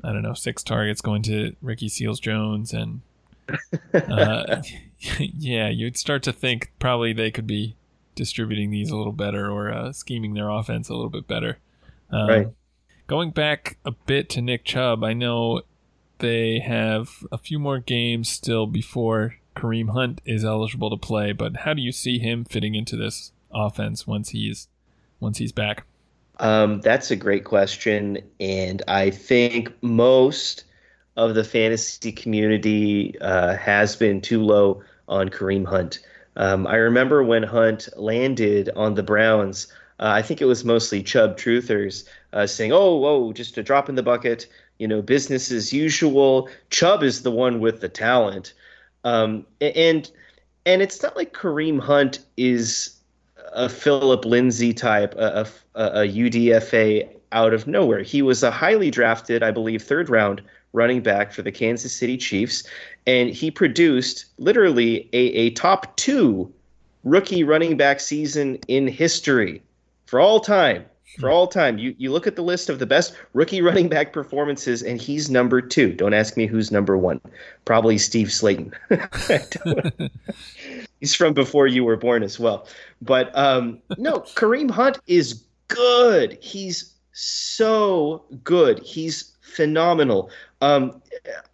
I 0.03 0.13
don't 0.13 0.23
know, 0.23 0.35
six 0.35 0.63
targets 0.63 1.01
going 1.01 1.23
to 1.25 1.55
Ricky 1.63 1.89
Seals 1.89 2.21
Jones 2.21 2.73
and, 2.73 3.01
uh, 3.95 4.63
yeah, 5.19 5.69
you'd 5.69 5.97
start 5.97 6.23
to 6.25 6.33
think 6.33 6.73
probably 6.79 7.13
they 7.13 7.31
could 7.31 7.47
be 7.47 7.77
distributing 8.15 8.71
these 8.71 8.91
a 8.91 8.97
little 8.97 9.13
better 9.13 9.51
or 9.51 9.71
uh, 9.71 9.93
scheming 9.93 10.35
their 10.35 10.49
offense 10.49 10.89
a 10.89 10.95
little 10.95 11.11
bit 11.11 11.27
better. 11.27 11.59
Um, 12.11 12.29
right. 12.29 12.49
Going 13.07 13.31
back 13.31 13.77
a 13.85 13.91
bit 13.91 14.31
to 14.31 14.41
Nick 14.41 14.65
Chubb, 14.65 15.05
I 15.05 15.13
know 15.13 15.63
they 16.19 16.61
have 16.61 17.27
a 17.31 17.39
few 17.39 17.59
more 17.59 17.79
games 17.79 18.31
still 18.31 18.67
before 18.67 19.37
Kareem 19.55 19.91
Hunt 19.91 20.21
is 20.25 20.45
eligible 20.45 20.91
to 20.91 20.97
play, 20.97 21.33
but 21.33 21.59
how 21.59 21.75
do 21.75 21.83
you 21.83 21.93
see 21.93 22.19
him 22.19 22.45
fitting 22.45 22.75
into 22.75 22.97
this 22.97 23.33
offense 23.53 24.07
once 24.07 24.31
he's 24.31 24.69
once 25.21 25.39
he's 25.39 25.53
back? 25.53 25.85
Um, 26.41 26.81
that's 26.81 27.11
a 27.11 27.17
great 27.17 27.45
question, 27.45 28.19
and 28.41 28.83
I 28.89 29.11
think 29.11 29.73
most 29.83 30.65
of 31.17 31.35
the 31.35 31.45
fantasy 31.45 32.11
community 32.11 33.19
uh, 33.21 33.57
has 33.57 33.95
been 33.95 34.21
too 34.21 34.43
low 34.43 34.83
on 35.09 35.29
Kareem 35.29 35.65
Hunt. 35.65 36.01
Um, 36.37 36.67
I 36.67 36.77
remember 36.77 37.23
when 37.23 37.45
Hunt 37.45 37.89
landed 37.97 38.71
on 38.75 38.95
the 38.95 39.03
Browns. 39.05 39.69
Uh, 40.01 40.09
I 40.09 40.23
think 40.23 40.43
it 40.43 40.47
was 40.47 40.65
mostly 40.65 41.05
Chubb 41.05 41.37
truthers 41.39 42.09
uh, 42.33 42.49
saying, 42.49 42.73
"Oh, 42.73 42.97
whoa, 42.97 43.33
just 43.33 43.57
a 43.59 43.63
drop 43.63 43.89
in 43.89 43.95
the 43.95 44.03
bucket 44.03 44.49
you 44.79 44.89
know, 44.89 45.03
business 45.03 45.51
as 45.53 45.73
usual. 45.73 46.49
Chubb 46.71 47.03
is 47.03 47.23
the 47.23 47.31
one 47.31 47.61
with 47.61 47.81
the 47.81 47.89
talent, 47.89 48.53
um, 49.05 49.47
and 49.61 50.11
and 50.67 50.83
it's 50.83 51.03
not 51.03 51.17
like 51.17 51.33
Kareem 51.33 51.81
Hunt 51.81 52.21
is 52.37 52.94
a 53.55 53.69
Phillip 53.69 54.25
Lindsay 54.25 54.73
type, 54.75 55.15
a, 55.17 55.47
a, 55.75 55.85
a 55.85 56.09
UDFA 56.09 57.09
out 57.33 57.55
of 57.55 57.67
nowhere. 57.67 58.03
He 58.03 58.23
was 58.23 58.43
a 58.43 58.51
highly 58.51 58.91
drafted, 58.91 59.43
I 59.43 59.51
believe, 59.51 59.83
third 59.83 60.09
round 60.09 60.43
running 60.73 61.03
back 61.03 61.33
for 61.33 61.43
the 61.43 61.53
Kansas 61.53 61.95
City 61.95 62.17
Chiefs, 62.17 62.65
and 63.07 63.31
he 63.31 63.51
produced 63.51 64.27
literally 64.39 65.09
a, 65.13 65.19
a 65.19 65.51
top 65.51 65.97
two 65.97 66.53
rookie 67.05 67.45
running 67.45 67.77
back 67.77 68.01
season 68.01 68.57
in 68.69 68.89
history 68.89 69.63
for 70.07 70.21
all 70.21 70.41
time 70.41 70.85
for 71.19 71.31
all 71.31 71.47
time. 71.47 71.79
You 71.79 71.95
you 71.99 72.11
look 72.11 72.27
at 72.27 72.37
the 72.37 72.43
list 72.43 72.69
of 72.69 72.79
the 72.79 72.87
best 72.87 73.15
rookie 73.33 73.63
running 73.63 73.89
back 73.89 74.13
performances, 74.13 74.83
and 74.83 75.01
he's 75.01 75.31
number 75.31 75.61
two. 75.61 75.93
Don't 75.93 76.15
ask 76.15 76.37
me 76.37 76.47
who's 76.47 76.71
number 76.71 76.97
one. 76.97 77.21
Probably 77.65 77.99
Steve 77.99 78.29
Slaton. 78.29 78.73
he's 81.01 81.15
from 81.15 81.33
before 81.35 81.67
you 81.67 81.85
were 81.85 81.97
born 81.97 82.23
as 82.23 82.39
well. 82.39 82.67
But 83.03 83.37
um, 83.37 83.81
no, 83.99 84.21
Kareem 84.35 84.71
Hunt 84.71 84.99
is 85.07 85.45
good. 85.69 86.39
He's 86.41 86.95
so 87.13 88.25
good. 88.43 88.81
He's 88.81 89.33
phenomenal. 89.41 90.31
Um, 90.61 91.03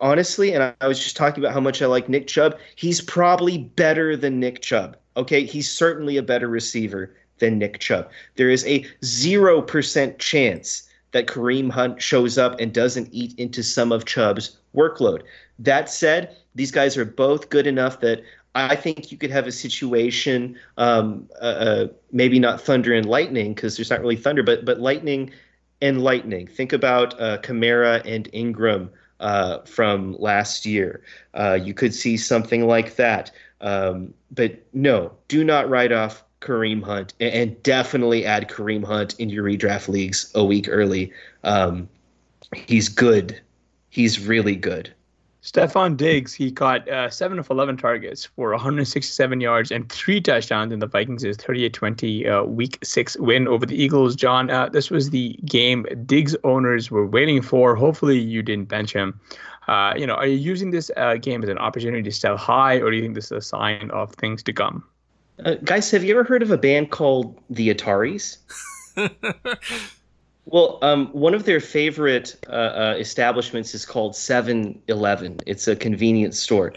honestly, 0.01 0.53
and 0.53 0.63
I, 0.63 0.75
I 0.81 0.89
was 0.89 1.03
just 1.03 1.17
talking 1.17 1.43
about 1.43 1.53
how 1.53 1.61
much 1.61 1.83
I 1.83 1.87
like 1.87 2.09
Nick 2.09 2.27
Chubb. 2.27 2.59
He's 2.77 3.01
probably 3.01 3.59
better 3.59 4.17
than 4.17 4.41
Nick 4.41 4.63
Chubb. 4.63 4.97
Okay, 5.17 5.45
he's 5.45 5.71
certainly 5.71 6.17
a 6.17 6.23
better 6.23 6.49
receiver 6.49 7.15
than 7.39 7.59
Nick 7.59 7.81
Chubb. 7.81 8.09
There 8.37 8.51
is 8.51 8.65
a 8.67 8.85
0% 9.03 10.19
chance 10.19 10.89
that 11.13 11.27
Kareem 11.27 11.71
Hunt 11.71 12.01
shows 12.01 12.39
up 12.39 12.61
and 12.61 12.73
doesn't 12.73 13.09
eat 13.11 13.37
into 13.39 13.63
some 13.63 13.91
of 13.91 14.05
Chubb's 14.05 14.57
workload. 14.75 15.23
That 15.59 15.91
said, 15.91 16.37
these 16.55 16.71
guys 16.71 16.97
are 16.97 17.05
both 17.05 17.51
good 17.51 17.67
enough 17.67 18.01
that 18.01 18.23
I 18.55 18.75
think 18.75 19.13
you 19.13 19.19
could 19.19 19.31
have 19.31 19.47
a 19.47 19.53
situation, 19.53 20.59
um, 20.77 21.29
uh, 21.41 21.45
uh, 21.45 21.87
maybe 22.11 22.41
not 22.41 22.61
thunder 22.61 22.93
and 22.93 23.07
lightning 23.07 23.55
because 23.55 23.77
there's 23.77 23.91
not 23.91 24.01
really 24.01 24.17
thunder, 24.17 24.43
but 24.43 24.65
but 24.65 24.81
lightning 24.81 25.31
and 25.81 26.03
lightning. 26.03 26.47
Think 26.47 26.73
about 26.73 27.19
uh, 27.21 27.39
and 27.47 28.29
Ingram 28.33 28.91
uh, 29.21 29.59
from 29.61 30.17
last 30.19 30.67
year. 30.67 31.03
Uh, 31.35 31.59
you 31.63 31.75
could 31.75 31.95
see 31.95 32.17
something 32.17 32.67
like 32.67 32.97
that. 32.97 33.31
Um, 33.61 34.15
but 34.31 34.59
no, 34.73 35.13
do 35.29 35.45
not 35.45 35.69
write 35.69 35.93
off 35.93 36.25
Kareem 36.41 36.83
Hunt 36.83 37.13
and, 37.21 37.35
and, 37.35 37.63
definitely 37.63 38.25
add 38.25 38.49
Kareem 38.49 38.83
Hunt 38.83 39.15
in 39.21 39.29
your 39.29 39.45
redraft 39.45 39.89
leagues 39.89 40.33
a 40.35 40.43
week 40.43 40.67
early. 40.69 41.13
Um, 41.45 41.87
he's 42.57 42.89
good. 42.89 43.39
He's 43.91 44.27
really 44.27 44.57
good. 44.57 44.95
Stefon 45.43 45.97
Diggs, 45.97 46.35
he 46.35 46.53
caught 46.53 46.87
uh, 46.89 47.09
7 47.09 47.39
of 47.39 47.49
11 47.49 47.79
targets 47.79 48.27
for 48.27 48.51
167 48.51 49.41
yards 49.41 49.71
and 49.71 49.91
three 49.91 50.21
touchdowns 50.21 50.71
in 50.71 50.81
the 50.81 50.87
Vikings' 50.87 51.25
38 51.37 51.73
20 51.73 52.29
uh, 52.29 52.43
week 52.45 52.79
six 52.83 53.17
win 53.17 53.49
over 53.49 53.65
the 53.65 53.75
Eagles. 53.75 54.15
John, 54.15 54.51
uh, 54.51 54.69
this 54.69 54.91
was 54.91 55.11
the 55.11 55.39
game 55.47 55.87
Diggs 56.05 56.37
owners 56.45 56.91
were 56.91 57.07
waiting 57.07 57.41
for. 57.41 57.75
Hopefully, 57.75 58.19
you 58.19 58.43
didn't 58.43 58.69
bench 58.69 58.93
him. 58.93 59.19
Uh, 59.67 59.95
you 59.97 60.07
know, 60.07 60.15
are 60.15 60.27
you 60.27 60.37
using 60.37 60.73
this 60.73 60.91
uh, 60.97 61.15
game 61.15 61.43
as 61.43 61.49
an 61.49 61.59
opportunity 61.59 62.03
to 62.03 62.13
sell 62.13 62.37
high, 62.37 62.79
or 62.79 62.91
do 62.91 62.97
you 62.97 63.03
think 63.03 63.15
this 63.15 63.27
is 63.27 63.33
a 63.33 63.41
sign 63.41 63.91
of 63.93 64.13
things 64.15 64.43
to 64.43 64.53
come? 64.53 64.85
Uh, 65.45 65.55
guys, 65.65 65.91
have 65.91 66.05
you 66.05 66.13
ever 66.13 66.25
heard 66.25 66.43
of 66.43 66.51
a 66.51 66.59
band 66.59 66.91
called 66.91 67.39
the 67.49 67.73
Ataris? 67.73 68.37
Well, 70.51 70.79
um, 70.83 71.07
one 71.13 71.35
of 71.35 71.45
their 71.45 71.61
favorite 71.61 72.35
uh, 72.49 72.53
uh, 72.53 72.97
establishments 72.99 73.73
is 73.73 73.87
called 73.87 74.15
7-Eleven. 74.15 75.39
It's 75.47 75.69
a 75.69 75.77
convenience 75.77 76.41
store. 76.41 76.73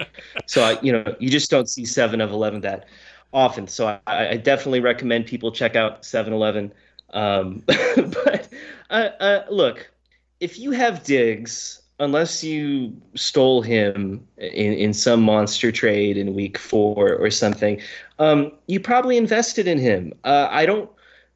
so, 0.45 0.63
I, 0.63 0.79
you 0.81 0.91
know, 0.91 1.15
you 1.19 1.29
just 1.29 1.49
don't 1.49 1.67
see 1.67 1.83
7 1.83 2.21
of 2.21 2.31
11 2.31 2.61
that 2.61 2.85
often. 3.33 3.67
So 3.67 3.99
I, 4.05 4.29
I 4.29 4.37
definitely 4.37 4.79
recommend 4.79 5.25
people 5.25 5.51
check 5.51 5.75
out 5.75 6.03
7-Eleven. 6.03 6.71
Um, 7.13 7.63
but 7.65 8.47
uh, 8.91 9.09
uh, 9.19 9.45
look, 9.49 9.91
if 10.39 10.59
you 10.59 10.69
have 10.69 11.03
Diggs, 11.03 11.81
unless 11.99 12.43
you 12.43 12.95
stole 13.15 13.63
him 13.63 14.27
in, 14.37 14.73
in 14.73 14.93
some 14.93 15.23
monster 15.23 15.71
trade 15.71 16.15
in 16.15 16.35
week 16.35 16.59
four 16.59 17.15
or 17.15 17.31
something, 17.31 17.81
um, 18.19 18.51
you 18.67 18.79
probably 18.79 19.17
invested 19.17 19.67
in 19.67 19.79
him. 19.79 20.13
Uh, 20.23 20.47
I 20.51 20.67
don't 20.67 20.91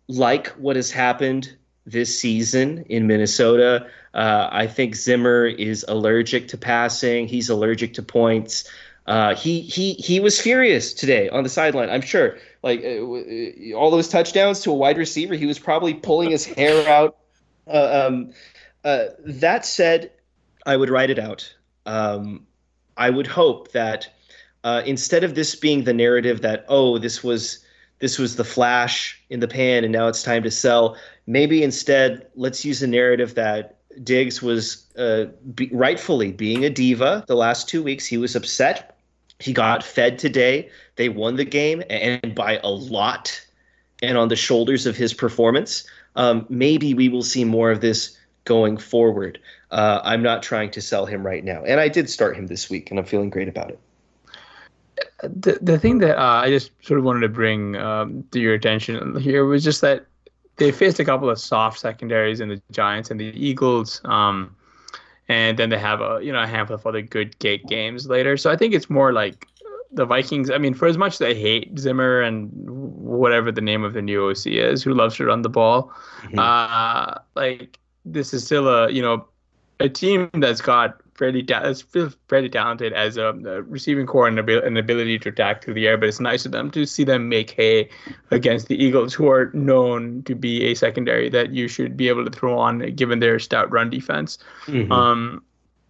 like 0.07 0.49
what 0.49 0.75
has 0.75 0.91
happened 0.91 1.56
this 1.87 2.19
season 2.19 2.85
in 2.89 3.07
Minnesota. 3.07 3.87
Uh, 4.13 4.49
I 4.51 4.67
think 4.67 4.95
Zimmer 4.95 5.45
is 5.45 5.85
allergic 5.87 6.49
to 6.49 6.57
passing. 6.57 7.27
He's 7.27 7.49
allergic 7.49 7.93
to 7.95 8.03
points. 8.03 8.69
Uh, 9.07 9.33
he 9.35 9.61
he 9.61 9.93
he 9.93 10.19
was 10.19 10.39
furious 10.39 10.93
today 10.93 11.29
on 11.29 11.43
the 11.43 11.49
sideline. 11.49 11.89
I'm 11.89 12.01
sure, 12.01 12.37
like 12.61 12.83
uh, 12.83 12.87
uh 12.87 13.77
all 13.77 13.89
those 13.89 14.09
touchdowns 14.09 14.59
to 14.61 14.71
a 14.71 14.73
wide 14.73 14.97
receiver, 14.97 15.33
he 15.33 15.45
was 15.45 15.57
probably 15.57 15.93
pulling 15.93 16.29
his 16.31 16.45
hair 16.45 16.87
out. 16.89 17.15
Uh, 17.65 18.07
um, 18.07 18.33
uh, 18.83 19.05
that 19.19 19.65
said, 19.65 20.11
I 20.65 20.75
would 20.75 20.89
write 20.89 21.09
it 21.09 21.19
out. 21.19 21.53
Um, 21.85 22.45
I 22.97 23.09
would 23.09 23.27
hope 23.27 23.71
that 23.71 24.09
instead 24.85 25.23
of 25.23 25.35
this 25.35 25.55
being 25.55 25.85
the 25.85 25.93
narrative 25.93 26.41
that 26.41 26.65
oh 26.67 26.97
this 26.97 27.23
was 27.23 27.65
this 27.99 28.19
was 28.19 28.35
the 28.35 28.43
flash 28.43 29.19
in 29.29 29.39
the 29.39 29.47
pan 29.47 29.83
and 29.83 29.93
now 29.93 30.07
it's 30.07 30.23
time 30.23 30.43
to 30.43 30.51
sell 30.51 30.95
maybe 31.25 31.63
instead 31.63 32.27
let's 32.35 32.63
use 32.63 32.81
a 32.81 32.87
narrative 32.87 33.35
that 33.35 33.77
Diggs 34.03 34.41
was 34.41 34.85
uh, 34.97 35.25
be, 35.55 35.69
rightfully 35.71 36.31
being 36.31 36.65
a 36.65 36.69
diva 36.69 37.23
the 37.27 37.35
last 37.35 37.67
two 37.67 37.83
weeks. 37.83 38.05
He 38.05 38.17
was 38.17 38.35
upset. 38.35 38.97
He 39.39 39.53
got 39.53 39.83
fed 39.83 40.17
today. 40.19 40.69
They 40.95 41.09
won 41.09 41.35
the 41.35 41.45
game 41.45 41.83
and 41.89 42.33
by 42.35 42.59
a 42.63 42.69
lot 42.69 43.41
and 44.01 44.17
on 44.17 44.27
the 44.27 44.35
shoulders 44.35 44.85
of 44.85 44.95
his 44.95 45.13
performance. 45.13 45.85
Um, 46.15 46.45
maybe 46.49 46.93
we 46.93 47.09
will 47.09 47.23
see 47.23 47.43
more 47.43 47.71
of 47.71 47.81
this 47.81 48.17
going 48.45 48.77
forward. 48.77 49.39
Uh, 49.71 49.99
I'm 50.03 50.23
not 50.23 50.41
trying 50.41 50.71
to 50.71 50.81
sell 50.81 51.05
him 51.05 51.25
right 51.25 51.43
now. 51.43 51.63
And 51.63 51.79
I 51.79 51.87
did 51.89 52.09
start 52.09 52.35
him 52.35 52.47
this 52.47 52.69
week 52.69 52.89
and 52.89 52.99
I'm 52.99 53.05
feeling 53.05 53.29
great 53.29 53.47
about 53.47 53.69
it. 53.69 53.79
The, 55.23 55.59
the 55.61 55.79
thing 55.79 55.99
that 55.99 56.17
uh, 56.17 56.41
I 56.43 56.49
just 56.49 56.71
sort 56.81 56.99
of 56.99 57.05
wanted 57.05 57.21
to 57.21 57.29
bring 57.29 57.75
um, 57.75 58.23
to 58.31 58.39
your 58.39 58.53
attention 58.53 59.19
here 59.19 59.45
was 59.45 59.63
just 59.63 59.81
that 59.81 60.05
they 60.57 60.71
faced 60.71 60.99
a 60.99 61.05
couple 61.05 61.29
of 61.29 61.39
soft 61.39 61.79
secondaries 61.79 62.39
in 62.39 62.49
the 62.49 62.61
Giants 62.71 63.11
and 63.11 63.19
the 63.19 63.25
Eagles. 63.25 64.01
Um, 64.05 64.55
and 65.29 65.59
then 65.59 65.69
they 65.69 65.77
have 65.77 66.01
a 66.01 66.19
you 66.21 66.31
know 66.31 66.41
a 66.41 66.47
handful 66.47 66.75
of 66.75 66.85
other 66.85 67.01
good 67.01 67.37
gate 67.39 67.65
games 67.67 68.07
later. 68.07 68.37
So 68.37 68.51
I 68.51 68.55
think 68.55 68.73
it's 68.73 68.89
more 68.89 69.13
like 69.13 69.47
the 69.91 70.05
Vikings. 70.05 70.49
I 70.49 70.57
mean, 70.57 70.73
for 70.73 70.87
as 70.87 70.97
much 70.97 71.15
as 71.15 71.21
I 71.21 71.33
hate 71.33 71.77
Zimmer 71.77 72.21
and 72.21 72.49
whatever 72.53 73.51
the 73.51 73.61
name 73.61 73.83
of 73.83 73.93
the 73.93 74.01
new 74.01 74.29
OC 74.29 74.47
is, 74.47 74.83
who 74.83 74.93
loves 74.93 75.15
to 75.17 75.25
run 75.25 75.41
the 75.41 75.49
ball, 75.49 75.91
mm-hmm. 76.21 76.39
uh, 76.39 77.15
like 77.35 77.79
this 78.05 78.33
is 78.33 78.45
still 78.45 78.67
a 78.67 78.89
you 78.89 79.01
know 79.01 79.27
a 79.79 79.89
team 79.89 80.29
that's 80.35 80.61
got 80.61 81.01
fairly 81.17 81.43
ta- 81.43 81.73
fairly 82.27 82.49
talented 82.49 82.93
as 82.93 83.17
a, 83.17 83.27
a 83.29 83.61
receiving 83.63 84.05
core 84.05 84.27
and 84.27 84.39
an 84.39 84.77
ability 84.77 85.19
to 85.19 85.29
attack 85.29 85.63
through 85.63 85.73
the 85.73 85.87
air. 85.87 85.97
But 85.97 86.09
it's 86.09 86.19
nice 86.19 86.45
of 86.45 86.51
them 86.51 86.71
to 86.71 86.85
see 86.85 87.03
them 87.03 87.27
make 87.27 87.51
hay 87.51 87.89
against 88.31 88.67
the 88.67 88.81
Eagles, 88.81 89.13
who 89.13 89.29
are 89.29 89.51
known 89.53 90.23
to 90.23 90.35
be 90.35 90.63
a 90.65 90.75
secondary 90.75 91.29
that 91.29 91.51
you 91.51 91.67
should 91.67 91.97
be 91.97 92.07
able 92.07 92.23
to 92.23 92.31
throw 92.31 92.57
on 92.57 92.79
given 92.95 93.19
their 93.19 93.39
stout 93.39 93.71
run 93.71 93.89
defense. 93.89 94.37
Mm-hmm. 94.67 94.91
Um, 94.91 95.43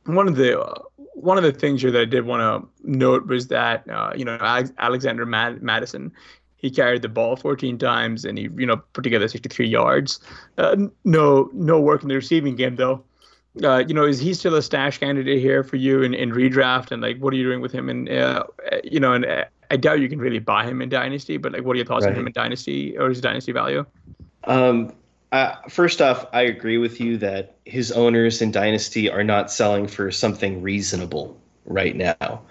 one 0.05 0.27
of 0.27 0.35
the 0.35 0.59
uh, 0.59 0.81
one 1.13 1.37
of 1.37 1.43
the 1.43 1.51
things 1.51 1.81
here 1.81 1.91
that 1.91 2.01
I 2.01 2.05
did 2.05 2.25
want 2.25 2.41
to 2.41 2.89
note 2.89 3.27
was 3.27 3.47
that 3.47 3.87
uh, 3.89 4.13
you 4.15 4.25
know 4.25 4.37
Alexander 4.77 5.25
Mad- 5.25 5.61
Mattison 5.61 6.11
he 6.57 6.71
carried 6.71 7.03
the 7.03 7.09
ball 7.09 7.35
14 7.35 7.77
times 7.77 8.25
and 8.25 8.37
he 8.37 8.49
you 8.57 8.65
know 8.65 8.77
put 8.93 9.03
together 9.03 9.27
63 9.27 9.67
yards. 9.67 10.19
Uh, 10.57 10.87
no 11.05 11.49
no 11.53 11.79
work 11.79 12.01
in 12.01 12.09
the 12.09 12.15
receiving 12.15 12.55
game 12.55 12.75
though 12.75 13.03
uh, 13.63 13.83
you 13.87 13.93
know, 13.93 14.05
is 14.05 14.19
he 14.19 14.33
still 14.33 14.55
a 14.55 14.61
stash 14.61 14.97
candidate 14.97 15.39
here 15.39 15.63
for 15.63 15.75
you 15.75 16.03
in, 16.03 16.13
in 16.13 16.31
redraft? 16.31 16.91
And 16.91 17.01
like, 17.01 17.17
what 17.19 17.33
are 17.33 17.37
you 17.37 17.43
doing 17.43 17.61
with 17.61 17.71
him? 17.71 17.89
And 17.89 18.09
uh, 18.09 18.43
you 18.83 18.99
know, 18.99 19.13
and 19.13 19.25
uh, 19.25 19.45
I 19.71 19.77
doubt 19.77 19.99
you 19.99 20.09
can 20.09 20.19
really 20.19 20.39
buy 20.39 20.65
him 20.65 20.81
in 20.81 20.89
dynasty. 20.89 21.37
But 21.37 21.53
like, 21.53 21.63
what 21.63 21.73
are 21.73 21.77
your 21.77 21.85
thoughts 21.85 22.05
right. 22.05 22.13
on 22.13 22.19
him 22.19 22.27
in 22.27 22.33
dynasty 22.33 22.97
or 22.97 23.09
his 23.09 23.21
dynasty 23.21 23.51
value? 23.51 23.85
Um, 24.43 24.93
uh, 25.31 25.55
first 25.69 26.01
off, 26.01 26.25
I 26.31 26.41
agree 26.43 26.77
with 26.77 27.01
you 27.01 27.17
that 27.17 27.57
his 27.65 27.91
owners 27.91 28.41
in 28.41 28.51
dynasty 28.51 29.09
are 29.09 29.23
not 29.23 29.51
selling 29.51 29.87
for 29.87 30.11
something 30.11 30.61
reasonable 30.61 31.37
right 31.65 31.95
now. 31.95 32.41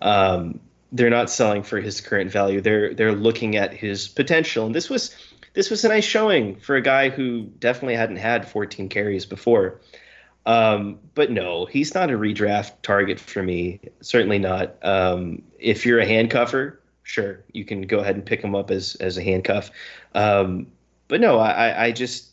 Um, 0.00 0.60
they're 0.92 1.10
not 1.10 1.30
selling 1.30 1.62
for 1.62 1.80
his 1.80 2.00
current 2.00 2.30
value. 2.30 2.60
They're 2.60 2.94
they're 2.94 3.12
looking 3.12 3.56
at 3.56 3.72
his 3.72 4.08
potential, 4.08 4.66
and 4.66 4.74
this 4.74 4.90
was 4.90 5.14
this 5.54 5.70
was 5.70 5.84
a 5.84 5.88
nice 5.88 6.04
showing 6.04 6.56
for 6.56 6.76
a 6.76 6.82
guy 6.82 7.08
who 7.08 7.42
definitely 7.42 7.96
hadn't 7.96 8.16
had 8.16 8.48
14 8.48 8.88
carries 8.88 9.26
before. 9.26 9.80
Um, 10.44 10.98
but 11.14 11.30
no, 11.30 11.66
he's 11.66 11.94
not 11.94 12.10
a 12.10 12.14
redraft 12.14 12.82
target 12.82 13.20
for 13.20 13.42
me. 13.42 13.80
Certainly 14.00 14.40
not. 14.40 14.76
Um, 14.84 15.42
if 15.58 15.86
you're 15.86 16.00
a 16.00 16.06
handcuffer, 16.06 16.80
sure, 17.04 17.44
you 17.52 17.64
can 17.64 17.82
go 17.82 17.98
ahead 17.98 18.16
and 18.16 18.26
pick 18.26 18.42
him 18.42 18.54
up 18.54 18.70
as 18.70 18.96
as 18.96 19.16
a 19.16 19.22
handcuff. 19.22 19.70
Um, 20.14 20.66
but 21.08 21.20
no, 21.20 21.38
I, 21.38 21.86
I 21.86 21.92
just 21.92 22.32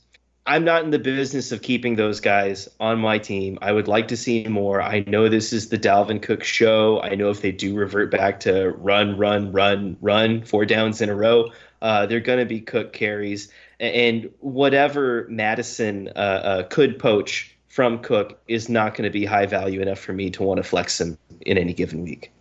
I'm 0.49 0.63
not 0.63 0.83
in 0.83 0.89
the 0.89 0.97
business 0.97 1.51
of 1.51 1.61
keeping 1.61 1.95
those 1.95 2.19
guys 2.19 2.67
on 2.79 2.99
my 2.99 3.19
team. 3.19 3.59
I 3.61 3.71
would 3.71 3.87
like 3.87 4.07
to 4.07 4.17
see 4.17 4.47
more. 4.47 4.81
I 4.81 5.03
know 5.05 5.29
this 5.29 5.53
is 5.53 5.69
the 5.69 5.77
Dalvin 5.77 6.21
Cook 6.21 6.43
show. 6.43 6.99
I 7.01 7.13
know 7.13 7.29
if 7.29 7.41
they 7.41 7.51
do 7.51 7.75
revert 7.75 8.09
back 8.09 8.39
to 8.41 8.69
run, 8.71 9.15
run, 9.15 9.51
run, 9.51 9.97
run, 10.01 10.43
four 10.43 10.65
downs 10.65 11.01
in 11.01 11.09
a 11.09 11.15
row, 11.15 11.51
uh, 11.83 12.07
they're 12.07 12.19
going 12.19 12.39
to 12.39 12.45
be 12.45 12.61
Cook 12.61 12.93
carries. 12.93 13.51
And 13.79 14.31
whatever 14.39 15.27
Mattison 15.29 16.07
uh, 16.15 16.19
uh, 16.19 16.63
could 16.63 16.97
poach 16.97 17.55
from 17.69 17.99
Cook 17.99 18.41
is 18.47 18.67
not 18.67 18.95
going 18.95 19.03
to 19.05 19.11
be 19.11 19.25
high 19.25 19.45
value 19.45 19.81
enough 19.81 19.99
for 19.99 20.11
me 20.11 20.29
to 20.31 20.43
want 20.43 20.57
to 20.57 20.63
flex 20.63 20.99
him 20.99 21.17
in 21.41 21.57
any 21.57 21.73
given 21.73 22.03
week. 22.03 22.31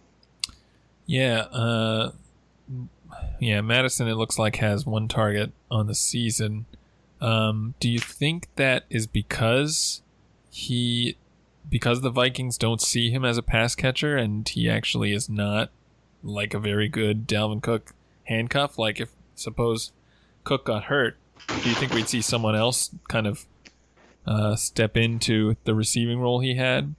Yeah, 1.07 1.43
uh, 1.53 2.13
yeah, 3.39 3.61
Mattison. 3.61 4.09
It 4.09 4.15
looks 4.15 4.39
like 4.39 4.57
has 4.57 4.85
one 4.85 5.07
target 5.07 5.53
on 5.71 5.87
the 5.87 5.95
season. 5.95 6.67
Um, 7.21 7.75
do 7.79 7.89
you 7.89 7.99
think 7.99 8.49
that 8.57 8.85
is 8.91 9.07
because 9.07 10.03
he, 10.51 11.17
because 11.69 12.01
the 12.01 12.11
Vikings 12.11 12.59
don't 12.59 12.81
see 12.81 13.11
him 13.11 13.25
as 13.25 13.39
a 13.39 13.43
pass 13.43 13.75
catcher, 13.75 14.17
and 14.17 14.49
he 14.49 14.69
actually 14.69 15.13
is 15.13 15.29
not 15.29 15.71
like 16.23 16.55
a 16.55 16.59
very 16.59 16.89
good 16.89 17.29
Dalvin 17.29 17.63
Cook 17.63 17.95
handcuff? 18.25 18.79
Like 18.79 18.99
if 19.01 19.11
suppose 19.35 19.93
Cook 20.45 20.65
got 20.65 20.85
hurt, 20.85 21.17
do 21.63 21.69
you 21.69 21.75
think 21.75 21.93
we'd 21.93 22.09
see 22.09 22.23
someone 22.23 22.57
else 22.57 22.91
kind 23.09 23.27
of 23.27 23.47
uh, 24.29 24.55
step 24.55 24.97
into 24.97 25.57
the 25.65 25.75
receiving 25.75 26.21
role 26.21 26.41
he 26.41 26.55
had? 26.55 26.95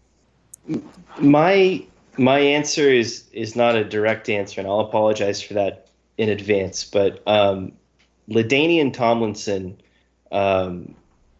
My 1.20 1.84
my 2.18 2.40
answer 2.40 2.90
is 2.90 3.26
is 3.32 3.56
not 3.56 3.76
a 3.76 3.84
direct 3.84 4.30
answer, 4.30 4.60
and 4.60 4.68
I'll 4.68 4.82
apologize 4.82 5.42
for 5.42 5.54
that 5.54 5.88
in 6.18 6.28
advance, 6.28 6.84
but 6.84 7.22
um, 7.28 7.72
LaDainian 8.30 8.92
Tomlinson, 8.92 9.80
um, 10.32 10.96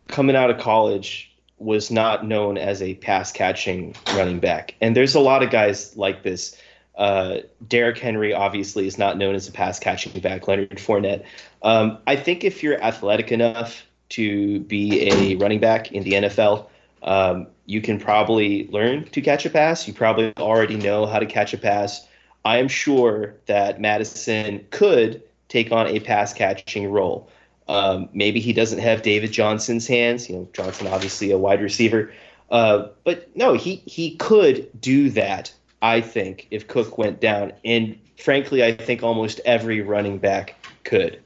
coming 0.08 0.36
out 0.36 0.50
of 0.50 0.58
college, 0.60 1.36
was 1.58 1.92
not 1.92 2.26
known 2.26 2.58
as 2.58 2.82
a 2.82 2.94
pass 2.96 3.32
catching 3.32 3.94
running 4.16 4.40
back. 4.40 4.76
And 4.80 4.96
there's 4.96 5.16
a 5.16 5.20
lot 5.20 5.44
of 5.44 5.50
guys 5.50 5.98
like 5.98 6.24
this. 6.24 6.56
Uh, 6.96 7.40
Derrick 7.68 7.98
Henry 7.98 8.34
obviously 8.34 8.88
is 8.88 8.98
not 8.98 9.18
known 9.18 9.36
as 9.36 9.48
a 9.48 9.52
pass 9.52 9.80
catching 9.80 10.20
back. 10.22 10.48
Leonard 10.48 10.70
Fournette. 10.78 11.26
Um, 11.62 11.98
I 12.08 12.16
think 12.16 12.44
if 12.44 12.64
you're 12.64 12.82
athletic 12.82 13.32
enough 13.32 13.84
to 14.10 14.60
be 14.62 15.10
a 15.10 15.36
running 15.36 15.60
back 15.60 15.92
in 15.92 16.04
the 16.04 16.14
NFL, 16.14 16.68
um, 17.04 17.48
you 17.66 17.82
can 17.82 18.00
probably 18.00 18.68
learn 18.68 19.06
to 19.10 19.22
catch 19.22 19.46
a 19.46 19.50
pass. 19.50 19.88
You 19.88 19.94
probably 19.94 20.34
already 20.38 20.76
know 20.76 21.06
how 21.06 21.20
to 21.20 21.26
catch 21.26 21.54
a 21.54 21.58
pass. 21.58 22.08
I 22.44 22.58
am 22.58 22.68
sure 22.68 23.36
that 23.46 23.80
Mattison 23.80 24.66
could 24.72 25.24
take 25.50 25.72
on 25.72 25.88
a 25.88 26.00
pass 26.00 26.34
catching 26.34 26.90
role. 26.90 27.30
Um, 27.68 28.10
maybe 28.14 28.40
he 28.40 28.54
doesn't 28.54 28.80
have 28.80 29.04
David 29.04 29.32
Johnson's 29.32 29.86
hands. 29.86 30.30
You 30.30 30.38
know, 30.38 30.50
Johnson 30.54 30.88
obviously 30.88 31.32
a 31.32 31.38
wide 31.38 31.62
receiver, 31.62 32.12
uh, 32.50 32.88
but 33.04 33.36
no, 33.36 33.54
he 33.54 33.76
he 33.86 34.16
could 34.16 34.70
do 34.82 35.10
that. 35.12 35.54
I 35.82 36.02
think 36.02 36.48
if 36.50 36.68
Cook 36.68 36.98
went 36.98 37.22
down, 37.22 37.54
and 37.64 37.98
frankly, 38.18 38.64
I 38.64 38.74
think 38.74 39.04
almost 39.04 39.40
every 39.46 39.82
running 39.82 40.18
back 40.18 40.56
could, 40.84 41.22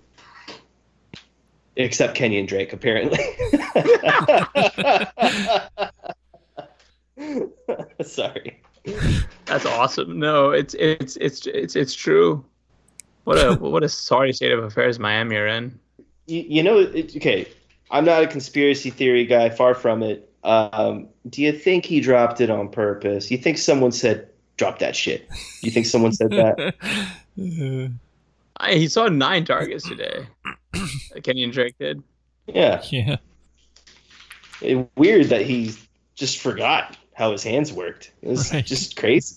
except 1.76 2.18
Kenyan 2.18 2.48
Drake 2.48 2.74
apparently. 2.74 3.20
Sorry. 8.04 8.62
That's 9.46 9.66
awesome. 9.66 10.20
No, 10.20 10.52
it's 10.52 10.74
it's 10.76 11.16
it's 11.18 11.48
it's 11.48 11.76
it's 11.76 11.94
true. 11.94 12.44
What 13.24 13.38
a 13.38 13.54
what 13.60 13.84
a 13.84 13.90
sorry 13.90 14.34
state 14.34 14.52
of 14.52 14.64
affairs 14.64 15.00
Miami 15.00 15.36
are 15.36 15.48
in. 15.48 15.80
You, 16.28 16.42
you 16.48 16.64
know, 16.64 16.80
it, 16.80 17.16
okay. 17.16 17.48
I'm 17.92 18.06
not 18.06 18.24
a 18.24 18.28
conspiracy 18.28 18.90
theory 18.90 19.26
guy. 19.26 19.50
Far 19.50 19.76
from 19.76 20.04
it. 20.04 20.30
Um, 20.44 21.08
do 21.30 21.42
you 21.42 21.54
think 21.54 21.86
he 21.86 22.02
dropped 22.02 22.42
it 22.42 22.50
on 22.50 22.70
purpose? 22.70 23.32
You 23.32 23.38
think 23.38 23.58
someone 23.58 23.92
said, 23.92 24.28
"Drop 24.58 24.80
that 24.80 24.96
shit"? 24.96 25.30
You 25.62 25.72
think 25.72 25.86
someone 25.86 26.12
said 26.12 26.32
that? 26.32 26.74
I, 28.58 28.76
he 28.76 28.88
saw 28.88 29.08
nine 29.08 29.46
targets 29.46 29.88
today. 29.88 30.26
Kenyan 31.16 31.52
Drake 31.52 31.76
did. 31.80 32.02
Yeah. 32.48 32.82
Yeah. 32.90 33.18
It, 34.62 34.88
weird 34.96 35.28
that 35.28 35.42
he 35.46 35.74
just 36.16 36.40
forgot 36.40 36.98
how 37.14 37.32
his 37.32 37.44
hands 37.44 37.72
worked. 37.74 38.12
It 38.22 38.30
was 38.30 38.54
Right. 38.54 38.66
just 38.66 38.96
crazy. 38.98 39.36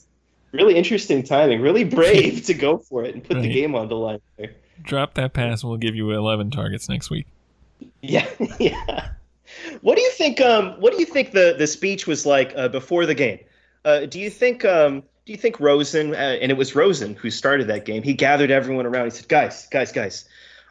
Really 0.53 0.77
interesting 0.77 1.23
timing. 1.23 1.61
Really 1.61 1.85
brave 1.85 2.45
to 2.47 2.55
go 2.55 2.79
for 2.79 3.05
it 3.05 3.15
and 3.15 3.23
put 3.25 3.41
the 3.41 3.53
game 3.53 3.75
on 3.75 3.89
the 3.89 3.97
line 3.97 4.21
there. 4.39 4.53
Drop 4.83 5.15
that 5.15 5.33
pass. 5.33 5.63
and 5.63 5.71
We'll 5.71 5.79
give 5.79 5.95
you 5.95 6.11
11 6.13 6.51
targets 6.51 6.89
next 6.89 7.11
week. 7.11 7.27
Yeah, 8.01 8.27
yeah. 8.59 9.09
What 9.83 9.97
do 9.97 10.03
you 10.03 10.11
think? 10.13 10.41
Um, 10.41 10.81
what 10.81 10.93
do 10.93 10.99
you 10.99 11.05
think 11.07 11.33
the 11.33 11.55
the 11.59 11.67
speech 11.67 12.07
was 12.07 12.25
like 12.25 12.53
uh, 12.57 12.69
before 12.69 13.05
the 13.07 13.15
game? 13.15 13.41
Uh, 13.85 14.07
do 14.07 14.19
you 14.19 14.31
think? 14.31 14.65
Um, 14.65 15.03
do 15.27 15.33
you 15.33 15.37
think 15.37 15.59
Rosen 15.59 16.15
uh, 16.15 16.39
and 16.41 16.53
it 16.53 16.57
was 16.57 16.75
Rosen 16.77 17.15
who 17.17 17.31
started 17.31 17.67
that 17.67 17.85
game? 17.85 18.03
He 18.05 18.15
gathered 18.15 18.51
everyone 18.51 18.87
around. 18.87 19.07
He 19.07 19.11
said, 19.11 19.29
"Guys, 19.29 19.67
guys, 19.67 19.91
guys, 19.91 20.25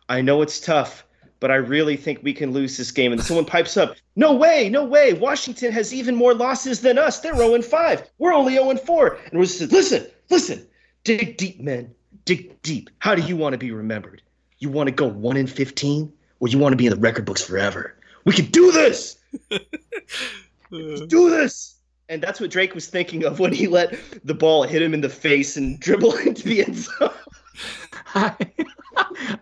I 0.07 0.21
know 0.21 0.41
it's 0.41 0.61
tough, 0.61 1.05
but 1.41 1.51
I 1.51 1.55
really 1.55 1.97
think 1.97 2.19
we 2.23 2.33
can 2.33 2.51
lose 2.53 2.77
this 2.77 2.89
game." 2.89 3.11
And 3.11 3.21
someone 3.21 3.45
pipes 3.45 3.75
up, 3.75 3.97
"No 4.15 4.33
way, 4.33 4.69
no 4.69 4.85
way! 4.85 5.11
Washington 5.11 5.73
has 5.73 5.93
even 5.93 6.15
more 6.15 6.33
losses 6.33 6.79
than 6.79 6.97
us. 6.97 7.19
They're 7.19 7.35
0 7.35 7.61
5. 7.61 8.09
We're 8.17 8.33
only 8.33 8.53
0 8.53 8.77
4." 8.77 9.19
And 9.25 9.39
Rosen 9.39 9.67
said, 9.67 9.71
"Listen, 9.73 10.07
listen, 10.29 10.65
dig 11.03 11.35
deep, 11.35 11.59
men. 11.59 11.93
Dig 12.23 12.61
deep. 12.61 12.89
How 12.99 13.13
do 13.13 13.21
you 13.23 13.35
want 13.35 13.53
to 13.53 13.59
be 13.59 13.71
remembered? 13.71 14.21
You 14.59 14.69
want 14.69 14.87
to 14.87 14.95
go 14.95 15.05
1 15.05 15.35
in 15.35 15.47
15, 15.47 16.11
or 16.39 16.47
you 16.47 16.57
want 16.57 16.71
to 16.71 16.77
be 16.77 16.87
in 16.87 16.93
the 16.93 16.99
record 16.99 17.25
books 17.25 17.43
forever? 17.43 17.93
We 18.23 18.31
can 18.31 18.45
do 18.45 18.71
this. 18.71 19.17
Do 20.71 21.29
this." 21.29 21.74
And 22.09 22.21
that's 22.21 22.39
what 22.39 22.51
Drake 22.51 22.75
was 22.75 22.87
thinking 22.87 23.23
of 23.25 23.39
when 23.39 23.51
he 23.53 23.67
let 23.67 23.95
the 24.23 24.33
ball 24.35 24.63
hit 24.63 24.81
him 24.81 24.93
in 24.93 25.01
the 25.01 25.09
face 25.09 25.57
and 25.57 25.79
dribble 25.79 26.15
into 26.25 26.43
the 26.43 26.63
end 26.63 26.75
zone. 26.77 27.09
I, 28.15 28.35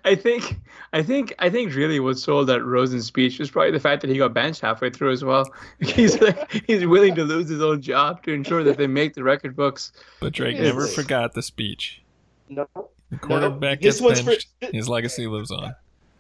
I 0.06 0.16
think 0.16 0.60
I 0.94 1.02
think 1.04 1.34
I 1.40 1.50
think 1.50 1.74
really 1.76 2.00
what 2.00 2.18
sold 2.18 2.48
that 2.48 2.64
Rosen's 2.64 3.06
speech 3.06 3.40
was 3.40 3.50
probably 3.52 3.72
the 3.72 3.80
fact 3.80 4.02
that 4.02 4.10
he 4.10 4.18
got 4.18 4.34
benched 4.34 4.62
halfway 4.62 4.90
through 4.92 5.12
as 5.12 5.24
well. 5.24 5.52
He's 5.80 6.20
like 6.22 6.64
he's 6.68 6.86
willing 6.86 7.16
to 7.16 7.24
lose 7.24 7.50
his 7.50 7.62
own 7.62 7.82
job 7.82 8.24
to 8.24 8.32
ensure 8.34 8.64
that 8.64 8.78
they 8.78 8.88
make 8.88 9.14
the 9.16 9.24
record 9.24 9.56
books. 9.56 9.92
But 10.20 10.34
Drake 10.34 10.56
Yes. 10.56 10.64
never 10.66 10.88
forgot 10.88 11.34
the 11.34 11.42
speech. 11.42 12.02
No, 12.50 12.68
The 13.10 13.18
quarterback 13.18 13.82
This 13.82 13.96
gets 13.96 14.02
one's 14.02 14.20
for- 14.22 14.32
benched. 14.32 14.48
His 14.74 14.88
legacy 14.90 15.28
lives 15.28 15.52
on. 15.52 15.76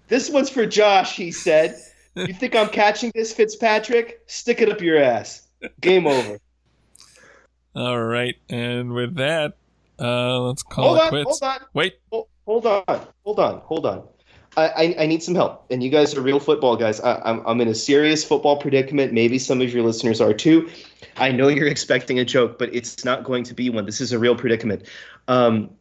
this 0.08 0.30
one's 0.30 0.50
for 0.50 0.66
Josh. 0.66 1.16
He 1.16 1.32
said, 1.32 1.76
"You 2.16 2.34
think 2.34 2.56
I'm 2.56 2.70
catching 2.70 3.12
this, 3.16 3.34
Fitzpatrick? 3.34 4.22
Stick 4.28 4.62
it 4.62 4.70
up 4.70 4.82
your 4.82 4.98
ass. 4.98 5.48
Game 5.82 6.07
over." 6.07 6.39
All 7.76 8.03
right. 8.03 8.36
And 8.49 8.93
with 8.93 9.16
that, 9.16 9.57
uh, 9.99 10.39
let's 10.41 10.64
call 10.64 10.89
hold 10.89 10.97
it 10.97 11.03
on, 11.03 11.09
quits. 11.09 11.39
hold 11.39 11.43
on. 11.43 11.59
Wait. 11.74 11.99
Hold, 12.11 12.28
hold 12.45 12.66
on, 12.66 13.07
hold 13.24 13.39
on, 13.39 13.59
hold 13.61 13.86
on. 13.86 14.03
I, 14.55 14.68
I, 14.68 14.95
I 14.99 15.05
need 15.07 15.24
some 15.24 15.34
help, 15.34 15.66
and 15.72 15.82
you 15.82 15.89
guys 15.89 16.16
are 16.16 16.22
real 16.22 16.39
football 16.39 16.76
guys. 16.76 17.01
I, 17.01 17.20
I'm, 17.26 17.41
I'm 17.47 17.59
in 17.61 17.68
a 17.68 17.74
serious 17.74 18.24
football 18.24 18.57
predicament. 18.57 19.11
Maybe 19.11 19.39
some 19.39 19.61
of 19.61 19.74
your 19.74 19.84
listeners 19.84 20.22
are 20.22 20.34
too. 20.34 20.70
I 21.18 21.32
know 21.32 21.47
you're 21.47 21.68
expecting 21.68 22.20
a 22.20 22.26
joke, 22.26 22.59
but 22.59 22.74
it's 22.74 23.03
not 23.03 23.24
going 23.24 23.43
to 23.45 23.53
be 23.53 23.70
one. 23.70 23.86
This 23.86 23.99
is 23.99 24.11
a 24.11 24.20
real 24.20 24.36
predicament. 24.36 24.88
Um, 25.28 25.72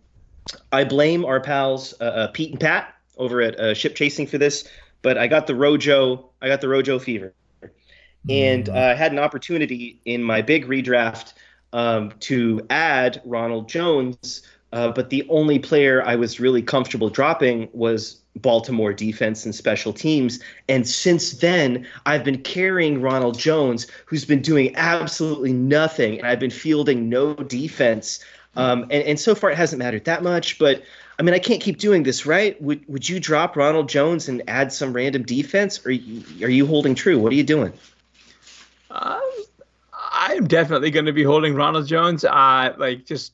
I 0.72 0.84
blame 0.84 1.24
our 1.24 1.40
pals 1.40 1.94
uh, 2.00 2.04
uh, 2.04 2.26
Pete 2.28 2.50
and 2.50 2.60
Pat 2.60 2.94
over 3.18 3.42
at 3.42 3.58
uh, 3.60 3.74
Ship 3.74 3.94
Chasing 3.94 4.26
for 4.26 4.38
this, 4.38 4.66
but 5.02 5.18
I 5.18 5.26
got 5.26 5.46
the 5.46 5.54
Rojo. 5.54 6.30
I 6.40 6.48
got 6.48 6.60
the 6.60 6.68
Rojo 6.68 6.98
fever, 6.98 7.34
and 8.28 8.68
uh, 8.68 8.72
I 8.72 8.94
had 8.94 9.12
an 9.12 9.18
opportunity 9.18 9.98
in 10.04 10.22
my 10.22 10.42
big 10.42 10.66
redraft 10.66 11.32
um, 11.72 12.12
to 12.20 12.64
add 12.70 13.20
Ronald 13.24 13.68
Jones, 13.68 14.42
uh, 14.72 14.90
but 14.92 15.10
the 15.10 15.26
only 15.28 15.58
player 15.58 16.02
I 16.04 16.16
was 16.16 16.38
really 16.38 16.62
comfortable 16.62 17.10
dropping 17.10 17.68
was 17.72 18.20
Baltimore 18.36 18.92
defense 18.92 19.44
and 19.44 19.54
special 19.54 19.92
teams. 19.92 20.38
And 20.68 20.88
since 20.88 21.32
then, 21.32 21.86
I've 22.06 22.24
been 22.24 22.42
carrying 22.42 23.02
Ronald 23.02 23.38
Jones, 23.38 23.86
who's 24.06 24.24
been 24.24 24.40
doing 24.40 24.74
absolutely 24.76 25.52
nothing, 25.52 26.18
and 26.18 26.26
I've 26.26 26.40
been 26.40 26.50
fielding 26.50 27.08
no 27.08 27.34
defense. 27.34 28.24
Um, 28.56 28.82
and, 28.84 29.02
and 29.04 29.20
so 29.20 29.34
far, 29.34 29.50
it 29.50 29.56
hasn't 29.56 29.80
mattered 29.80 30.04
that 30.04 30.22
much, 30.22 30.58
but. 30.58 30.82
I 31.18 31.22
mean, 31.24 31.34
I 31.34 31.38
can't 31.38 31.60
keep 31.60 31.78
doing 31.78 32.02
this, 32.02 32.26
right? 32.26 32.60
Would 32.60 32.82
Would 32.88 33.08
you 33.08 33.20
drop 33.20 33.54
Ronald 33.54 33.88
Jones 33.88 34.28
and 34.28 34.42
add 34.48 34.72
some 34.72 34.92
random 34.92 35.22
defense, 35.22 35.78
or 35.84 35.90
are 35.90 35.92
you 35.92 36.66
holding 36.66 36.96
true? 36.96 37.18
What 37.18 37.32
are 37.32 37.36
you 37.36 37.44
doing? 37.44 37.72
Um, 38.92 39.22
I'm 40.12 40.46
definitely 40.46 40.90
going 40.90 41.06
to 41.06 41.12
be 41.12 41.24
holding 41.24 41.54
Ronald 41.54 41.86
Jones. 41.86 42.24
Uh, 42.24 42.74
like 42.76 43.06
just 43.06 43.32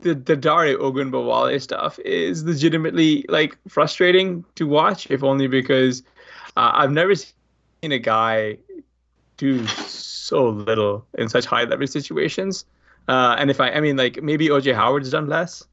the 0.00 0.14
the 0.14 0.36
Dare 0.36 0.78
Ogunbowale 0.78 1.60
stuff 1.60 1.98
is 2.00 2.44
legitimately 2.44 3.26
like 3.28 3.56
frustrating 3.68 4.44
to 4.54 4.66
watch, 4.66 5.10
if 5.10 5.22
only 5.22 5.46
because 5.46 6.02
uh, 6.56 6.72
I've 6.74 6.92
never 6.92 7.14
seen 7.14 7.92
a 7.92 7.98
guy 7.98 8.58
do 9.36 9.66
so 9.66 10.48
little 10.48 11.06
in 11.18 11.28
such 11.28 11.46
high 11.46 11.64
leverage 11.64 11.90
situations. 11.90 12.64
Uh, 13.08 13.34
and 13.38 13.50
if 13.50 13.60
I, 13.60 13.70
I 13.70 13.80
mean, 13.80 13.96
like 13.96 14.22
maybe 14.22 14.48
OJ 14.48 14.74
Howard's 14.74 15.10
done 15.10 15.26
less, 15.26 15.64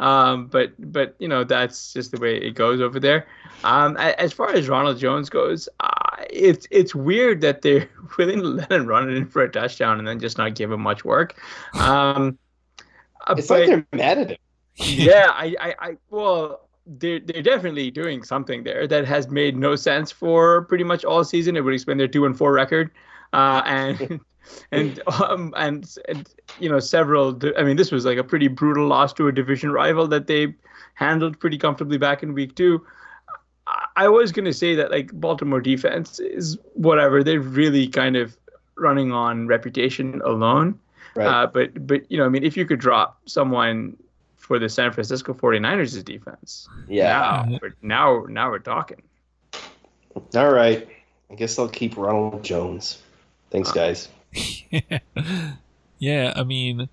um, 0.00 0.46
but 0.46 0.72
but 0.78 1.14
you 1.18 1.28
know 1.28 1.44
that's 1.44 1.92
just 1.92 2.10
the 2.10 2.20
way 2.20 2.36
it 2.36 2.54
goes 2.54 2.80
over 2.80 3.00
there. 3.00 3.26
Um, 3.64 3.96
as 3.96 4.32
far 4.32 4.50
as 4.50 4.68
Ronald 4.68 4.98
Jones 4.98 5.30
goes, 5.30 5.68
uh, 5.80 5.91
it's 6.32 6.66
it's 6.70 6.94
weird 6.94 7.40
that 7.42 7.62
they're 7.62 7.88
willing 8.18 8.40
to 8.40 8.46
let 8.48 8.72
him 8.72 8.86
run 8.86 9.08
it 9.10 9.16
in 9.16 9.26
for 9.26 9.42
a 9.42 9.50
touchdown 9.50 9.98
and 9.98 10.06
then 10.08 10.18
just 10.18 10.38
not 10.38 10.54
give 10.54 10.70
him 10.72 10.80
much 10.80 11.04
work. 11.04 11.40
Um, 11.74 12.38
It's 13.36 13.46
but- 13.46 13.60
like 13.60 13.68
they're 13.68 13.86
mad 13.92 14.18
at 14.18 14.30
him. 14.32 14.36
yeah, 14.76 15.26
I, 15.30 15.54
I, 15.60 15.74
I 15.78 15.96
well, 16.10 16.68
they're 16.86 17.20
they're 17.20 17.42
definitely 17.42 17.90
doing 17.92 18.24
something 18.24 18.64
there 18.64 18.88
that 18.88 19.04
has 19.06 19.28
made 19.30 19.56
no 19.56 19.76
sense 19.76 20.10
for 20.10 20.62
pretty 20.62 20.82
much 20.82 21.04
all 21.04 21.22
season. 21.22 21.56
It 21.56 21.60
would 21.60 21.74
explain 21.74 21.98
their 21.98 22.08
two 22.08 22.24
and 22.26 22.36
four 22.36 22.52
record, 22.52 22.90
uh, 23.32 23.62
and 23.66 24.18
and 24.72 25.00
um 25.20 25.54
and, 25.56 25.86
and 26.08 26.28
you 26.58 26.68
know 26.68 26.80
several. 26.80 27.38
I 27.56 27.62
mean, 27.62 27.76
this 27.76 27.92
was 27.92 28.04
like 28.04 28.18
a 28.18 28.24
pretty 28.24 28.48
brutal 28.48 28.88
loss 28.88 29.12
to 29.14 29.28
a 29.28 29.32
division 29.32 29.70
rival 29.70 30.08
that 30.08 30.26
they 30.26 30.54
handled 30.94 31.38
pretty 31.38 31.58
comfortably 31.58 31.98
back 31.98 32.24
in 32.24 32.34
week 32.34 32.56
two. 32.56 32.84
I- 33.66 33.86
I 33.96 34.08
was 34.08 34.32
gonna 34.32 34.52
say 34.52 34.74
that 34.74 34.90
like 34.90 35.12
Baltimore 35.12 35.60
defense 35.60 36.18
is 36.20 36.58
whatever. 36.74 37.22
They're 37.22 37.40
really 37.40 37.88
kind 37.88 38.16
of 38.16 38.36
running 38.76 39.12
on 39.12 39.46
reputation 39.46 40.20
alone. 40.24 40.78
Right. 41.14 41.26
Uh, 41.26 41.46
but 41.46 41.86
but 41.86 42.10
you 42.10 42.18
know, 42.18 42.24
I 42.24 42.28
mean, 42.28 42.42
if 42.44 42.56
you 42.56 42.64
could 42.66 42.80
drop 42.80 43.20
someone 43.26 43.96
for 44.36 44.58
the 44.58 44.68
San 44.68 44.92
Francisco 44.92 45.32
49ers' 45.34 46.04
defense, 46.04 46.68
yeah. 46.88 47.44
now 47.48 47.58
we're, 47.62 47.74
now 47.82 48.26
now 48.28 48.50
we're 48.50 48.58
talking. 48.58 49.02
All 50.34 50.52
right. 50.52 50.88
I 51.30 51.34
guess 51.34 51.58
I'll 51.58 51.68
keep 51.68 51.96
Ronald 51.96 52.42
Jones. 52.42 53.00
Thanks, 53.50 53.72
guys. 53.72 54.08
yeah, 55.98 56.32
I 56.34 56.42
mean, 56.42 56.88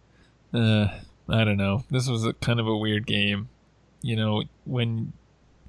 uh, 0.53 0.87
I 1.27 1.43
don't 1.43 1.57
know. 1.57 1.83
This 1.89 2.07
was 2.07 2.25
a 2.25 2.33
kind 2.33 2.59
of 2.59 2.67
a 2.67 2.75
weird 2.77 3.05
game. 3.05 3.49
you 4.01 4.15
know, 4.15 4.43
when 4.65 5.11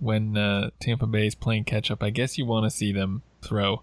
when 0.01 0.37
uh, 0.37 0.71
Tampa 0.81 1.07
Bay 1.07 1.27
is 1.27 1.35
playing 1.35 1.65
catch 1.65 1.91
up, 1.91 2.03
I 2.03 2.11
guess 2.11 2.39
you 2.39 2.45
want 2.45 2.65
to 2.65 2.71
see 2.71 2.93
them 2.93 3.23
throw, 3.43 3.83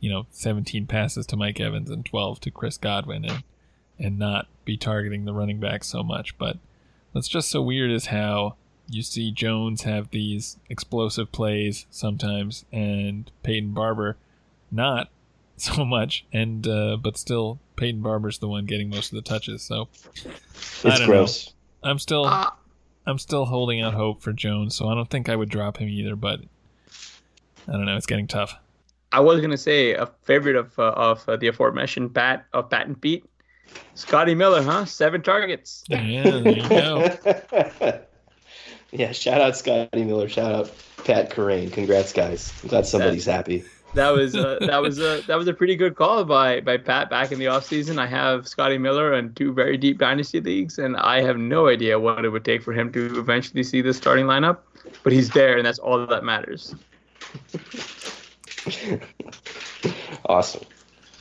you 0.00 0.10
know, 0.10 0.26
17 0.30 0.86
passes 0.86 1.26
to 1.26 1.36
Mike 1.36 1.60
Evans 1.60 1.90
and 1.90 2.04
12 2.04 2.40
to 2.40 2.50
Chris 2.50 2.78
Godwin 2.78 3.24
and 3.24 3.42
and 3.98 4.18
not 4.18 4.46
be 4.64 4.76
targeting 4.76 5.24
the 5.24 5.32
running 5.32 5.58
back 5.58 5.82
so 5.82 6.02
much. 6.02 6.36
But 6.38 6.58
what's 7.12 7.28
just 7.28 7.50
so 7.50 7.62
weird 7.62 7.90
is 7.90 8.06
how 8.06 8.56
you 8.88 9.02
see 9.02 9.32
Jones 9.32 9.82
have 9.82 10.10
these 10.10 10.58
explosive 10.68 11.32
plays 11.32 11.86
sometimes, 11.90 12.64
and 12.70 13.30
Peyton 13.42 13.72
Barber 13.72 14.16
not 14.70 15.08
so 15.56 15.84
much, 15.84 16.26
and 16.32 16.66
uh, 16.66 16.96
but 16.96 17.16
still 17.16 17.58
Peyton 17.76 18.02
Barber's 18.02 18.38
the 18.38 18.48
one 18.48 18.66
getting 18.66 18.90
most 18.90 19.12
of 19.12 19.16
the 19.16 19.22
touches. 19.22 19.62
So 19.62 19.88
it's 20.84 21.04
gross. 21.04 21.46
Know. 21.46 21.90
I'm 21.90 21.98
still 21.98 22.26
uh, 22.26 22.50
I'm 23.06 23.18
still 23.18 23.44
holding 23.44 23.80
out 23.80 23.94
hope 23.94 24.22
for 24.22 24.32
Jones, 24.32 24.74
so 24.74 24.88
I 24.88 24.94
don't 24.94 25.08
think 25.08 25.28
I 25.28 25.36
would 25.36 25.48
drop 25.48 25.78
him 25.78 25.88
either. 25.88 26.16
But 26.16 26.40
I 27.68 27.72
don't 27.72 27.86
know, 27.86 27.96
it's 27.96 28.06
getting 28.06 28.26
tough. 28.26 28.56
I 29.12 29.20
was 29.20 29.40
gonna 29.40 29.56
say 29.56 29.94
a 29.94 30.06
favorite 30.22 30.56
of 30.56 30.78
uh, 30.78 30.92
of 30.96 31.28
uh, 31.28 31.36
the 31.36 31.48
aforementioned 31.48 32.14
Pat 32.14 32.46
of 32.52 32.70
Pat 32.70 32.86
and 32.86 33.00
Pete, 33.00 33.24
Scotty 33.94 34.34
Miller, 34.34 34.62
huh? 34.62 34.84
Seven 34.84 35.22
targets. 35.22 35.84
Yeah, 35.88 36.22
there 36.22 36.48
you 36.48 36.68
go. 36.68 37.18
yeah, 38.92 39.12
shout 39.12 39.40
out 39.40 39.56
Scotty 39.56 40.04
Miller. 40.04 40.28
Shout 40.28 40.52
out 40.52 40.72
Pat 41.04 41.30
Kerrane. 41.30 41.72
Congrats, 41.72 42.12
guys. 42.12 42.52
I'm 42.62 42.68
glad 42.68 42.86
somebody's 42.86 43.26
happy 43.26 43.64
that 43.96 44.10
was 44.12 44.34
a, 44.34 44.58
that 44.66 44.80
was 44.80 44.98
a 44.98 45.22
that 45.26 45.36
was 45.36 45.48
a 45.48 45.52
pretty 45.52 45.74
good 45.74 45.96
call 45.96 46.24
by 46.24 46.60
by 46.60 46.76
Pat 46.76 47.10
back 47.10 47.32
in 47.32 47.38
the 47.38 47.46
offseason. 47.46 47.98
I 47.98 48.06
have 48.06 48.46
Scotty 48.46 48.78
Miller 48.78 49.14
in 49.14 49.34
two 49.34 49.52
very 49.52 49.76
deep 49.76 49.98
dynasty 49.98 50.40
leagues, 50.40 50.78
and 50.78 50.96
I 50.96 51.20
have 51.22 51.36
no 51.36 51.68
idea 51.68 51.98
what 51.98 52.24
it 52.24 52.28
would 52.28 52.44
take 52.44 52.62
for 52.62 52.72
him 52.72 52.92
to 52.92 53.18
eventually 53.18 53.62
see 53.62 53.80
the 53.80 53.92
starting 53.92 54.26
lineup. 54.26 54.58
But 55.02 55.12
he's 55.12 55.30
there, 55.30 55.56
and 55.56 55.66
that's 55.66 55.80
all 55.80 56.06
that 56.06 56.22
matters. 56.22 56.74
awesome. 60.26 60.64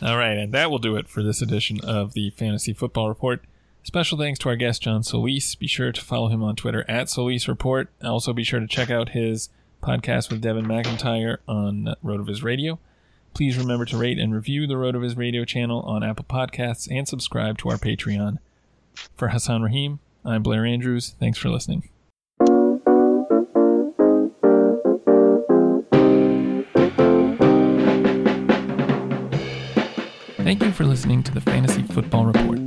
All 0.01 0.17
right, 0.17 0.38
and 0.38 0.53
that 0.53 0.69
will 0.69 0.78
do 0.78 0.95
it 0.97 1.07
for 1.07 1.23
this 1.23 1.41
edition 1.41 1.80
of 1.82 2.13
the 2.13 2.30
Fantasy 2.32 2.73
Football 2.73 3.09
Report. 3.09 3.41
Special 3.84 4.17
thanks 4.17 4.39
to 4.39 4.49
our 4.49 4.55
guest 4.55 4.82
John 4.84 5.03
Solis. 5.03 5.55
Be 5.55 5.67
sure 5.67 5.91
to 5.91 6.01
follow 6.01 6.28
him 6.28 6.43
on 6.43 6.55
Twitter 6.55 6.84
at 6.88 7.09
Solis 7.09 7.47
Report. 7.47 7.89
Also, 8.03 8.34
be 8.34 8.43
sure 8.43 8.59
to 8.59 8.67
check 8.67 8.89
out 8.89 9.09
his 9.09 9.49
podcast 9.86 10.32
with 10.32 10.42
Devin 10.42 10.66
McIntyre 10.66 11.38
on 11.48 11.96
RotoViz 12.04 12.44
Radio. 12.44 12.80
Please 13.34 13.58
remember 13.58 13.86
to 13.86 13.98
rate 13.98 14.18
and 14.18 14.34
review 14.34 14.66
the 14.66 14.74
RotoViz 14.74 15.18
Radio 15.18 15.46
channel 15.46 15.82
on 15.82 16.04
Apple 16.04 16.26
Podcasts 16.28 16.88
and 16.90 17.08
subscribe 17.08 17.58
to 17.60 17.70
our 17.70 17.78
Patreon. 17.78 18.38
For 19.16 19.28
Hasan 19.28 19.62
Rahim, 19.62 20.00
I'm 20.24 20.42
Blair 20.42 20.66
Andrews. 20.66 21.16
Thanks 21.20 21.38
for 21.38 21.50
listening. 21.50 21.90
Thank 30.38 30.64
you 30.64 30.72
for 30.72 30.86
listening 30.86 31.24
to 31.24 31.34
the 31.34 31.42
Fantasy 31.42 31.84
Football 31.84 32.26
Report. 32.28 32.60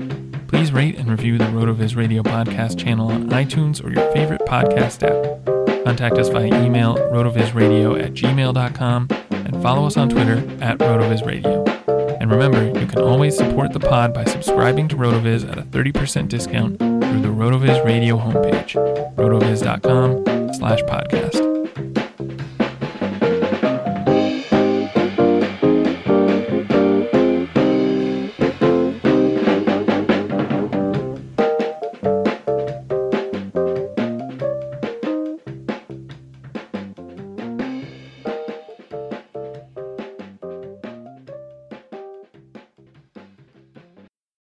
Please 0.48 0.72
rate 0.72 0.96
and 0.96 1.10
review 1.10 1.38
the 1.38 1.44
RotoViz 1.44 1.96
Radio 1.96 2.22
podcast 2.22 2.78
channel 2.78 3.10
on 3.10 3.30
iTunes 3.30 3.84
or 3.84 3.90
your 3.90 4.10
favorite 4.12 4.42
podcast 4.42 5.02
app. 5.02 5.57
Contact 5.88 6.18
us 6.18 6.28
via 6.28 6.48
email, 6.62 6.96
rotovizradio 6.96 7.98
at 7.98 8.12
gmail.com, 8.12 9.08
and 9.30 9.62
follow 9.62 9.86
us 9.86 9.96
on 9.96 10.10
Twitter 10.10 10.36
at 10.60 10.76
rotovizradio. 10.76 11.66
And 12.20 12.30
remember, 12.30 12.78
you 12.78 12.86
can 12.86 12.98
always 12.98 13.34
support 13.34 13.72
the 13.72 13.80
pod 13.80 14.12
by 14.12 14.26
subscribing 14.26 14.88
to 14.88 14.96
RotoViz 14.96 15.50
at 15.50 15.56
a 15.56 15.62
30% 15.62 16.28
discount 16.28 16.78
through 16.78 17.22
the 17.22 17.28
RotoViz 17.28 17.86
Radio 17.86 18.18
homepage, 18.18 18.74
rotoviz.com 19.16 20.52
slash 20.52 20.82
podcast. 20.82 21.47